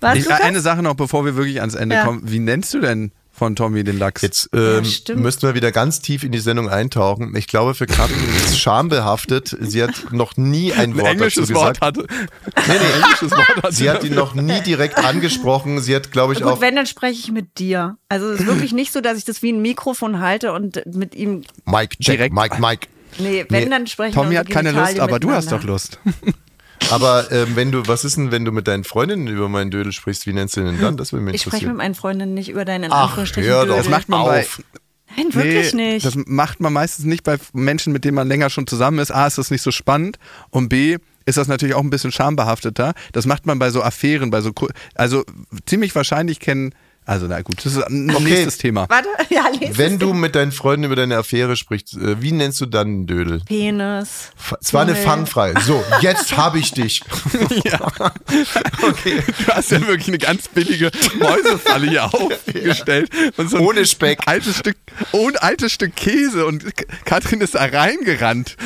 Was, 0.01 0.17
Ich, 0.17 0.25
Lukas? 0.25 0.41
eine 0.41 0.61
Sache 0.61 0.83
noch, 0.83 0.95
bevor 0.95 1.25
wir 1.25 1.37
wirklich 1.37 1.61
ans 1.61 1.75
Ende 1.75 1.97
Ja. 1.97 2.05
kommen. 2.07 2.23
Wie 2.25 2.39
nennst 2.39 2.73
du 2.75 2.81
denn 2.81 3.13
von 3.41 3.57
Tommy 3.57 3.85
den 3.85 3.99
Lachs? 3.99 4.21
Jetzt 4.21 4.51
ähm, 4.53 4.85
stimmt. 4.85 5.23
müssten 5.23 5.47
wir 5.47 5.55
wieder 5.55 5.73
ganz 5.73 6.01
tief 6.03 6.25
in 6.25 6.31
die 6.31 6.41
Sendung 6.41 6.69
eintauchen. 6.69 7.35
Ich 7.37 7.47
glaube, 7.47 7.73
für 7.75 7.87
Katrin 7.87 8.19
ist 8.37 8.51
es 8.51 8.59
schambehaftet. 8.59 9.57
Sie 9.61 9.83
hat 9.83 10.13
noch 10.13 10.37
nie 10.37 10.75
ein 10.75 10.91
ein 10.91 10.97
Wort 10.99 11.07
englisches 11.07 11.49
dazu 11.49 11.55
Wort 11.55 11.81
gesagt. 11.81 11.99
hatte. 11.99 12.07
Nee, 12.69 12.75
nee, 12.79 13.03
englisches 13.03 13.31
Wort 13.31 13.63
hatte. 13.63 13.75
Sie 13.75 13.89
hat 13.89 14.05
ihn 14.05 14.15
noch 14.15 14.35
nie 14.35 14.61
direkt 14.61 14.99
angesprochen. 14.99 15.81
Sie 15.81 15.97
hat, 15.97 16.13
glaube 16.13 16.35
ich, 16.35 16.41
Gut, 16.43 16.49
auch 16.53 16.61
wenn, 16.61 16.77
dann 16.77 16.85
spreche 16.85 17.19
ich 17.19 17.33
mit 17.33 17.59
dir. 17.59 17.97
Also 18.11 18.29
es 18.29 18.41
ist 18.41 18.47
wirklich 18.47 18.73
nicht 18.75 18.93
so, 18.93 19.01
dass 19.01 19.17
ich 19.17 19.25
das 19.25 19.41
wie 19.41 19.53
ein 19.53 19.63
Mikrofon 19.63 20.21
halte 20.21 20.53
und 20.53 20.83
mit 20.95 21.15
ihm. 21.15 21.45
Mike, 21.65 21.97
check, 21.97 22.17
Direkt- 22.19 22.35
Mike, 22.35 22.61
Mike. 22.61 22.89
Nee, 23.19 23.47
wenn, 23.49 23.65
Nee, 23.65 23.71
dann 23.71 23.87
sprechen 23.87 24.15
Tommy 24.15 24.33
wir 24.33 24.41
hat 24.41 24.51
keine 24.51 24.71
Lust, 24.71 25.01
aber 25.01 25.19
du 25.19 25.31
hast 25.33 25.51
doch 25.51 25.63
Lust. 25.65 25.99
Aber 26.91 27.31
ähm, 27.31 27.55
wenn 27.57 27.71
du, 27.71 27.87
was 27.87 28.05
ist 28.05 28.17
denn, 28.17 28.31
wenn 28.31 28.45
du 28.45 28.53
mit 28.53 28.67
deinen 28.67 28.85
Freundinnen 28.85 29.27
über 29.27 29.49
meinen 29.49 29.71
Dödel 29.71 29.93
sprichst, 29.93 30.27
wie 30.27 30.33
nennst 30.33 30.57
du 30.57 30.63
den 30.63 30.81
dann? 30.81 30.97
Das 30.97 31.13
will 31.13 31.21
mich 31.21 31.35
Ich 31.35 31.43
spreche 31.43 31.67
mit 31.67 31.77
meinen 31.77 31.95
Freundinnen 31.95 32.35
nicht 32.35 32.49
über 32.49 32.65
deinen 32.65 32.85
in 32.85 32.93
Ach, 32.93 33.09
Anführungsstrichen 33.09 33.51
hör 33.51 33.67
doch. 33.67 33.77
Dödel. 33.77 33.77
Das 33.79 33.89
macht 33.91 34.09
man 34.09 34.25
bei, 34.25 34.41
Auf. 34.41 34.63
Nein, 35.17 35.35
wirklich 35.35 35.75
Nee, 35.75 35.95
nicht. 35.95 36.07
Das 36.07 36.15
macht 36.27 36.61
man 36.61 36.73
meistens 36.73 37.05
nicht 37.05 37.25
bei 37.25 37.37
Menschen, 37.53 37.93
mit 37.93 38.05
denen 38.05 38.15
man 38.15 38.29
länger 38.29 38.51
schon 38.51 38.67
zusammen 38.67 38.99
ist. 38.99 39.11
A, 39.11 39.27
ist 39.27 39.39
das 39.39 39.51
nicht 39.51 39.63
so 39.63 39.71
spannend 39.71 40.19
und 40.51 40.69
B, 40.69 40.99
ist 41.27 41.37
das 41.37 41.49
natürlich 41.49 41.75
auch 41.75 41.83
ein 41.83 41.91
bisschen 41.91 42.13
schambehafteter. 42.13 42.95
Das 43.13 43.27
macht 43.27 43.47
man 43.47 43.59
bei 43.59 43.71
so 43.71 43.83
Affären, 43.83 44.31
bei 44.31 44.41
so, 44.41 44.53
also 44.95 45.25
ziemlich 45.67 45.95
wahrscheinlich 45.95 46.41
kennen, 46.41 46.75
also 47.11 47.27
na 47.27 47.43
gut, 47.43 47.57
das 47.65 47.75
ist 47.75 47.83
ein 47.83 48.09
Okay. 48.09 48.23
nächstes 48.23 48.59
Thema. 48.59 48.87
Warte, 48.89 49.09
ja, 49.35 49.49
lese 49.49 49.77
Wenn 49.77 49.99
du 49.99 50.13
mit 50.13 50.37
deinen 50.37 50.53
Freunden 50.53 50.85
über 50.85 50.95
deine 50.95 51.17
Affäre 51.17 51.57
sprichst, 51.57 51.95
äh, 51.97 52.23
wie 52.23 52.31
nennst 52.31 52.61
du 52.61 52.67
dann 52.67 52.87
einen 52.87 53.07
Dödel? 53.09 53.41
Penis. 53.47 54.31
Es 54.61 54.73
war 54.73 54.83
eine. 54.83 54.95
Fangfrage. 54.95 55.61
So, 55.61 55.83
jetzt 56.03 56.37
habe 56.37 56.61
ich 56.61 56.71
dich. 56.71 57.03
okay. 58.83 59.23
Du 59.45 59.53
hast 59.53 59.73
ja 59.73 59.81
wirklich 59.89 60.07
eine 60.07 60.19
ganz 60.19 60.47
billige 60.47 60.93
Mäusefalle 61.19 61.89
hier 61.89 62.05
aufgestellt. 62.05 63.11
Und 63.37 63.51
so 63.51 63.59
Ohne 63.59 63.87
Speck. 63.87 64.21
Altes 64.27 64.59
Stück, 64.59 64.77
ohne 65.11 65.43
altes 65.43 65.73
Stück 65.73 65.97
Käse 65.97 66.47
und 66.47 66.65
Katrin 67.05 67.41
ist 67.41 67.57
da 67.57 67.65
reingerannt, 67.65 68.57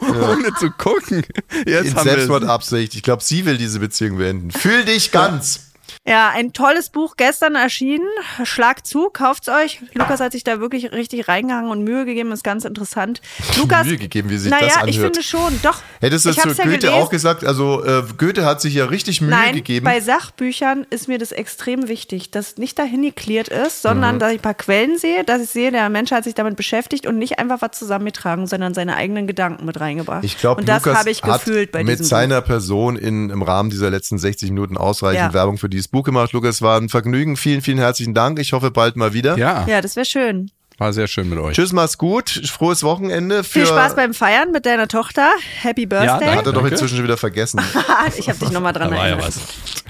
ohne 0.00 0.54
zu 0.58 0.70
gucken. 0.70 1.22
Jetzt 1.66 1.88
In 1.88 1.98
Selbstmordabsicht. 1.98 2.94
Ich 2.94 3.02
glaube, 3.02 3.22
sie 3.22 3.44
will 3.44 3.58
diese 3.58 3.78
Beziehung 3.78 4.16
beenden. 4.16 4.50
Fühl 4.52 4.84
dich 4.86 5.10
ganz. 5.10 5.56
Ja, 5.56 5.69
ein 6.10 6.52
tolles 6.52 6.90
Buch 6.90 7.14
gestern 7.16 7.54
erschienen. 7.54 8.06
Schlag 8.44 8.86
zu, 8.86 9.10
kauft's 9.12 9.48
euch. 9.48 9.80
Lukas 9.94 10.20
hat 10.20 10.32
sich 10.32 10.44
da 10.44 10.60
wirklich 10.60 10.92
richtig 10.92 11.28
reingehangen 11.28 11.70
und 11.70 11.84
Mühe 11.84 12.04
gegeben, 12.04 12.32
ist 12.32 12.44
ganz 12.44 12.64
interessant. 12.64 13.20
Lukas, 13.58 13.86
Mühe 13.86 13.96
gegeben, 13.98 14.30
wie 14.30 14.36
sich 14.38 14.50
naja, 14.50 14.66
das 14.66 14.74
anhört. 14.76 14.90
ich 14.90 15.00
finde 15.00 15.22
schon, 15.22 15.60
doch. 15.62 15.78
Hättest 16.00 16.26
du 16.26 16.32
zu 16.32 16.38
ja 16.38 16.44
Goethe 16.54 16.64
gelesen. 16.78 16.88
auch 16.88 17.10
gesagt? 17.10 17.44
Also 17.44 17.84
äh, 17.84 18.02
Goethe 18.18 18.44
hat 18.44 18.60
sich 18.60 18.74
ja 18.74 18.86
richtig 18.86 19.20
Mühe 19.20 19.30
Nein, 19.30 19.54
gegeben. 19.54 19.84
bei 19.84 20.00
Sachbüchern 20.00 20.86
ist 20.90 21.08
mir 21.08 21.18
das 21.18 21.32
extrem 21.32 21.88
wichtig, 21.88 22.30
dass 22.30 22.56
nicht 22.56 22.78
dahin 22.78 23.02
geklärt 23.02 23.48
ist, 23.48 23.82
sondern 23.82 24.16
Mhm. 24.16 24.18
dass 24.20 24.32
ich 24.32 24.38
ein 24.38 24.42
paar 24.42 24.54
Quellen 24.54 24.98
sehe, 24.98 25.24
dass 25.24 25.42
ich 25.42 25.50
sehe, 25.50 25.70
der 25.70 25.88
Mensch 25.88 26.10
hat 26.10 26.24
sich 26.24 26.34
damit 26.34 26.56
beschäftigt 26.56 27.06
und 27.06 27.18
nicht 27.18 27.38
einfach 27.38 27.62
was 27.62 27.78
zusammengetragen, 27.78 28.46
sondern 28.46 28.74
seine 28.74 28.96
eigenen 28.96 29.26
Gedanken 29.26 29.64
mit 29.64 29.78
reingebracht. 29.80 30.24
Ich 30.24 30.38
glaube, 30.38 30.64
das 30.64 30.84
habe 30.86 31.10
ich 31.10 31.22
hat 31.22 31.44
gefühlt 31.44 31.72
bei 31.72 31.84
mit 31.84 32.04
seiner 32.04 32.40
Person 32.40 32.96
in, 32.96 33.30
im 33.30 33.42
Rahmen 33.42 33.70
dieser 33.70 33.90
letzten 33.90 34.18
60 34.18 34.50
Minuten 34.50 34.76
ausreichend 34.76 35.20
Ja. 35.20 35.34
Werbung 35.34 35.58
für 35.58 35.68
dieses 35.68 35.88
Buch 35.88 35.99
gemacht. 36.04 36.32
Lukas, 36.32 36.62
war 36.62 36.78
ein 36.80 36.88
Vergnügen. 36.88 37.36
Vielen, 37.36 37.60
vielen 37.62 37.78
herzlichen 37.78 38.14
Dank. 38.14 38.38
Ich 38.38 38.52
hoffe 38.52 38.70
bald 38.70 38.96
mal 38.96 39.12
wieder. 39.12 39.36
Ja. 39.38 39.64
Ja, 39.66 39.80
das 39.80 39.96
wäre 39.96 40.06
schön. 40.06 40.50
War 40.78 40.94
sehr 40.94 41.08
schön 41.08 41.28
mit 41.28 41.38
euch. 41.38 41.54
Tschüss, 41.56 41.74
mach's 41.74 41.98
gut. 41.98 42.30
Frohes 42.30 42.82
Wochenende. 42.82 43.44
Für 43.44 43.50
Viel 43.50 43.66
Spaß 43.66 43.96
beim 43.96 44.14
Feiern 44.14 44.50
mit 44.50 44.64
deiner 44.64 44.88
Tochter. 44.88 45.28
Happy 45.60 45.84
Birthday. 45.84 46.08
danke. 46.20 46.36
Hat 46.38 46.46
er 46.46 46.52
doch 46.54 46.64
inzwischen 46.64 46.96
schon 46.96 47.04
wieder 47.04 47.18
vergessen. 47.18 47.60
ich 48.16 48.30
habe 48.30 48.38
dich 48.38 48.50
nochmal 48.50 48.72
dran 48.72 48.90
Da 48.90 48.96
war 48.96 49.02
ja 49.06 49.16
erinnert. 49.16 49.26
was. 49.26 49.40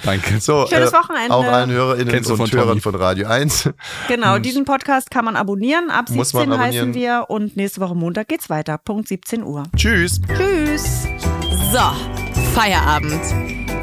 Danke. 0.04 0.40
So, 0.40 0.66
Schönes 0.66 0.92
Wochenende. 0.92 1.32
Auch 1.32 1.44
allen 1.44 1.70
HörerInnen 1.70 2.08
Kennst 2.12 2.28
und 2.32 2.38
von 2.38 2.50
Hörern 2.50 2.68
Tommy? 2.70 2.80
von 2.80 2.94
Radio 2.96 3.28
1. 3.28 3.70
Genau, 4.08 4.38
diesen 4.38 4.64
Podcast 4.64 5.12
kann 5.12 5.24
man 5.24 5.36
abonnieren. 5.36 5.90
Ab 5.90 6.11
Muss 6.11 6.32
man 6.32 6.46
17 6.50 6.58
heißen 6.61 6.80
abonnieren. 6.80 6.94
wir 6.94 7.24
und 7.28 7.56
nächste 7.56 7.80
Woche 7.80 7.94
Montag 7.94 8.26
geht's 8.26 8.50
weiter. 8.50 8.76
Punkt 8.76 9.06
17 9.06 9.44
Uhr. 9.44 9.62
Tschüss. 9.76 10.20
Tschüss. 10.36 11.06
So, 11.72 11.78
Feierabend. 12.52 13.20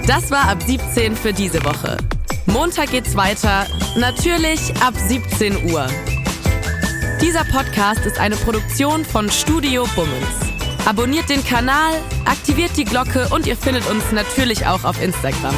Das 0.05 0.29
war 0.29 0.49
ab 0.49 0.57
17 0.65 1.15
für 1.15 1.31
diese 1.31 1.63
Woche. 1.63 1.97
Montag 2.47 2.91
geht's 2.91 3.15
weiter, 3.15 3.67
natürlich 3.97 4.73
ab 4.81 4.93
17 4.95 5.69
Uhr. 5.71 5.87
Dieser 7.21 7.43
Podcast 7.43 8.05
ist 8.05 8.19
eine 8.19 8.35
Produktion 8.37 9.03
von 9.03 9.29
Studio 9.29 9.85
Bummens. 9.95 10.25
Abonniert 10.85 11.29
den 11.29 11.43
Kanal, 11.43 11.93
aktiviert 12.25 12.71
die 12.77 12.85
Glocke 12.85 13.27
und 13.31 13.45
ihr 13.47 13.57
findet 13.57 13.87
uns 13.89 14.11
natürlich 14.11 14.65
auch 14.65 14.85
auf 14.85 15.01
Instagram. 15.01 15.55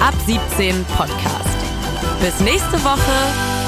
Ab 0.00 0.14
17 0.26 0.84
Podcast. 0.96 1.56
Bis 2.20 2.40
nächste 2.40 2.82
Woche. 2.82 3.63